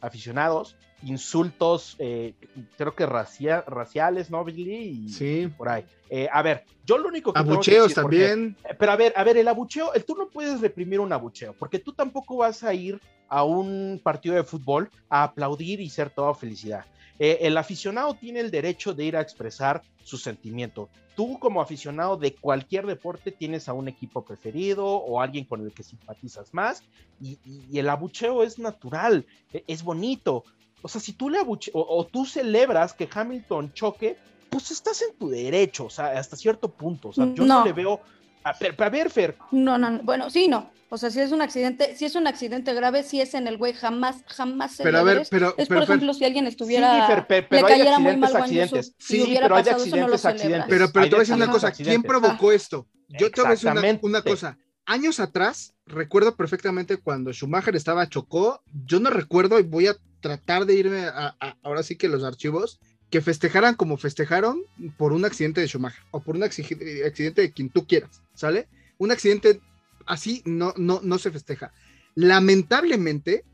aficionados, 0.00 0.76
insultos, 1.02 1.96
eh, 1.98 2.34
creo 2.76 2.94
que 2.94 3.06
racia- 3.06 3.64
raciales, 3.66 4.30
¿no, 4.30 4.44
Billy? 4.44 5.04
Y 5.04 5.08
Sí. 5.10 5.48
por 5.56 5.68
ahí. 5.68 5.84
Eh, 6.10 6.28
a 6.32 6.42
ver, 6.42 6.64
yo 6.84 6.96
lo 6.98 7.08
único 7.08 7.32
que. 7.32 7.40
tengo 7.40 7.50
que 7.50 7.54
Abucheos 7.56 7.88
decir, 7.88 8.02
también. 8.02 8.56
Pero 8.78 8.92
a 8.92 8.96
ver, 8.96 9.12
a 9.16 9.24
ver, 9.24 9.36
el 9.36 9.48
abucheo, 9.48 9.92
el, 9.92 10.04
tú 10.04 10.14
no 10.16 10.28
puedes 10.30 10.60
reprimir 10.60 11.00
un 11.00 11.12
abucheo, 11.12 11.54
porque 11.58 11.78
tú 11.78 11.92
tampoco 11.92 12.38
vas 12.38 12.62
a 12.64 12.72
ir 12.72 12.98
a 13.28 13.44
un 13.44 14.00
partido 14.02 14.34
de 14.34 14.42
fútbol 14.44 14.88
a 15.10 15.24
aplaudir 15.24 15.80
y 15.80 15.90
ser 15.90 16.08
toda 16.10 16.34
felicidad. 16.34 16.84
Eh, 17.18 17.38
el 17.42 17.56
aficionado 17.56 18.14
tiene 18.14 18.40
el 18.40 18.50
derecho 18.50 18.94
de 18.94 19.04
ir 19.04 19.16
a 19.16 19.20
expresar 19.20 19.82
su 20.04 20.16
sentimiento. 20.18 20.88
Tú 21.16 21.38
como 21.40 21.60
aficionado 21.60 22.16
de 22.16 22.34
cualquier 22.34 22.86
deporte 22.86 23.32
tienes 23.32 23.68
a 23.68 23.72
un 23.72 23.88
equipo 23.88 24.24
preferido 24.24 24.86
o 24.86 25.20
alguien 25.20 25.44
con 25.44 25.62
el 25.64 25.72
que 25.72 25.82
simpatizas 25.82 26.54
más 26.54 26.82
y, 27.20 27.38
y- 27.44 27.64
y 27.70 27.78
el 27.80 27.88
abucheo 27.88 28.42
es 28.44 28.58
natural, 28.58 29.26
e- 29.52 29.64
es 29.66 29.82
bonito. 29.82 30.44
O 30.80 30.86
sea, 30.88 31.00
si 31.00 31.12
tú 31.12 31.28
le 31.28 31.38
abuche 31.38 31.72
o, 31.74 31.80
o 31.80 32.06
tú 32.06 32.24
celebras 32.24 32.92
que 32.94 33.08
Hamilton 33.12 33.72
choque, 33.72 34.16
pues 34.48 34.70
estás 34.70 35.02
en 35.02 35.16
tu 35.18 35.28
derecho, 35.28 35.86
o 35.86 35.90
sea, 35.90 36.06
hasta 36.18 36.36
cierto 36.36 36.70
punto. 36.70 37.08
O 37.08 37.12
sea, 37.12 37.26
yo 37.34 37.44
no, 37.44 37.58
No. 37.60 37.64
le 37.64 37.72
veo. 37.72 38.00
A, 38.44 38.50
a 38.50 38.88
ver, 38.90 39.10
Fer, 39.10 39.36
No, 39.50 39.78
no, 39.78 39.90
no, 39.90 40.02
bueno, 40.02 40.30
sí, 40.30 40.48
no. 40.48 40.70
O 40.90 40.96
sea, 40.96 41.10
si 41.10 41.20
es 41.20 41.32
un 41.32 41.42
accidente, 41.42 41.94
si 41.96 42.06
es 42.06 42.14
un 42.14 42.26
accidente 42.26 42.72
grave, 42.72 43.02
si 43.02 43.20
es 43.20 43.34
en 43.34 43.46
el 43.46 43.58
güey, 43.58 43.74
jamás, 43.74 44.22
jamás 44.26 44.72
se 44.76 44.84
Pero 44.84 44.98
a 44.98 45.02
ver, 45.02 45.26
pero, 45.30 45.54
Es, 45.58 45.68
pero, 45.68 45.80
por 45.80 45.86
Fer, 45.86 45.96
ejemplo, 45.96 46.14
si 46.14 46.24
alguien 46.24 46.44
sí, 46.46 46.50
estuviera, 46.50 47.26
le 47.28 47.58
hay 47.58 47.62
cayera 47.62 47.98
muy 47.98 48.16
mal 48.16 48.34
accidentes. 48.34 48.70
Guanyuso, 48.70 48.94
Sí, 48.98 49.22
hubiera 49.22 49.42
pero 49.42 49.56
hay 49.56 49.64
pasado 49.64 49.82
accidentes, 49.82 50.24
accidentes. 50.24 50.66
pero, 50.68 50.90
pero 50.90 51.02
Hay 51.04 51.10
te 51.10 51.16
voy 51.16 51.20
a 51.20 51.24
decir 51.24 51.34
una 51.34 51.50
cosa. 51.50 51.72
¿Quién 51.72 52.02
provocó 52.02 52.52
esto? 52.52 52.86
Yo 53.08 53.30
te 53.30 53.40
voy 53.42 53.48
a 53.48 53.50
decir 53.50 53.70
una, 54.02 54.22
cosa. 54.22 54.56
Años 54.86 55.20
atrás, 55.20 55.74
recuerdo 55.84 56.34
perfectamente 56.34 56.96
cuando 56.96 57.32
Schumacher 57.34 57.76
estaba 57.76 58.08
chocó. 58.08 58.62
Yo 58.86 58.98
no 59.00 59.10
recuerdo 59.10 59.58
y 59.58 59.64
voy 59.64 59.88
a 59.88 59.96
tratar 60.20 60.64
de 60.64 60.74
irme 60.74 61.04
a, 61.04 61.36
a- 61.38 61.56
ahora 61.62 61.82
sí 61.82 61.96
que 61.96 62.08
los 62.08 62.24
archivos 62.24 62.80
que 63.10 63.20
festejaran 63.20 63.74
como 63.74 63.96
festejaron 63.96 64.62
por 64.96 65.12
un 65.12 65.24
accidente 65.24 65.60
de 65.60 65.68
Schumacher 65.68 66.02
o 66.10 66.20
por 66.20 66.36
un 66.36 66.42
acci- 66.42 67.06
accidente 67.06 67.42
de 67.42 67.52
quien 67.52 67.70
tú 67.70 67.86
quieras, 67.86 68.22
¿sale? 68.34 68.68
Un 68.98 69.10
accidente 69.12 69.60
así 70.06 70.42
no, 70.44 70.74
no, 70.76 71.00
no 71.02 71.18
se 71.18 71.30
festeja. 71.30 71.72
Lamentablemente, 72.14 73.44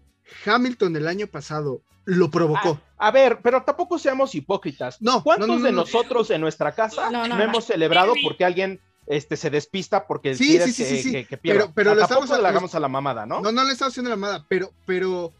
Hamilton 0.44 0.96
el 0.96 1.06
año 1.08 1.26
pasado 1.26 1.80
lo 2.04 2.30
provocó. 2.30 2.80
A 2.98 3.10
ver, 3.10 3.38
pero 3.42 3.62
tampoco 3.62 3.98
seamos 3.98 4.34
hipócritas. 4.34 5.00
No, 5.00 5.22
¿Cuántos 5.22 5.48
no, 5.48 5.56
no, 5.58 5.64
de 5.64 5.72
no. 5.72 5.78
nosotros 5.82 6.30
en 6.30 6.40
nuestra 6.40 6.72
casa 6.72 7.10
No, 7.10 7.22
no, 7.22 7.28
no, 7.28 7.36
no. 7.38 7.42
hemos 7.44 7.64
celebrado 7.64 8.12
porque 8.22 8.44
alguien 8.44 8.80
este, 9.06 9.36
se 9.36 9.50
despista 9.50 10.06
porque 10.06 10.34
Sí, 10.34 10.48
quiere 10.48 10.66
sí, 10.66 10.72
sí, 10.72 10.82
que, 10.82 10.88
sí, 10.88 11.02
sí. 11.02 11.12
que- 11.12 11.24
que 11.26 11.36
pierda? 11.38 11.60
Pero- 11.62 11.72
pero 11.74 11.90
Ah, 11.90 11.94
lo 11.94 12.00
tampoco 12.02 12.24
estamos- 12.24 12.42
le 12.42 12.48
hagamos 12.48 12.74
a 12.74 12.80
la 12.80 12.88
mamada, 12.88 13.26
¿no? 13.26 13.40
No, 13.40 13.52
no 13.52 13.64
le 13.64 13.72
estaba 13.72 13.88
haciendo 13.90 14.10
la 14.10 14.16
mamada, 14.16 14.44
pero, 14.48 14.72
pero, 14.86 15.32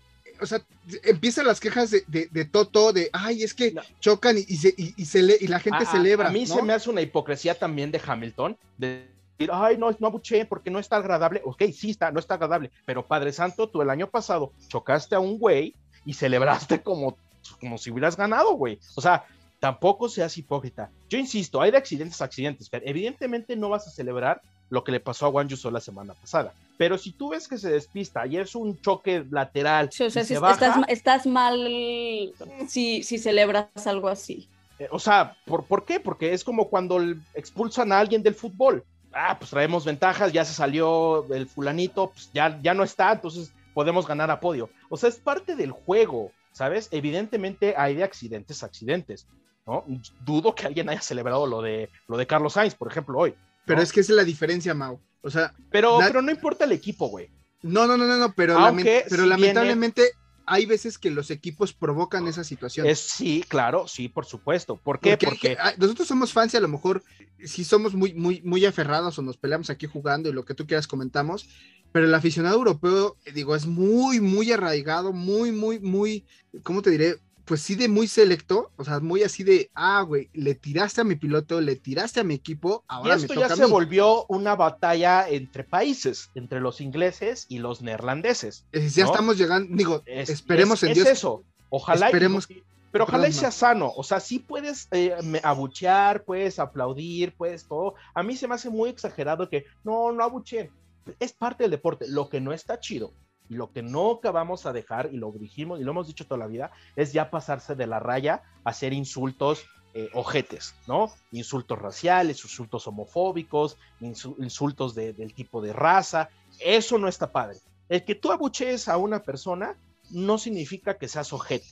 o 0.45 0.47
sea, 0.47 0.63
empiezan 1.03 1.47
las 1.47 1.59
quejas 1.61 1.91
de, 1.91 2.05
de, 2.07 2.29
de 2.31 2.45
Toto, 2.45 2.93
de, 2.93 3.11
ay, 3.13 3.43
es 3.43 3.53
que 3.55 3.73
No. 3.73 3.83
chocan 4.01 4.39
y, 4.39 4.45
y 4.47 4.57
se, 4.57 4.69
y, 4.77 4.95
y 4.97 5.05
cele- 5.05 5.39
y 5.41 5.47
la 5.49 5.59
gente 5.59 5.85
A- 5.85 5.87
celebra. 5.91 6.29
A, 6.29 6.33
mí 6.33 6.45
¿no? 6.47 6.55
se 6.55 6.63
me 6.63 6.73
hace 6.73 6.91
una 6.91 7.01
hipocresía 7.01 7.59
también 7.59 7.91
de 7.91 8.01
Hamilton, 8.05 8.57
de 8.79 9.09
decir, 9.37 9.51
ay, 9.53 9.77
no, 9.77 9.91
no 9.99 10.07
abuché 10.07 10.45
porque 10.47 10.71
no 10.71 10.79
está 10.79 10.97
agradable. 10.97 11.43
Ok, 11.45 11.65
sí 11.73 11.91
está, 11.91 12.13
no 12.13 12.21
está 12.21 12.35
agradable, 12.35 12.71
pero 12.87 13.05
Padre 13.07 13.33
Santo, 13.33 13.69
tú 13.69 13.83
el 13.83 13.91
año 13.91 14.09
pasado 14.09 14.53
chocaste 14.69 15.15
a 15.15 15.21
un 15.21 15.39
güey 15.39 15.75
y 16.07 16.15
celebraste 16.15 16.83
como, 16.83 17.17
como 17.61 17.79
si 17.79 17.91
hubieras 17.91 18.17
ganado, 18.17 18.53
güey. 18.55 18.79
O 18.95 19.01
sea, 19.01 19.25
tampoco 19.61 20.09
seas 20.09 20.37
hipócrita. 20.37 20.91
Yo 21.09 21.19
insisto, 21.19 21.61
hay 21.63 21.71
de 21.71 21.79
accidentes 21.79 22.21
a 22.21 22.27
accidentes, 22.27 22.69
Fer. 22.69 22.83
Evidentemente 22.85 23.57
no 23.57 23.71
vas 23.71 23.87
a 23.87 23.91
celebrar 23.91 24.43
lo 24.71 24.85
que 24.85 24.93
le 24.93 25.01
pasó 25.01 25.27
a 25.27 25.31
Juan 25.31 25.49
Yuso 25.49 25.71
la 25.71 25.81
semana 25.81 26.15
pasada. 26.15 26.53
Pero 26.77 26.99
si 26.99 27.13
tú 27.13 27.31
ves 27.31 27.47
que 27.47 27.59
se 27.59 27.71
despista 27.71 28.27
y 28.27 28.37
es 28.39 28.55
un 28.55 28.81
choque 28.81 29.25
lateral, 29.31 29.91
Sí, 29.93 30.05
o 30.05 30.11
sea, 30.11 30.23
y 30.23 30.27
si 30.27 30.35
se 30.35 30.41
baja, 30.41 30.85
estás 30.89 31.27
mal 31.27 32.33
si, 32.69 33.03
si 33.03 33.19
celebras 33.19 33.69
algo 33.87 34.09
así. 34.09 34.49
Eh, 34.79 34.89
o 34.91 34.99
sea, 34.99 35.37
¿por, 35.45 35.65
¿por 35.65 35.85
qué? 35.85 36.01
Porque 36.01 36.33
es 36.33 36.43
como 36.43 36.69
cuando 36.69 37.01
expulsan 37.35 37.93
a 37.93 38.01
alguien 38.01 38.23
del 38.23 38.35
fútbol. 38.35 38.85
Ah, 39.13 39.37
pues 39.39 39.51
traemos 39.51 39.85
ventajas, 39.85 40.33
ya 40.33 40.45
se 40.45 40.53
salió 40.53 41.33
el 41.33 41.47
fulanito, 41.47 42.11
pues 42.11 42.31
ya, 42.33 42.59
ya 42.61 42.75
no 42.75 42.83
está, 42.83 43.13
entonces 43.13 43.53
podemos 43.73 44.07
ganar 44.07 44.31
a 44.31 44.41
podio. 44.41 44.71
O 44.89 44.97
sea, 44.97 45.09
es 45.09 45.17
parte 45.17 45.55
del 45.55 45.71
juego, 45.71 46.33
¿sabes? 46.51 46.89
Evidentemente 46.91 47.75
hay 47.77 47.95
de 47.95 48.03
accidentes 48.03 48.65
accidentes, 48.65 49.29
¿no? 49.67 49.85
Dudo 50.25 50.55
que 50.55 50.67
alguien 50.67 50.89
haya 50.89 51.01
celebrado 51.01 51.47
lo 51.47 51.63
de, 51.63 51.91
lo 52.09 52.17
de 52.17 52.27
Carlos 52.27 52.55
Sainz, 52.55 52.75
por 52.75 52.91
ejemplo, 52.91 53.19
hoy. 53.19 53.35
Pero 53.67 53.81
es 53.83 53.93
que 53.93 54.01
esa 54.01 54.13
es 54.13 54.17
la 54.17 54.25
diferencia, 54.25 54.75
Mau. 54.75 55.01
O 55.23 55.31
sea, 55.31 55.53
Pero, 55.71 55.99
pero 56.01 56.21
no 56.23 56.31
importa 56.31 56.65
el 56.65 56.73
equipo, 56.73 57.09
güey. 57.09 57.31
no, 57.63 57.87
no, 57.87 57.97
no, 57.97 58.07
no, 58.07 58.17
no, 58.19 58.33
pero, 58.35 58.59
Aunque 58.59 59.01
lament- 59.01 59.07
pero 59.09 59.27
lamentablemente 59.27 60.11
hay 60.47 60.67
veces 60.67 60.99
que 60.99 61.11
los 61.11 61.31
equipos 61.31 61.73
provocan 61.73 62.29
esa 62.29 62.45
situación. 62.45 62.87
Es 62.87 62.99
sí, 62.99 63.43
claro, 63.49 63.89
sí, 63.89 64.11
por 64.11 64.27
supuesto. 64.27 64.77
¿Por 64.77 65.01
qué? 65.01 65.13
Porque, 65.17 65.27
Porque, 65.27 65.57
ah, 65.59 65.73
nosotros 65.79 66.07
somos 66.07 66.35
fans 66.35 66.53
y 66.53 66.59
a 66.59 66.61
lo 66.61 66.69
mejor 66.69 67.03
sí 67.43 67.65
somos 67.65 67.95
muy, 67.95 68.13
muy, 68.13 68.43
muy 68.43 68.67
aferrados 68.67 69.19
o 69.19 69.23
nos 69.23 69.39
peleamos 69.39 69.71
aquí 69.71 69.87
jugando 69.87 70.29
y 70.29 70.33
lo 70.35 70.45
que 70.45 70.53
tú 70.55 70.67
quieras 70.67 70.87
comentamos, 70.87 71.49
pero 71.93 72.05
el 72.05 72.15
aficionado 72.15 72.57
europeo, 72.57 73.17
digo, 73.33 73.57
es 73.57 73.65
muy, 73.65 74.21
muy 74.21 74.53
arraigado, 74.53 75.15
muy, 75.15 75.51
muy, 75.51 75.81
muy, 75.81 76.27
¿cómo 76.63 76.83
te 76.83 76.91
diré? 76.91 77.17
Pues 77.45 77.61
sí 77.61 77.75
de 77.75 77.89
muy 77.89 78.07
selecto, 78.09 78.71
o 78.77 78.85
sea, 78.85 79.01
muy 79.01 79.23
así 79.23 79.45
de, 79.45 79.71
ah, 79.75 80.01
güey, 80.03 80.31
le 80.33 80.55
tiraste 80.55 81.03
a 81.03 81.05
mi 81.05 81.15
piloto, 81.15 81.61
le 81.61 81.77
tiraste 81.77 82.21
a 82.21 82.25
mi 82.25 82.35
equipo, 82.35 82.83
Y 82.85 82.87
ahora 82.89 83.17
me 83.17 83.23
esto 83.23 83.35
toca 83.35 83.49
ya 83.49 83.53
a 83.53 83.57
se 83.57 83.67
volvió 83.67 84.25
una 84.29 84.57
batalla 84.57 85.29
entre 85.29 85.63
países, 85.65 86.31
entre 86.35 86.61
los 86.61 86.81
ingleses 86.81 87.45
y 87.51 87.59
los 87.59 87.83
neerlandeses. 87.83 88.65
Eh, 88.73 88.89
Ya 88.89 89.05
¿no? 89.05 89.11
estamos 89.11 89.37
llegando, 89.37 89.77
digo, 89.77 90.03
Es- 90.07 90.31
esperemos 90.31 90.79
es- 90.79 90.85
en 90.85 90.89
es 90.91 90.95
Dios. 90.97 91.09
eso. 91.09 91.45
Ojalá. 91.69 92.07
y- 92.07 92.13
Esperemos- 92.13 92.49
pero 92.91 93.05
ojalá 93.05 93.29
y 93.29 93.33
sea 93.33 93.51
sano. 93.51 93.93
O 93.97 94.05
sea, 94.05 94.21
sí 94.21 94.39
puedes 94.39 94.87
eh, 94.93 95.13
abuchear, 95.43 96.23
puedes 96.25 96.59
aplaudir, 96.61 97.35
puedes 97.37 97.67
todo. 97.67 97.95
A 98.15 98.23
mí 98.23 98.37
se 98.37 98.47
me 98.49 98.55
hace 98.55 98.71
muy 98.71 98.89
exagerado 98.89 99.49
que 99.51 99.65
no, 99.83 100.13
no 100.13 100.23
abucheen. 100.23 100.71
Es 101.19 101.33
parte 101.33 101.65
del 101.65 101.73
deporte. 101.73 102.07
Lo 102.09 102.29
que 102.29 102.41
no 102.41 102.53
está 102.53 102.79
chido 102.81 103.13
y 103.49 103.55
lo 103.55 103.71
que 103.73 103.83
no 103.83 104.13
acabamos 104.13 104.67
a 104.67 104.73
dejar, 104.73 105.11
y 105.13 105.17
lo 105.17 105.31
dijimos 105.33 105.81
y 105.81 105.85
lo 105.85 105.91
hemos 105.93 106.07
dicho 106.07 106.27
toda 106.27 106.39
la 106.39 106.47
vida, 106.47 106.71
es 106.97 107.13
ya 107.13 107.31
pasarse 107.31 107.75
de 107.75 107.87
la 107.87 107.99
raya 108.01 108.43
a 108.65 108.71
hacer 108.71 108.93
insultos 108.93 109.65
eh, 109.97 110.11
ojetes, 110.15 110.75
¿no? 110.89 111.13
Insultos 111.31 111.79
raciales, 111.79 112.43
insultos 112.43 112.87
homofóbicos, 112.89 113.77
insu- 114.01 114.35
insultos 114.43 114.95
de- 114.97 115.13
del 115.13 115.35
tipo 115.35 115.61
de 115.63 115.73
raza. 115.73 116.31
Eso 116.59 116.99
no 116.99 117.07
está 117.07 117.31
padre. 117.31 117.59
El 117.89 118.05
que 118.05 118.17
tú 118.17 118.33
abuchees 118.33 118.89
a 118.89 118.97
una 118.97 119.23
persona 119.23 119.77
no 120.11 120.37
significa 120.39 120.99
que 120.99 121.07
seas 121.07 121.33
ojete, 121.33 121.69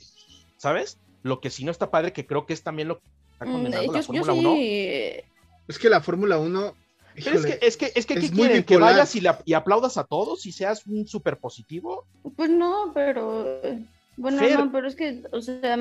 ¿sabes? 0.57 0.99
Lo 1.25 1.41
que 1.41 1.51
sí 1.51 1.65
no 1.65 1.73
está 1.73 1.91
padre, 1.91 2.13
que 2.13 2.27
creo 2.27 2.47
que 2.47 2.53
es 2.53 2.63
también 2.63 2.89
lo 2.89 2.99
que 2.99 3.05
está 3.33 3.47
Mm, 3.47 3.53
condenando 3.53 3.87
yo, 3.87 3.93
la 3.93 3.99
yo 4.01 4.05
Fórmula 4.07 4.33
sí, 4.33 4.39
1. 4.39 4.57
Es 5.69 5.79
que 5.79 5.89
la 5.89 6.01
Fórmula 6.01 6.39
1, 6.39 6.77
Pero 7.15 7.39
es 7.39 7.47
que, 7.47 7.59
es 7.63 7.77
que, 7.77 7.93
es 7.95 8.07
que, 8.07 8.15
es 8.15 8.21
¿qué 8.21 8.29
muy 8.31 8.47
quieren? 8.47 8.65
¿Que 8.65 8.77
vayas 8.77 9.15
y, 9.17 9.21
le- 9.21 9.31
y 9.45 9.53
aplaudas 9.55 9.97
a 9.97 10.05
todos 10.05 10.47
y 10.47 10.53
seas 10.53 10.87
un 10.87 11.07
súper 11.07 11.39
positivo? 11.39 12.07
Pues 12.37 12.51
no, 12.51 12.91
pero 12.95 13.61
bueno, 14.17 14.39
Fer. 14.39 14.59
no, 14.59 14.73
pero 14.73 14.89
es 14.89 14.95
que, 14.97 15.23
o 15.33 15.41
sea, 15.41 15.77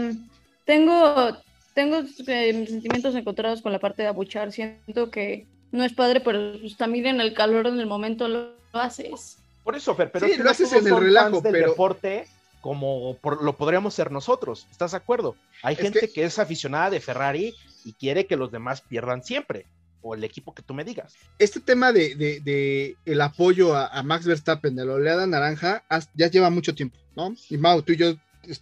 tengo, 0.66 1.38
tengo 1.74 1.98
eh, 2.28 2.66
sentimientos 2.68 3.16
encontrados 3.16 3.62
con 3.62 3.72
la 3.72 3.80
parte 3.80 4.02
de 4.04 4.08
abuchar. 4.10 4.52
Siento 4.52 5.10
que 5.12 5.46
no 5.72 5.84
es 5.84 5.94
padre, 5.94 6.20
pero 6.22 6.54
pues, 6.60 6.76
también 6.78 7.06
en 7.08 7.22
el 7.22 7.34
calor 7.34 7.68
en 7.68 7.80
el 7.80 7.88
momento 7.88 8.28
lo, 8.28 8.52
lo 8.74 8.80
haces. 8.80 9.38
Por 9.64 9.76
eso, 9.76 9.96
Fer, 9.96 10.12
pero 10.12 10.26
Sí, 10.26 10.32
es 10.32 10.38
que 10.38 10.44
lo 10.44 10.46
no 10.46 10.52
haces 10.52 10.70
todos 10.70 10.86
en 10.86 10.94
el 10.94 11.00
relajo, 11.00 11.42
del 11.42 11.52
pero- 11.54 11.70
deporte 11.70 12.28
como 12.62 13.16
por- 13.22 13.44
lo 13.44 13.58
podríamos 13.58 13.94
ser 13.94 14.12
nosotros. 14.12 14.68
¿Estás 14.70 14.92
de 14.92 14.98
acuerdo? 14.98 15.36
Hay 15.64 15.74
Es 15.76 15.80
gente 15.82 16.00
que- 16.02 16.10
que... 16.12 16.24
es 16.26 16.38
aficionada 16.40 16.90
de 16.92 17.00
Ferrari 17.00 17.56
y 17.86 17.94
quiere 17.94 18.28
que 18.28 18.36
los 18.38 18.52
demás 18.52 18.82
pierdan 18.82 19.24
siempre, 19.24 19.66
o 20.02 20.16
el 20.16 20.24
equipo 20.24 20.54
que 20.54 20.62
tú 20.64 20.74
me 20.74 20.84
digas. 20.84 21.14
este 21.40 21.60
tema 21.60 21.92
de, 21.94 22.16
de- 22.16 22.40
de 22.40 22.98
el 23.06 23.22
apoyo 23.22 23.76
a, 23.76 23.88
a 23.88 24.04
Max 24.04 24.26
Verstappen 24.26 24.76
de 24.76 24.86
la 24.86 24.94
oleada 24.94 25.28
naranja 25.28 25.84
ya 26.16 26.28
lleva 26.30 26.50
mucho 26.50 26.74
tiempo, 26.76 26.98
¿no? 27.16 27.36
Y 27.50 27.58
Mau, 27.58 27.82
tú 27.82 27.94
y 27.94 27.98
yo 27.98 28.16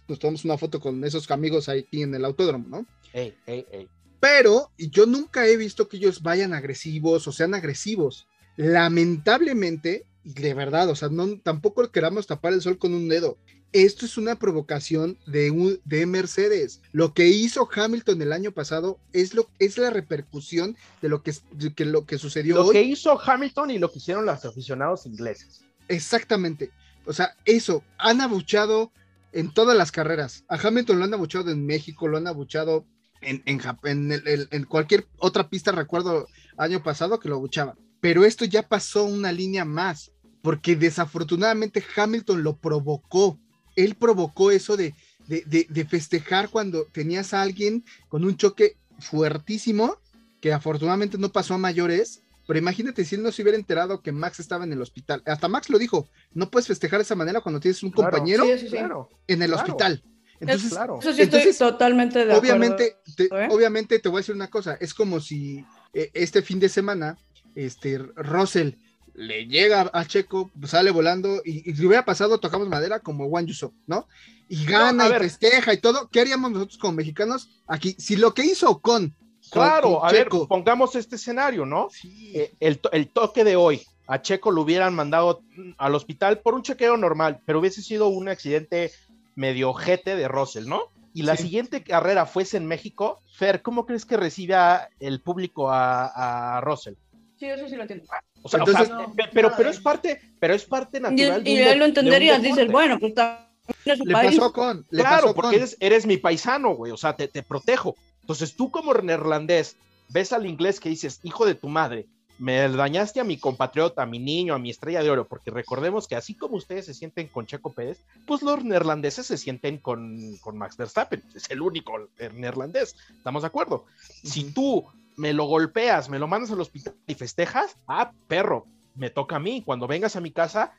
nos 0.08 0.18
tomamos 0.18 0.44
una 0.44 0.58
foto 0.58 0.78
con 0.80 1.02
esos 1.04 1.30
amigos 1.30 1.68
aquí 1.68 2.02
en 2.02 2.14
el 2.14 2.24
autódromo, 2.24 2.66
¿no? 2.68 2.86
Ey, 3.12 3.34
ey, 3.46 3.64
ey. 3.72 3.88
Pero 4.20 4.70
yo 4.76 5.06
nunca 5.06 5.46
he 5.46 5.56
visto 5.56 5.88
que 5.88 5.96
ellos 5.96 6.20
vayan 6.22 6.52
agresivos 6.52 7.26
o 7.26 7.32
sean 7.32 7.54
agresivos. 7.54 8.26
Lamentablemente, 8.56 10.04
y 10.24 10.34
de 10.34 10.52
verdad, 10.52 10.90
o 10.90 10.94
sea, 10.96 11.08
no, 11.08 11.38
tampoco 11.40 11.90
queramos 11.90 12.26
tapar 12.26 12.52
el 12.52 12.60
sol 12.60 12.76
con 12.78 12.92
un 12.92 13.08
dedo. 13.08 13.38
Esto 13.72 14.04
es 14.04 14.18
una 14.18 14.34
provocación 14.36 15.16
de, 15.26 15.50
un- 15.52 15.80
de 15.84 16.04
Mercedes. 16.06 16.80
Lo 16.92 17.14
que 17.14 17.28
hizo 17.28 17.68
Hamilton 17.72 18.20
el 18.22 18.32
año 18.32 18.50
pasado 18.52 18.98
es, 19.12 19.32
lo, 19.34 19.48
es 19.60 19.78
la 19.78 19.90
repercusión 19.90 20.76
de 21.00 21.08
lo 21.08 21.22
que, 21.22 21.32
de 21.52 21.72
que, 21.72 21.84
lo 21.84 22.04
que 22.04 22.18
sucedió 22.18 22.56
Lo 22.56 22.66
hoy. 22.66 22.72
que 22.72 22.82
hizo 22.82 23.20
Hamilton 23.20 23.70
y 23.70 23.78
lo 23.78 23.92
que 23.92 23.98
hicieron 23.98 24.26
los 24.26 24.44
aficionados 24.44 25.06
ingleses. 25.06 25.62
Exactamente. 25.88 26.70
O 27.06 27.12
sea, 27.12 27.36
eso, 27.44 27.84
han 27.98 28.20
abuchado 28.20 28.92
en 29.32 29.52
todas 29.54 29.76
las 29.76 29.92
carreras. 29.92 30.44
A 30.48 30.56
Hamilton 30.56 30.98
lo 30.98 31.04
han 31.04 31.14
abuchado 31.14 31.50
en 31.50 31.64
México, 31.64 32.08
lo 32.08 32.16
han 32.16 32.26
abuchado 32.26 32.84
en, 33.20 33.42
en, 33.46 33.60
Jap- 33.60 33.86
en 33.88 34.10
el- 34.10 34.26
el- 34.26 34.48
en 34.50 34.64
cualquier 34.64 35.06
otra 35.18 35.48
pista, 35.48 35.70
recuerdo 35.72 36.26
año 36.56 36.82
pasado 36.82 37.20
que 37.20 37.28
lo 37.28 37.36
abuchaban. 37.36 37.76
Pero 38.00 38.24
esto 38.24 38.44
ya 38.44 38.66
pasó 38.66 39.04
una 39.04 39.30
línea 39.30 39.64
más, 39.64 40.10
porque 40.42 40.74
desafortunadamente 40.74 41.84
Hamilton 41.96 42.42
lo 42.42 42.56
provocó. 42.56 43.38
Él 43.84 43.94
provocó 43.94 44.50
eso 44.50 44.76
de, 44.76 44.94
de, 45.26 45.42
de- 45.46 45.66
de 45.68 45.84
festejar 45.84 46.48
cuando 46.48 46.84
tenías 46.92 47.34
a 47.34 47.42
alguien 47.42 47.84
con 48.08 48.24
un 48.24 48.36
choque 48.36 48.76
fuertísimo, 48.98 49.96
que 50.40 50.52
afortunadamente 50.52 51.18
no 51.18 51.30
pasó 51.30 51.54
a 51.54 51.58
mayores. 51.58 52.22
Pero 52.46 52.58
imagínate 52.58 53.04
si 53.04 53.14
él 53.14 53.22
no 53.22 53.30
se 53.30 53.42
hubiera 53.42 53.56
enterado 53.56 54.02
que 54.02 54.10
Max 54.10 54.40
estaba 54.40 54.64
en 54.64 54.72
el 54.72 54.82
hospital. 54.82 55.22
Hasta 55.24 55.46
Max 55.46 55.70
lo 55.70 55.78
dijo, 55.78 56.08
no 56.32 56.50
puedes 56.50 56.66
festejar 56.66 56.98
de 56.98 57.04
esa 57.04 57.14
manera 57.14 57.40
cuando 57.40 57.60
tienes 57.60 57.80
un 57.84 57.90
Claro. 57.92 58.10
compañero 58.10 58.44
Sí, 58.44 58.52
sí, 58.58 58.64
sí. 58.66 58.70
Claro, 58.70 59.08
en 59.28 59.42
el 59.42 59.50
claro. 59.52 59.62
hospital. 59.62 60.02
Entonces, 60.40 60.70
claro. 60.70 60.98
Eso 61.00 61.12
sí 61.12 61.22
Entonces, 61.22 61.50
estoy 61.50 61.68
totalmente 61.70 62.18
de 62.18 62.24
acuerdo. 62.24 62.40
obviamente, 62.40 62.96
te, 63.14 63.24
¿eh? 63.26 63.48
obviamente 63.50 63.98
te 64.00 64.08
voy 64.08 64.18
a 64.18 64.22
decir 64.22 64.34
una 64.34 64.48
cosa, 64.50 64.74
es 64.80 64.94
como 64.94 65.20
si 65.20 65.64
eh, 65.92 66.10
este 66.14 66.42
fin 66.42 66.58
de 66.58 66.68
semana, 66.70 67.16
este 67.54 67.98
Russell 67.98 68.70
le 69.14 69.46
llega 69.46 69.90
a 69.92 70.04
Checo, 70.06 70.50
sale 70.64 70.90
volando 70.90 71.40
y, 71.44 71.68
y 71.70 71.74
le 71.74 71.86
hubiera 71.86 72.04
pasado, 72.04 72.38
tocamos 72.38 72.68
madera 72.68 73.00
como 73.00 73.28
Juan 73.28 73.46
Yusuf, 73.46 73.72
¿no? 73.86 74.06
Y 74.48 74.64
gana 74.66 75.04
a 75.06 75.16
y 75.16 75.20
festeja 75.20 75.72
y 75.72 75.78
todo. 75.78 76.08
¿Qué 76.08 76.20
haríamos 76.20 76.50
nosotros 76.50 76.78
como 76.78 76.94
mexicanos 76.94 77.62
aquí? 77.66 77.94
Si 77.98 78.16
lo 78.16 78.34
que 78.34 78.44
hizo 78.44 78.80
con, 78.80 79.14
Claro, 79.50 79.98
con 80.00 80.08
a 80.08 80.12
ver, 80.12 80.28
pongamos 80.28 80.94
este 80.96 81.16
escenario, 81.16 81.64
¿no? 81.66 81.88
sí, 81.90 82.32
Eh, 82.34 82.52
el, 82.60 82.80
el 82.92 83.08
toque 83.08 83.44
de 83.44 83.56
hoy, 83.56 83.82
a 84.06 84.20
Checo 84.22 84.50
lo 84.50 84.62
hubieran 84.62 84.94
mandado 84.94 85.42
al 85.78 85.94
hospital 85.94 86.40
por 86.40 86.54
un 86.54 86.62
chequeo 86.62 86.96
normal, 86.96 87.40
pero 87.46 87.60
hubiese 87.60 87.82
sido 87.82 88.08
un 88.08 88.28
accidente 88.28 88.90
medio 89.36 89.72
jete 89.72 90.16
de 90.16 90.28
Russell, 90.28 90.66
¿no? 90.66 90.82
Y 91.14 91.22
la 91.22 91.36
Sí. 91.36 91.44
siguiente 91.44 91.82
carrera 91.82 92.26
fuese 92.26 92.56
en 92.56 92.66
México, 92.66 93.20
Fer, 93.36 93.62
¿cómo 93.62 93.86
crees 93.86 94.04
que 94.04 94.16
reciba 94.16 94.88
el 95.00 95.20
público 95.20 95.70
a, 95.70 96.56
a 96.56 96.60
Russell? 96.60 96.94
Sí, 97.36 97.46
eso 97.46 97.66
sí 97.68 97.74
lo 97.74 97.82
entiendo. 97.82 98.04
O 98.42 98.48
sea, 98.48 98.62
o 98.62 98.66
Entonces- 98.66 98.88
sea, 98.88 99.06
pe- 99.14 99.30
pero, 99.32 99.52
pero 99.56 99.68
es 99.70 99.80
parte, 99.80 100.20
pero 100.38 100.54
es 100.54 100.64
parte 100.64 100.98
Y, 100.98 101.00
natural. 101.00 101.44
de 101.44 101.50
y 101.50 101.54
un 101.58 101.58
de- 101.64 101.72
él 101.72 101.78
lo 101.78 101.84
de 101.84 101.90
un 101.90 101.96
entenderías, 101.98 102.42
dices, 102.42 102.70
bueno, 102.70 102.98
pues 102.98 103.14
también 103.14 103.46
es 103.84 103.98
su 103.98 104.04
le 104.06 104.12
país. 104.12 104.36
pasó 104.38 104.52
con, 104.52 104.86
le 104.90 105.00
claro, 105.02 105.22
pasó 105.22 105.34
porque 105.34 105.48
con. 105.48 105.54
eres, 105.56 105.76
eres 105.80 106.06
mi 106.06 106.16
paisano, 106.16 106.74
güey, 106.74 106.92
o 106.92 106.96
sea, 106.96 107.14
te, 107.16 107.28
te 107.28 107.42
protejo. 107.42 107.96
Entonces 108.22 108.56
tú 108.56 108.70
como 108.70 108.94
neerlandés 108.94 109.76
ves 110.08 110.32
al 110.32 110.46
inglés 110.46 110.80
que 110.80 110.88
dices, 110.88 111.20
hijo 111.22 111.44
de 111.46 111.54
tu 111.54 111.68
madre, 111.68 112.06
me 112.38 112.56
dañaste 112.70 113.20
a 113.20 113.24
mi 113.24 113.36
compatriota, 113.36 114.00
a 114.02 114.06
mi 114.06 114.18
niño, 114.18 114.54
a 114.54 114.58
mi 114.58 114.70
estrella 114.70 115.02
de 115.02 115.10
oro, 115.10 115.28
porque 115.28 115.50
recordemos 115.50 116.08
que 116.08 116.16
así 116.16 116.34
como 116.34 116.56
ustedes 116.56 116.86
se 116.86 116.94
sienten 116.94 117.28
con 117.28 117.44
Checo 117.44 117.70
Pérez, 117.72 117.98
pues 118.26 118.40
los 118.40 118.64
neerlandeses 118.64 119.26
se 119.26 119.36
sienten 119.36 119.76
con, 119.76 120.18
con 120.40 120.56
Max 120.56 120.78
Verstappen, 120.78 121.22
es 121.34 121.50
el 121.50 121.60
único 121.60 122.08
neerlandés, 122.34 122.96
¿estamos 123.14 123.42
de 123.42 123.48
acuerdo? 123.48 123.84
Si 124.24 124.44
tú 124.52 124.86
me 125.20 125.34
lo 125.34 125.44
golpeas, 125.44 126.08
me 126.08 126.18
lo 126.18 126.26
mandas 126.26 126.50
al 126.50 126.60
hospital 126.62 126.94
y 127.06 127.14
festejas, 127.14 127.76
ah, 127.86 128.12
perro, 128.26 128.66
me 128.94 129.10
toca 129.10 129.36
a 129.36 129.38
mí, 129.38 129.62
cuando 129.62 129.86
vengas 129.86 130.16
a 130.16 130.20
mi 130.22 130.30
casa, 130.30 130.72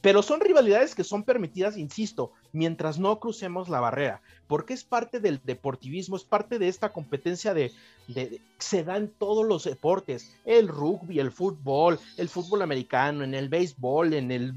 pero 0.00 0.22
son 0.22 0.40
rivalidades 0.40 0.96
que 0.96 1.04
son 1.04 1.22
permitidas, 1.22 1.76
insisto, 1.76 2.32
mientras 2.52 2.98
no 2.98 3.20
crucemos 3.20 3.68
la 3.68 3.78
barrera, 3.78 4.22
porque 4.48 4.74
es 4.74 4.82
parte 4.82 5.20
del 5.20 5.40
deportivismo, 5.44 6.16
es 6.16 6.24
parte 6.24 6.58
de 6.58 6.66
esta 6.66 6.92
competencia 6.92 7.54
de, 7.54 7.70
de- 8.08 8.26
de- 8.30 8.40
se 8.58 8.82
da 8.82 8.96
en 8.96 9.08
todos 9.08 9.46
los 9.46 9.62
deportes, 9.64 10.34
el 10.44 10.66
rugby, 10.66 11.20
el 11.20 11.30
fútbol, 11.30 12.00
el 12.16 12.28
fútbol 12.28 12.62
americano, 12.62 13.22
en 13.22 13.34
el 13.34 13.48
béisbol, 13.48 14.14
en 14.14 14.32
el... 14.32 14.52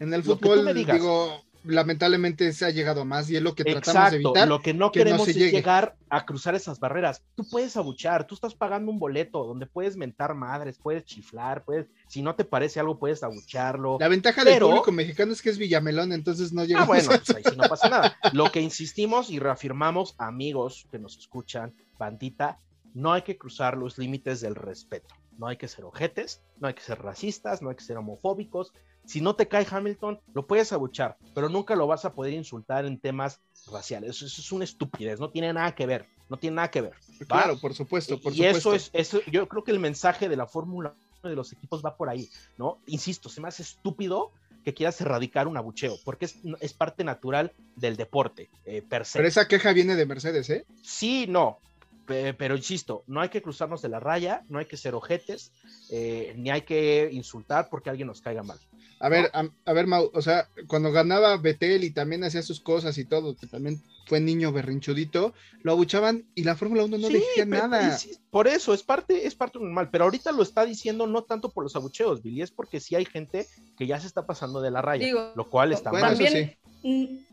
En 0.00 0.14
el 0.14 0.22
fútbol, 0.22 0.58
digo, 0.98 1.42
lamentablemente 1.64 2.52
se 2.52 2.64
ha 2.64 2.70
llegado 2.70 3.02
a 3.02 3.04
más 3.04 3.30
y 3.30 3.36
es 3.36 3.42
lo 3.42 3.54
que 3.54 3.64
tratamos 3.64 4.10
de 4.10 4.16
evitar. 4.16 4.48
lo 4.48 4.60
que 4.60 4.74
no 4.74 4.90
que 4.92 5.00
no 5.00 5.04
queremos 5.04 5.28
es 5.28 5.36
llegue. 5.36 5.50
llegar 5.52 5.96
a 6.10 6.24
cruzar 6.24 6.54
esas 6.54 6.80
barreras. 6.80 7.22
Tú 7.34 7.46
puedes 7.48 7.76
abuchar, 7.76 8.26
tú 8.26 8.34
estás 8.34 8.54
pagando 8.54 8.90
un 8.90 8.98
boleto 8.98 9.44
donde 9.44 9.66
puedes 9.66 9.96
mentar 9.96 10.34
madres, 10.34 10.78
puedes 10.78 11.04
chiflar, 11.04 11.64
puedes, 11.64 11.86
si 12.08 12.22
no 12.22 12.34
te 12.34 12.44
parece 12.44 12.80
algo, 12.80 12.98
puedes 12.98 13.22
abucharlo. 13.22 13.98
La 14.00 14.08
ventaja 14.08 14.44
del 14.44 14.54
Pero- 14.54 14.68
público 14.68 14.92
mexicano 14.92 15.32
es 15.32 15.42
que 15.42 15.50
es 15.50 15.58
Villamelón, 15.58 16.12
entonces 16.12 16.52
no 16.52 16.64
llegamos 16.64 16.84
Ah, 16.84 16.86
bueno, 16.88 17.12
a- 17.12 17.18
pues 17.18 17.36
ahí 17.36 17.42
sí 17.48 17.56
no 17.56 17.68
pasa 17.68 17.88
nada. 17.88 18.16
Lo 18.32 18.50
que 18.50 18.60
insistimos 18.60 19.30
y 19.30 19.38
reafirmamos, 19.38 20.14
amigos 20.18 20.86
que 20.90 20.98
nos 20.98 21.18
escuchan, 21.18 21.74
bandita, 21.98 22.58
no 22.94 23.12
hay 23.12 23.22
que 23.22 23.36
cruzar 23.36 23.76
los 23.76 23.98
límites 23.98 24.40
del 24.40 24.54
respeto. 24.54 25.14
No 25.36 25.46
hay 25.46 25.56
que 25.56 25.68
ser 25.68 25.84
ojetes, 25.84 26.42
no 26.58 26.66
hay 26.66 26.74
que 26.74 26.80
ser 26.82 27.00
racistas, 27.00 27.62
no 27.62 27.68
hay 27.70 27.76
que 27.76 27.84
ser 27.84 27.96
homofóbicos. 27.96 28.72
Si 29.08 29.22
no 29.22 29.34
te 29.34 29.48
cae 29.48 29.66
Hamilton, 29.68 30.20
lo 30.34 30.46
puedes 30.46 30.70
abuchar, 30.70 31.16
pero 31.34 31.48
nunca 31.48 31.74
lo 31.74 31.86
vas 31.86 32.04
a 32.04 32.12
poder 32.12 32.34
insultar 32.34 32.84
en 32.84 32.98
temas 32.98 33.40
raciales. 33.72 34.10
Eso, 34.10 34.26
eso 34.26 34.42
es 34.42 34.52
una 34.52 34.64
estupidez, 34.64 35.18
no 35.18 35.30
tiene 35.30 35.50
nada 35.50 35.74
que 35.74 35.86
ver, 35.86 36.04
no 36.28 36.36
tiene 36.36 36.56
nada 36.56 36.70
que 36.70 36.82
ver. 36.82 36.92
¿va? 37.22 37.26
Claro, 37.26 37.58
por 37.58 37.72
supuesto, 37.72 38.20
por 38.20 38.34
y 38.34 38.36
supuesto. 38.36 38.74
eso 38.74 38.74
es, 38.74 38.90
eso, 38.92 39.20
yo 39.32 39.48
creo 39.48 39.64
que 39.64 39.70
el 39.70 39.78
mensaje 39.78 40.28
de 40.28 40.36
la 40.36 40.46
Fórmula 40.46 40.94
1 41.22 41.30
de 41.30 41.36
los 41.36 41.50
equipos 41.54 41.82
va 41.82 41.96
por 41.96 42.10
ahí, 42.10 42.28
¿no? 42.58 42.80
Insisto, 42.84 43.30
se 43.30 43.40
me 43.40 43.48
hace 43.48 43.62
estúpido 43.62 44.30
que 44.62 44.74
quieras 44.74 45.00
erradicar 45.00 45.48
un 45.48 45.56
abucheo, 45.56 45.96
porque 46.04 46.26
es, 46.26 46.36
es 46.60 46.74
parte 46.74 47.02
natural 47.02 47.54
del 47.76 47.96
deporte, 47.96 48.50
eh, 48.66 48.82
per 48.82 49.06
se. 49.06 49.18
Pero 49.18 49.28
esa 49.28 49.48
queja 49.48 49.72
viene 49.72 49.96
de 49.96 50.04
Mercedes, 50.04 50.50
¿eh? 50.50 50.66
Sí, 50.82 51.24
no, 51.26 51.60
pero 52.08 52.56
insisto, 52.56 53.04
no 53.06 53.20
hay 53.20 53.28
que 53.28 53.42
cruzarnos 53.42 53.82
de 53.82 53.90
la 53.90 54.00
raya, 54.00 54.42
no 54.48 54.58
hay 54.58 54.64
que 54.66 54.76
ser 54.78 54.94
ojetes, 54.94 55.52
eh, 55.90 56.32
ni 56.38 56.50
hay 56.50 56.62
que 56.62 57.10
insultar 57.12 57.68
porque 57.70 57.90
alguien 57.90 58.08
nos 58.08 58.22
caiga 58.22 58.42
mal. 58.42 58.58
A 59.00 59.08
ver, 59.08 59.30
a, 59.32 59.46
a 59.64 59.72
ver, 59.74 59.86
Mau, 59.86 60.10
o 60.12 60.22
sea, 60.22 60.48
cuando 60.66 60.90
ganaba 60.90 61.36
Betel 61.36 61.84
y 61.84 61.90
también 61.90 62.24
hacía 62.24 62.42
sus 62.42 62.60
cosas 62.60 62.98
y 62.98 63.04
todo, 63.04 63.36
que 63.36 63.46
también 63.46 63.80
fue 64.06 64.18
niño 64.20 64.50
berrinchudito, 64.52 65.34
lo 65.62 65.72
abuchaban 65.72 66.24
y 66.34 66.42
la 66.44 66.56
Fórmula 66.56 66.84
1 66.84 66.98
no 66.98 67.06
Sí, 67.08 67.12
decía 67.14 67.46
pero- 67.48 67.68
nada. 67.68 67.96
sí, 67.96 68.16
por 68.30 68.48
eso, 68.48 68.72
es 68.74 68.82
parte, 68.82 69.26
es 69.26 69.34
parte 69.36 69.58
normal, 69.60 69.90
pero 69.92 70.04
ahorita 70.04 70.32
lo 70.32 70.42
está 70.42 70.64
diciendo 70.64 71.06
no 71.06 71.22
tanto 71.24 71.50
por 71.50 71.62
los 71.62 71.76
abucheos, 71.76 72.22
Billy, 72.22 72.42
es 72.42 72.50
porque 72.50 72.80
sí 72.80 72.96
hay 72.96 73.04
gente 73.04 73.46
que 73.76 73.86
ya 73.86 74.00
se 74.00 74.06
está 74.08 74.26
pasando 74.26 74.60
de 74.62 74.70
la 74.70 74.82
raya, 74.82 75.04
Digo, 75.06 75.32
lo 75.36 75.48
cual 75.48 75.72
está 75.72 75.90
bueno, 75.90 76.06
mal. 76.06 76.16
también 76.18 76.56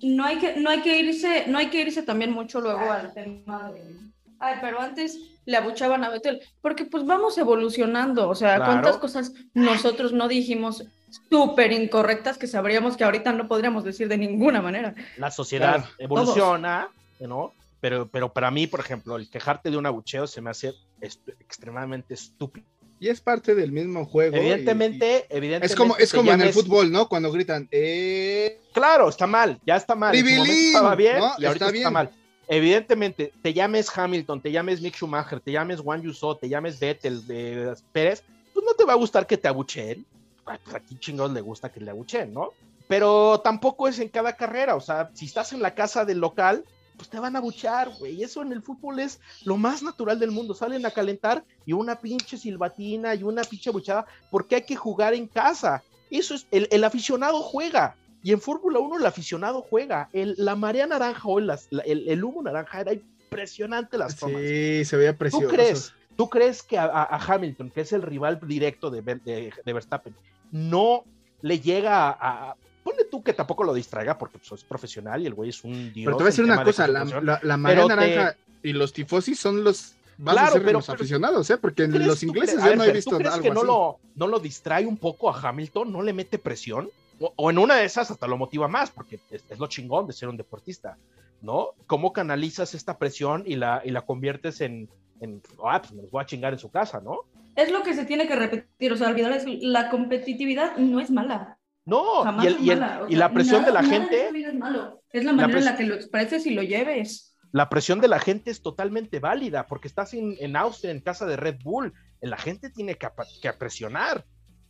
no 0.01 0.25
hay 0.25 0.39
que 0.39 0.55
no 0.59 0.69
hay 0.71 0.81
que 0.81 0.99
irse 0.99 1.45
no 1.47 1.59
hay 1.59 1.69
que 1.69 1.81
irse 1.81 2.01
también 2.01 2.31
mucho 2.31 2.59
luego 2.61 2.91
al 2.91 3.13
tema 3.13 3.71
de 3.71 3.95
ay 4.39 4.55
pero 4.61 4.79
antes 4.81 5.17
le 5.45 5.57
abuchaban 5.57 6.03
a 6.03 6.09
Betel 6.09 6.41
porque 6.61 6.85
pues 6.85 7.05
vamos 7.05 7.37
evolucionando 7.37 8.27
o 8.29 8.35
sea 8.35 8.55
Claro. 8.55 8.71
cuántas 8.71 8.97
cosas 8.97 9.33
nosotros 9.53 10.11
no 10.13 10.27
dijimos 10.27 10.83
súper 11.29 11.71
incorrectas 11.71 12.37
que 12.37 12.47
sabríamos 12.47 12.97
que 12.97 13.03
ahorita 13.03 13.31
no 13.31 13.47
podríamos 13.47 13.83
decir 13.83 14.07
de 14.07 14.17
ninguna 14.17 14.61
manera 14.61 14.93
la 15.17 15.31
sociedad 15.31 15.75
Claro, 15.75 15.89
evoluciona, 15.97 16.89
¿no? 17.19 17.53
Pero, 17.81 18.07
pero 18.11 18.33
para 18.33 18.49
mí, 18.49 18.65
por 18.65 18.79
ejemplo, 18.79 19.15
el 19.15 19.29
quejarte 19.29 19.69
de 19.69 19.77
un 19.77 19.85
abucheo 19.85 20.25
se 20.25 20.41
me 20.41 20.49
hace 20.49 20.73
est- 21.01 21.29
extremadamente 21.39 22.15
estúpido. 22.15 22.65
Y 22.99 23.09
es 23.09 23.21
parte 23.21 23.53
del 23.53 23.71
mismo 23.71 24.05
juego. 24.05 24.37
Evidentemente, 24.37 25.27
y- 25.29 25.35
evidentemente. 25.35 25.65
es 25.67 25.75
como, 25.75 25.95
es 25.97 26.11
como 26.11 26.31
en 26.31 26.41
el 26.41 26.51
fútbol, 26.53 26.91
¿no? 26.91 27.07
Cuando 27.07 27.31
gritan, 27.31 27.67
eh, 27.71 28.59
Claro, 28.73 29.09
está 29.09 29.27
mal, 29.27 29.59
ya 29.67 29.75
está 29.75 29.93
mal. 29.93 30.15
En 30.15 30.25
su 30.25 30.43
estaba 30.45 30.95
bien 30.95 31.19
¿no? 31.19 31.33
y 31.37 31.45
ahorita 31.45 31.65
Está 31.65 31.65
está, 31.65 31.71
bien. 31.71 31.93
mal. 31.93 32.09
Evidentemente, 32.47 33.33
te 33.41 33.53
llames 33.53 33.89
Hamilton, 33.95 34.41
te 34.41 34.51
llames 34.51 34.81
Mick 34.81 34.95
Schumacher, 34.95 35.39
te 35.39 35.51
llames 35.51 35.79
Juan 35.79 36.01
Yuso, 36.01 36.37
te 36.37 36.47
llames 36.47 36.79
Vettel, 36.79 37.25
de 37.25 37.75
Pérez, 37.91 38.23
pues 38.53 38.65
no 38.65 38.73
te 38.73 38.85
va 38.85 38.93
a 38.93 38.97
gustar 38.97 39.25
que 39.25 39.37
te 39.37 39.47
abucheen. 39.47 40.05
Ay, 40.45 40.59
Pues 40.63 40.75
aquí 40.75 40.97
chingados 40.99 41.33
le 41.33 41.41
gusta 41.41 41.71
que 41.71 41.79
le 41.79 41.91
abucheen, 41.91 42.33
¿no? 42.33 42.51
Pero 42.87 43.39
tampoco 43.43 43.87
es 43.87 43.97
en 43.99 44.09
cada 44.09 44.33
carrera, 44.33 44.75
o 44.75 44.81
sea, 44.81 45.09
si 45.13 45.25
estás 45.25 45.53
en 45.53 45.61
la 45.61 45.73
casa 45.73 46.05
del 46.05 46.19
local, 46.19 46.63
pues 46.97 47.09
te 47.09 47.19
van 47.19 47.35
a 47.35 47.39
abuchar, 47.39 47.89
güey. 47.97 48.23
Eso 48.23 48.41
en 48.41 48.51
el 48.51 48.61
fútbol 48.61 48.99
es 48.99 49.19
lo 49.43 49.57
más 49.57 49.83
natural 49.83 50.19
del 50.19 50.31
mundo. 50.31 50.53
Salen 50.53 50.85
a 50.85 50.91
calentar 50.91 51.43
y 51.65 51.73
una 51.73 51.99
pinche 51.99 52.37
silbatina 52.37 53.15
y 53.15 53.23
una 53.23 53.43
pinche 53.43 53.69
abuchada, 53.69 54.05
porque 54.29 54.55
hay 54.55 54.61
que 54.61 54.75
jugar 54.75 55.13
en 55.13 55.27
casa. 55.27 55.83
Eso 56.09 56.35
es, 56.35 56.47
el 56.51 56.83
aficionado 56.83 57.41
juega. 57.41 57.97
Y 58.25 58.31
en 58.31 58.41
Fórmula 58.41 58.79
1 58.79 58.97
el 58.97 59.05
aficionado 59.05 59.61
juega. 59.61 60.09
El- 60.11 60.33
la 60.39 60.55
marea 60.55 60.87
naranja 60.87 61.21
o 61.27 61.39
las- 61.39 61.67
la- 61.69 61.83
el, 61.83 62.09
el 62.09 62.23
humo 62.23 62.41
naranja 62.41 62.81
era 62.81 62.91
impresionante 62.93 63.99
las 63.99 64.15
tomas. 64.17 64.41
sí, 64.41 64.83
se 64.83 64.97
veía 64.97 65.15
precioso. 65.15 65.45
¿Tú 65.47 65.53
crees, 65.53 65.93
¿Tú 66.17 66.29
crees 66.29 66.63
que 66.63 66.79
a, 66.79 66.87
Hamilton, 67.27 67.69
que 67.69 67.81
es 67.81 67.93
el 67.93 68.01
rival 68.01 68.39
directo 68.47 68.89
de, 68.89 69.03
de- 69.03 69.53
de 69.63 69.73
Verstappen, 69.73 70.15
no 70.51 71.03
le 71.43 71.59
llega 71.59 72.09
a, 72.09 72.49
a- 72.51 72.55
Ponle 72.83 73.03
tú 73.05 73.23
que 73.23 73.33
tampoco 73.33 73.63
lo 73.63 73.73
distraiga 73.75 74.17
porque 74.17 74.37
pues, 74.39 74.51
es 74.59 74.63
profesional 74.63 75.21
y 75.21 75.25
el 75.27 75.33
güey 75.35 75.49
es 75.51 75.63
un 75.63 75.91
dios. 75.93 76.05
Pero 76.05 76.17
te 76.17 76.23
voy 76.23 76.27
a 76.27 76.31
decir 76.31 76.45
una 76.45 76.57
de 76.57 76.63
cosa, 76.63 76.87
la, 76.87 77.03
la, 77.21 77.39
la 77.43 77.57
marea 77.57 77.83
te- 77.83 77.87
naranja 77.95 78.35
y 78.63 78.73
los 78.73 78.91
tifosis 78.93 79.39
son 79.39 79.63
los 79.63 79.93
vas 80.17 80.37
a 80.37 80.51
ser 80.51 80.63
pero- 80.63 80.79
los 80.79 80.85
pero- 80.87 80.95
aficionados, 80.95 81.49
¿eh? 81.51 81.57
Porque 81.57 81.85
¿Tú 81.85 81.91
crees- 81.93 82.07
los 82.07 82.23
ingleses 82.23 82.63
yo 82.63 82.75
no 82.75 82.83
he 82.83 82.91
visto 82.91 83.11
¿Tú 83.11 83.17
crees 83.17 83.33
algo 83.33 83.43
que 83.43 83.49
no 83.51 83.59
así. 83.61 83.67
lo, 83.67 83.99
no 84.15 84.27
lo 84.27 84.39
distrae 84.39 84.85
un 84.87 84.97
poco 84.97 85.29
a 85.29 85.39
Hamilton? 85.49 85.91
¿No 85.91 86.01
le 86.01 86.13
mete 86.13 86.39
presión? 86.39 86.89
O, 87.19 87.33
o 87.35 87.49
en 87.49 87.57
una 87.57 87.75
de 87.75 87.85
esas 87.85 88.11
hasta 88.11 88.27
lo 88.27 88.37
motiva 88.37 88.67
más, 88.67 88.91
porque 88.91 89.19
es, 89.31 89.43
es 89.49 89.59
lo 89.59 89.67
chingón 89.67 90.05
de 90.07 90.13
ser 90.13 90.27
un 90.29 90.37
deportista, 90.37 90.97
¿no? 91.41 91.69
¿Cómo 91.87 92.11
canalizas 92.13 92.73
esta 92.73 92.97
presión 92.97 93.43
y 93.45 93.55
la, 93.55 93.81
y 93.85 93.91
la 93.91 94.01
conviertes 94.05 94.61
en, 94.61 94.89
en, 95.21 95.41
ah, 95.65 95.79
pues 95.81 95.93
me 95.93 96.01
los 96.01 96.11
voy 96.11 96.21
a 96.21 96.25
chingar 96.25 96.53
en 96.53 96.59
su 96.59 96.69
casa, 96.71 96.99
¿no? 97.01 97.19
es 97.55 97.71
lo 97.71 97.83
que 97.83 97.93
se 97.93 98.03
tiene 98.03 98.27
que 98.27 98.35
repetir 98.35 98.91
o 98.91 98.97
sea 98.97 99.07
olvidar 99.07 99.31
es 99.31 99.45
la 99.61 99.89
competitividad 99.89 100.75
no 100.75 100.99
es 100.99 101.09
mala 101.09 101.57
No, 101.85 102.23
Jamás 102.23 102.43
y, 102.43 102.47
el- 102.49 102.55
es 102.55 102.61
y 102.63 102.69
el- 102.71 102.79
mala, 102.81 103.03
o 103.03 103.07
y 103.07 103.15
la 103.15 103.31
presión 103.31 103.61
nada- 103.61 103.67
de 103.67 103.73
la 103.73 103.83
gente, 103.89 104.31
vida 104.33 104.49
es 104.49 104.55
malo. 104.55 105.01
Es 105.13 105.23
la 105.23 105.31
manera 105.31 105.59
en 105.59 105.63
la 105.65 105.77
que 105.77 105.85
lo 105.85 105.95
expreses 105.95 106.45
y 106.47 106.49
lo 106.53 106.63
lleves. 106.63 107.33
la 107.53 107.69
presión 107.69 108.01
de 108.01 108.09
la 108.09 108.19
gente 108.19 108.51
es 108.51 108.61
totalmente 108.61 109.21
válida, 109.21 109.67
porque 109.67 109.87
estás 109.87 110.13
en, 110.13 110.35
en 110.41 110.57
Austria, 110.57 110.91
en 110.91 110.99
casa 110.99 111.25
de 111.25 111.37
Red 111.37 111.59
Bull, 111.63 111.93
la 112.19 112.35
gente 112.37 112.69
tiene 112.69 112.95
que 112.95 113.53
presionar. 113.53 114.25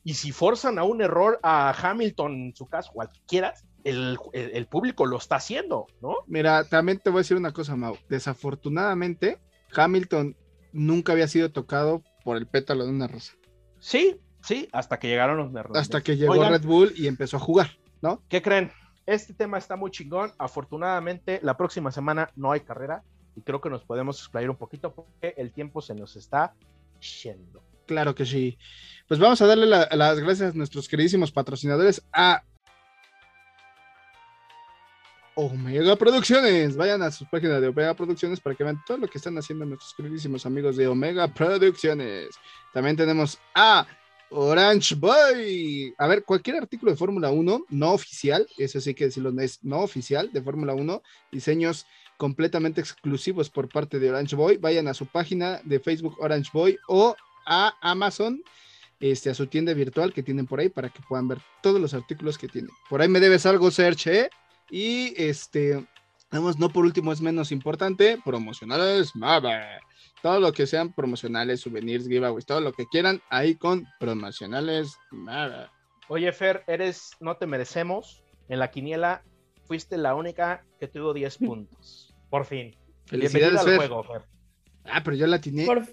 Y 0.05 0.13
si 0.13 0.31
forzan 0.31 0.77
a 0.79 0.83
un 0.83 1.01
error 1.01 1.39
a 1.41 1.71
Hamilton, 1.71 2.31
en 2.33 2.55
su 2.55 2.67
caso, 2.67 2.91
o 2.93 3.01
al 3.01 3.09
que 3.11 3.19
quieras, 3.27 3.65
el, 3.83 4.17
el- 4.33 4.51
el 4.51 4.67
público 4.67 5.05
lo 5.07 5.17
está 5.17 5.35
haciendo, 5.37 5.87
¿no? 5.99 6.17
Mira, 6.27 6.63
también 6.63 6.99
te 6.99 7.09
voy 7.09 7.17
a 7.19 7.21
decir 7.23 7.35
una 7.37 7.51
cosa, 7.51 7.75
Mau. 7.75 7.97
Desafortunadamente, 8.07 9.39
Hamilton 9.75 10.35
nunca 10.71 11.11
había 11.13 11.27
sido 11.27 11.51
tocado 11.51 12.03
por 12.23 12.37
el 12.37 12.47
pétalo 12.47 12.85
de 12.85 12.91
una 12.91 13.07
rosa. 13.07 13.33
Sí, 13.79 14.19
sí, 14.41 14.69
hasta 14.71 14.99
que 14.99 15.07
llegaron 15.07 15.37
los 15.37 15.51
neerlandeses. 15.51 15.81
Hasta 15.87 16.01
que 16.01 16.15
llegó 16.17 16.33
Oigan, 16.33 16.51
Red 16.51 16.65
Bull 16.65 16.93
y 16.95 17.07
empezó 17.07 17.37
a 17.37 17.39
jugar, 17.39 17.71
¿no? 18.01 18.21
¿Qué 18.29 18.41
creen? 18.41 18.71
Este 19.07 19.33
tema 19.33 19.57
está 19.57 19.75
muy 19.75 19.91
chingón. 19.91 20.31
Afortunadamente, 20.37 21.39
la 21.43 21.57
próxima 21.57 21.91
semana 21.91 22.29
no 22.35 22.51
hay 22.51 22.61
carrera 22.61 23.03
y 23.35 23.41
creo 23.41 23.59
que 23.61 23.69
nos 23.69 23.83
podemos 23.83 24.19
explayar 24.19 24.49
un 24.49 24.55
poquito 24.57 24.93
porque 24.93 25.33
el 25.37 25.51
tiempo 25.51 25.81
se 25.81 25.93
nos 25.95 26.15
está 26.15 26.53
yendo. 27.23 27.63
Claro 27.85 28.15
que 28.15 28.25
sí. 28.25 28.57
Pues 29.07 29.19
vamos 29.19 29.41
a 29.41 29.47
darle 29.47 29.65
la- 29.67 29.87
las 29.91 30.19
gracias 30.19 30.53
a 30.53 30.57
nuestros 30.57 30.87
queridísimos 30.87 31.31
patrocinadores 31.31 32.01
a 32.11 32.43
Omega 35.35 35.95
Producciones. 35.95 36.75
Vayan 36.75 37.01
a 37.03 37.11
su 37.11 37.25
página 37.29 37.59
de 37.59 37.67
Omega 37.67 37.93
Producciones 37.93 38.39
para 38.39 38.55
que 38.55 38.63
vean 38.63 38.81
todo 38.87 38.97
lo 38.97 39.07
que 39.07 39.17
están 39.17 39.37
haciendo 39.37 39.65
nuestros 39.65 39.93
queridísimos 39.95 40.45
amigos 40.45 40.77
de 40.77 40.87
Omega 40.87 41.27
Producciones. 41.27 42.29
También 42.73 42.95
tenemos 42.95 43.37
a 43.53 43.85
Orange 44.29 44.95
Boy. 44.95 45.93
A 45.97 46.07
ver, 46.07 46.23
cualquier 46.23 46.55
artículo 46.57 46.91
de 46.91 46.97
Fórmula 46.97 47.29
1 47.29 47.65
no 47.69 47.91
oficial, 47.91 48.47
eso 48.57 48.79
sí 48.81 48.93
que 48.95 49.05
decirlo, 49.05 49.31
es 49.41 49.63
no 49.63 49.81
oficial 49.81 50.31
de 50.31 50.41
Fórmula 50.41 50.73
1, 50.73 51.03
diseños 51.31 51.85
completamente 52.17 52.79
exclusivos 52.79 53.49
por 53.49 53.67
parte 53.67 53.99
de 53.99 54.09
Orange 54.09 54.35
Boy. 54.37 54.57
Vayan 54.57 54.87
a 54.87 54.93
su 54.93 55.05
página 55.05 55.59
de 55.65 55.81
Facebook 55.81 56.15
Orange 56.19 56.49
Boy 56.53 56.77
o 56.87 57.13
a 57.45 57.73
Amazon, 57.81 58.41
este, 58.99 59.29
a 59.29 59.33
su 59.33 59.47
tienda 59.47 59.73
virtual 59.73 60.13
que 60.13 60.23
tienen 60.23 60.45
por 60.47 60.59
ahí 60.59 60.69
para 60.69 60.89
que 60.89 61.01
puedan 61.07 61.27
ver 61.27 61.39
todos 61.61 61.79
los 61.79 61.93
artículos 61.93 62.37
que 62.37 62.47
tienen. 62.47 62.71
Por 62.89 63.01
ahí 63.01 63.07
me 63.07 63.19
debes 63.19 63.45
algo, 63.45 63.71
Serge, 63.71 64.19
¿eh? 64.21 64.29
Y 64.69 65.13
este, 65.21 65.85
vamos, 66.31 66.57
no 66.57 66.69
por 66.69 66.85
último 66.85 67.11
es 67.11 67.21
menos 67.21 67.51
importante, 67.51 68.17
promocionales, 68.23 69.15
Mava. 69.15 69.61
Todo 70.21 70.39
lo 70.39 70.51
que 70.53 70.65
sean 70.65 70.91
promocionales, 70.93 71.61
souvenirs, 71.61 72.07
giveaways, 72.07 72.45
todo 72.45 72.61
lo 72.61 72.73
que 72.73 72.87
quieran, 72.87 73.21
ahí 73.29 73.55
con 73.55 73.85
promocionales, 73.99 74.97
Mava. 75.11 75.71
Oye, 76.07 76.31
Fer, 76.33 76.63
eres, 76.67 77.11
no 77.19 77.37
te 77.37 77.45
merecemos. 77.47 78.23
En 78.47 78.59
la 78.59 78.69
quiniela 78.71 79.23
fuiste 79.65 79.97
la 79.97 80.15
única 80.15 80.63
que 80.79 80.87
tuvo 80.87 81.13
10 81.13 81.37
puntos. 81.39 82.15
Por 82.29 82.45
fin. 82.45 82.75
Felicidades, 83.05 83.33
Bienvenida 83.33 83.59
al 83.61 83.65
Fer. 83.67 83.77
juego, 83.77 84.03
Fer. 84.03 84.21
Ah, 84.85 85.01
pero 85.03 85.15
yo 85.15 85.27
la 85.27 85.37
atiné. 85.37 85.65
Por 85.65 85.85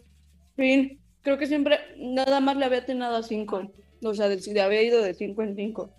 fin. 0.56 1.01
Creo 1.22 1.38
que 1.38 1.46
siempre 1.46 1.78
nada 1.96 2.40
más 2.40 2.56
le 2.56 2.64
había 2.64 2.78
atinado 2.78 3.16
a 3.16 3.22
5. 3.22 3.72
O 4.04 4.14
sea, 4.14 4.28
de- 4.28 4.36
de- 4.36 4.60
había 4.60 4.82
ido 4.82 5.00
de 5.02 5.14
5 5.14 5.42
en 5.42 5.54
5. 5.56 5.90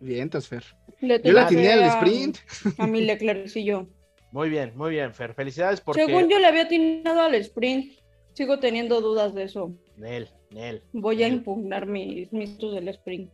Vientos, 0.00 0.48
Fer. 0.48 0.64
Le 1.00 1.20
Yo 1.22 1.32
la 1.32 1.46
tenía 1.46 1.68
atiné 1.68 1.72
al 1.72 1.82
a- 1.84 1.98
sprint. 1.98 2.38
A 2.78 2.86
mi 2.86 3.02
Leclercillo. 3.02 3.86
Muy 4.30 4.48
bien, 4.48 4.72
muy 4.76 4.90
bien, 4.90 5.12
Fer. 5.14 5.34
Felicidades 5.34 5.80
porque. 5.80 6.04
Según 6.06 6.28
yo 6.30 6.38
le 6.38 6.46
había 6.46 6.62
atinado 6.62 7.20
al 7.20 7.34
sprint, 7.36 7.92
sigo 8.32 8.58
teniendo 8.58 9.00
dudas 9.00 9.34
de 9.34 9.42
eso. 9.44 9.74
Nel, 9.96 10.28
Nel. 10.50 10.82
Voy 10.92 11.22
a 11.22 11.28
impugnar 11.28 11.86
mis 11.86 12.32
mitos 12.32 12.74
del 12.74 12.88
sprint. 12.88 13.30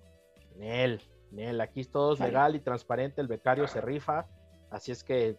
Nel, 0.56 1.00
Nel. 1.30 1.60
Aquí 1.60 1.80
es 1.80 1.90
todo 1.90 2.14
es 2.14 2.18
Vale. 2.18 2.32
legal 2.32 2.56
y 2.56 2.60
transparente. 2.60 3.20
El 3.20 3.28
becario 3.28 3.68
se 3.68 3.80
rifa. 3.80 4.26
Así 4.70 4.90
es 4.92 5.04
que 5.04 5.36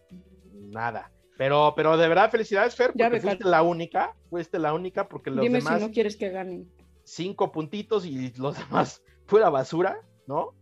nada. 0.54 1.12
Pero, 1.40 1.72
pero 1.74 1.96
de 1.96 2.06
verdad, 2.06 2.30
felicidades, 2.30 2.76
Fer, 2.76 2.92
Ya, 2.94 3.06
porque 3.06 3.22
fuiste 3.22 3.44
la 3.48 3.62
única. 3.62 4.14
Fuiste 4.28 4.58
la 4.58 4.74
única 4.74 5.08
porque 5.08 5.30
los 5.30 5.40
Dime 5.40 5.60
demás. 5.60 5.80
si 5.80 5.86
no 5.86 5.90
quieres 5.90 6.18
que 6.18 6.28
gane. 6.28 6.66
cinco 7.02 7.50
puntitos 7.50 8.04
y 8.04 8.30
los 8.36 8.58
demás 8.68 9.02
pura 9.26 9.48
basura, 9.48 10.02
¿no? 10.26 10.54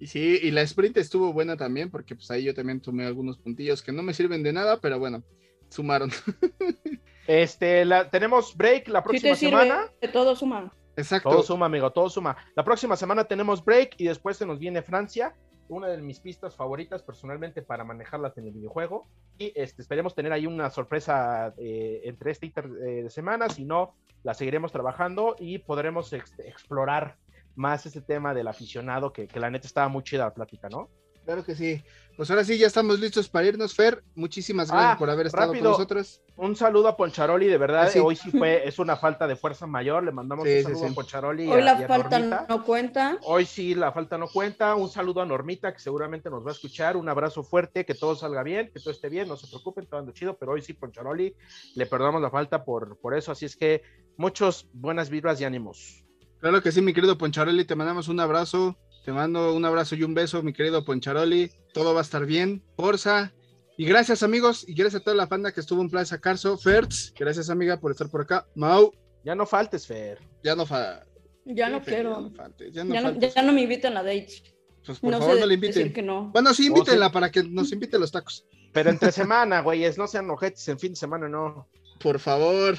Y 0.00 0.08
sí, 0.08 0.40
y 0.42 0.50
la 0.50 0.62
sprint 0.62 0.96
estuvo 0.96 1.32
buena 1.32 1.56
también, 1.56 1.92
porque 1.92 2.16
pues 2.16 2.28
ahí 2.32 2.42
yo 2.42 2.54
también 2.54 2.80
tomé 2.80 3.06
algunos 3.06 3.38
puntillos 3.38 3.84
que 3.84 3.92
no 3.92 4.02
me 4.02 4.14
sirven 4.14 4.42
de 4.42 4.52
nada, 4.52 4.80
pero 4.80 4.98
bueno, 4.98 5.22
sumaron. 5.68 6.10
Este, 7.28 7.84
la, 7.84 8.08
tenemos 8.10 8.56
break 8.56 8.86
la 8.88 9.02
próxima 9.02 9.30
te 9.32 9.36
sirve, 9.36 9.62
semana. 9.62 9.90
de 10.00 10.08
todo 10.08 10.34
suma. 10.36 10.72
Exacto. 10.96 11.28
Todo 11.30 11.42
suma, 11.42 11.66
amigo, 11.66 11.90
todo 11.92 12.08
suma. 12.08 12.36
La 12.54 12.64
próxima 12.64 12.96
semana 12.96 13.24
tenemos 13.24 13.64
break 13.64 13.94
y 13.98 14.04
después 14.06 14.36
se 14.36 14.46
nos 14.46 14.58
viene 14.58 14.80
Francia, 14.82 15.34
una 15.68 15.88
de 15.88 15.98
mis 15.98 16.20
pistas 16.20 16.54
favoritas 16.56 17.02
personalmente 17.02 17.62
para 17.62 17.84
manejarlas 17.84 18.36
en 18.38 18.46
el 18.46 18.52
videojuego. 18.52 19.06
Y 19.38 19.52
este, 19.54 19.82
esperemos 19.82 20.14
tener 20.14 20.32
ahí 20.32 20.46
una 20.46 20.70
sorpresa 20.70 21.54
eh, 21.58 22.02
entre 22.04 22.30
este 22.30 22.46
inter 22.46 22.66
eh, 22.66 23.02
de 23.02 23.10
semana, 23.10 23.48
si 23.48 23.64
no, 23.64 23.94
la 24.22 24.34
seguiremos 24.34 24.72
trabajando 24.72 25.36
y 25.38 25.58
podremos 25.58 26.12
ex- 26.12 26.38
explorar 26.38 27.16
más 27.54 27.86
ese 27.86 28.00
tema 28.00 28.34
del 28.34 28.48
aficionado, 28.48 29.12
que, 29.12 29.26
que 29.28 29.40
la 29.40 29.50
neta 29.50 29.66
estaba 29.66 29.88
muy 29.88 30.02
chida 30.02 30.24
la 30.24 30.34
plática, 30.34 30.68
¿no? 30.68 30.88
Claro 31.24 31.44
que 31.44 31.54
sí. 31.54 31.82
Pues 32.16 32.30
ahora 32.30 32.44
sí, 32.44 32.56
ya 32.56 32.66
estamos 32.66 32.98
listos 32.98 33.28
para 33.28 33.46
irnos, 33.46 33.74
Fer. 33.74 34.02
Muchísimas 34.14 34.70
gracias 34.70 34.94
Ah, 34.94 34.98
por 34.98 35.10
haber 35.10 35.26
estado 35.26 35.48
rápido. 35.52 35.64
con 35.64 35.72
nosotros. 35.72 36.22
Un 36.36 36.56
saludo 36.56 36.88
a 36.88 36.96
Poncharoli, 36.96 37.46
de 37.46 37.58
verdad, 37.58 37.82
Ah, 37.82 37.90
sí. 37.90 37.98
hoy 37.98 38.16
sí 38.16 38.30
fue, 38.30 38.62
es 38.66 38.78
una 38.78 38.96
falta 38.96 39.26
de 39.26 39.36
fuerza 39.36 39.66
mayor, 39.66 40.02
le 40.02 40.12
mandamos 40.12 40.46
Sí, 40.48 40.56
un 40.58 40.62
saludo 40.62 40.80
sí. 40.86 40.92
a 40.92 40.94
Poncharoli. 40.94 41.48
Hoy 41.48 41.60
a- 41.60 41.64
la 41.64 41.80
y 41.80 41.84
a 41.84 41.88
falta 41.88 42.18
Normita. 42.18 42.46
no 42.48 42.64
cuenta. 42.64 43.18
Hoy 43.22 43.44
sí, 43.44 43.74
la 43.74 43.92
falta 43.92 44.16
no 44.16 44.28
cuenta. 44.28 44.74
Un 44.76 44.88
saludo 44.88 45.20
a 45.20 45.26
Normita, 45.26 45.74
que 45.74 45.78
seguramente 45.78 46.30
nos 46.30 46.42
va 46.42 46.48
a 46.48 46.52
escuchar. 46.54 46.96
Un 46.96 47.06
abrazo 47.10 47.42
fuerte, 47.44 47.84
que 47.84 47.94
todo 47.94 48.16
salga 48.16 48.42
bien, 48.42 48.70
que 48.72 48.80
todo 48.80 48.92
esté 48.92 49.10
bien. 49.10 49.28
No 49.28 49.36
se 49.36 49.46
preocupen, 49.46 49.84
todo 49.86 50.00
ando 50.00 50.12
chido. 50.12 50.38
Pero 50.38 50.52
hoy 50.52 50.62
sí, 50.62 50.72
Poncharoli, 50.72 51.34
le 51.74 51.84
perdonamos 51.86 52.22
la 52.22 52.30
falta 52.30 52.64
por, 52.64 52.96
por 52.98 53.12
eso. 53.14 53.30
Así 53.32 53.44
es 53.44 53.56
que 53.56 53.82
muchos 54.16 54.66
buenas 54.72 55.10
vibras 55.10 55.38
y 55.42 55.44
ánimos. 55.44 56.02
Claro 56.40 56.62
que 56.62 56.72
sí, 56.72 56.80
mi 56.80 56.94
querido 56.94 57.18
Poncharoli, 57.18 57.66
te 57.66 57.74
mandamos 57.74 58.08
un 58.08 58.20
abrazo. 58.20 58.74
Te 59.04 59.12
mando 59.12 59.54
un 59.54 59.64
abrazo 59.64 59.94
y 59.94 60.02
un 60.02 60.14
beso, 60.14 60.42
mi 60.42 60.52
querido 60.52 60.84
Poncharoli. 60.84 61.52
Todo 61.76 61.92
va 61.92 62.00
a 62.00 62.02
estar 62.02 62.24
bien. 62.24 62.62
Forza. 62.74 63.34
Y 63.76 63.84
gracias, 63.84 64.22
amigos. 64.22 64.64
Y 64.66 64.72
gracias 64.72 65.02
a 65.02 65.04
toda 65.04 65.14
la 65.14 65.26
banda 65.26 65.52
que 65.52 65.60
estuvo 65.60 65.82
en 65.82 65.90
Plaza 65.90 66.18
Carso. 66.18 66.56
Fertz, 66.56 67.12
gracias, 67.18 67.50
amiga, 67.50 67.78
por 67.78 67.90
estar 67.92 68.08
por 68.08 68.22
acá. 68.22 68.46
Mau, 68.54 68.94
Ya 69.24 69.34
no 69.34 69.44
faltes, 69.44 69.86
Fer. 69.86 70.18
ya 70.42 70.56
no 70.56 70.64
fa... 70.64 71.04
Ya 71.44 71.68
no 71.68 71.82
Fer, 71.82 71.94
quiero. 71.96 72.14
Ya 72.14 72.20
no 72.22 72.30
faltes, 72.30 72.72
ya 72.72 72.84
no 72.84 72.94
Ya 72.94 73.00
no, 73.02 73.08
faltes. 73.10 73.34
ya 73.34 73.42
no 73.42 73.52
me 73.52 73.60
invitan 73.60 73.94
a 73.94 74.02
dates. 74.02 74.42
Pues 74.86 75.00
por 75.00 75.10
no 75.10 75.18
favor, 75.18 75.38
no 75.38 75.44
le 75.46 75.52
inviten. 75.54 75.92
que 75.92 76.00
no. 76.02 76.30
Bueno, 76.32 76.54
sí, 76.54 76.62
Oh, 76.64 76.66
invítenla 76.68 77.08
sí. 77.08 77.12
para 77.12 77.30
que 77.30 77.42
nos 77.42 77.70
invite 77.72 77.96
a 77.96 77.98
los 77.98 78.10
tacos. 78.10 78.46
Pero 78.72 78.88
entre 78.88 79.12
semana, 79.22 79.60
güeyes, 79.60 79.98
no 79.98 80.06
sean 80.06 80.30
ojetes 80.30 80.66
en 80.68 80.78
fin 80.78 80.92
de 80.92 80.96
semana, 80.96 81.28
no. 81.28 81.68
Por 82.00 82.18
favor. 82.20 82.78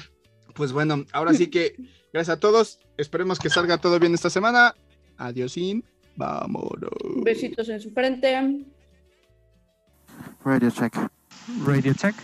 Pues 0.56 0.72
bueno, 0.72 1.04
ahora 1.12 1.34
sí 1.34 1.46
que 1.50 1.76
gracias 2.12 2.36
a 2.36 2.40
todos. 2.40 2.80
Esperemos 2.96 3.38
que 3.38 3.48
salga 3.48 3.78
todo 3.78 4.00
bien 4.00 4.14
esta 4.14 4.28
semana. 4.28 4.74
Adiósín. 5.18 5.84
Vámonos. 6.16 6.90
Besitos 7.22 7.68
en 7.68 7.80
su 7.80 7.92
frente. 7.92 8.34
Radio 10.44 10.70
check. 10.70 10.94
Radio 11.64 11.92
check. 11.92 12.14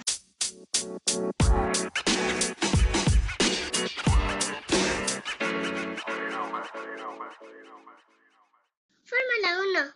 Fórmula 9.04 9.58
1. 9.60 9.94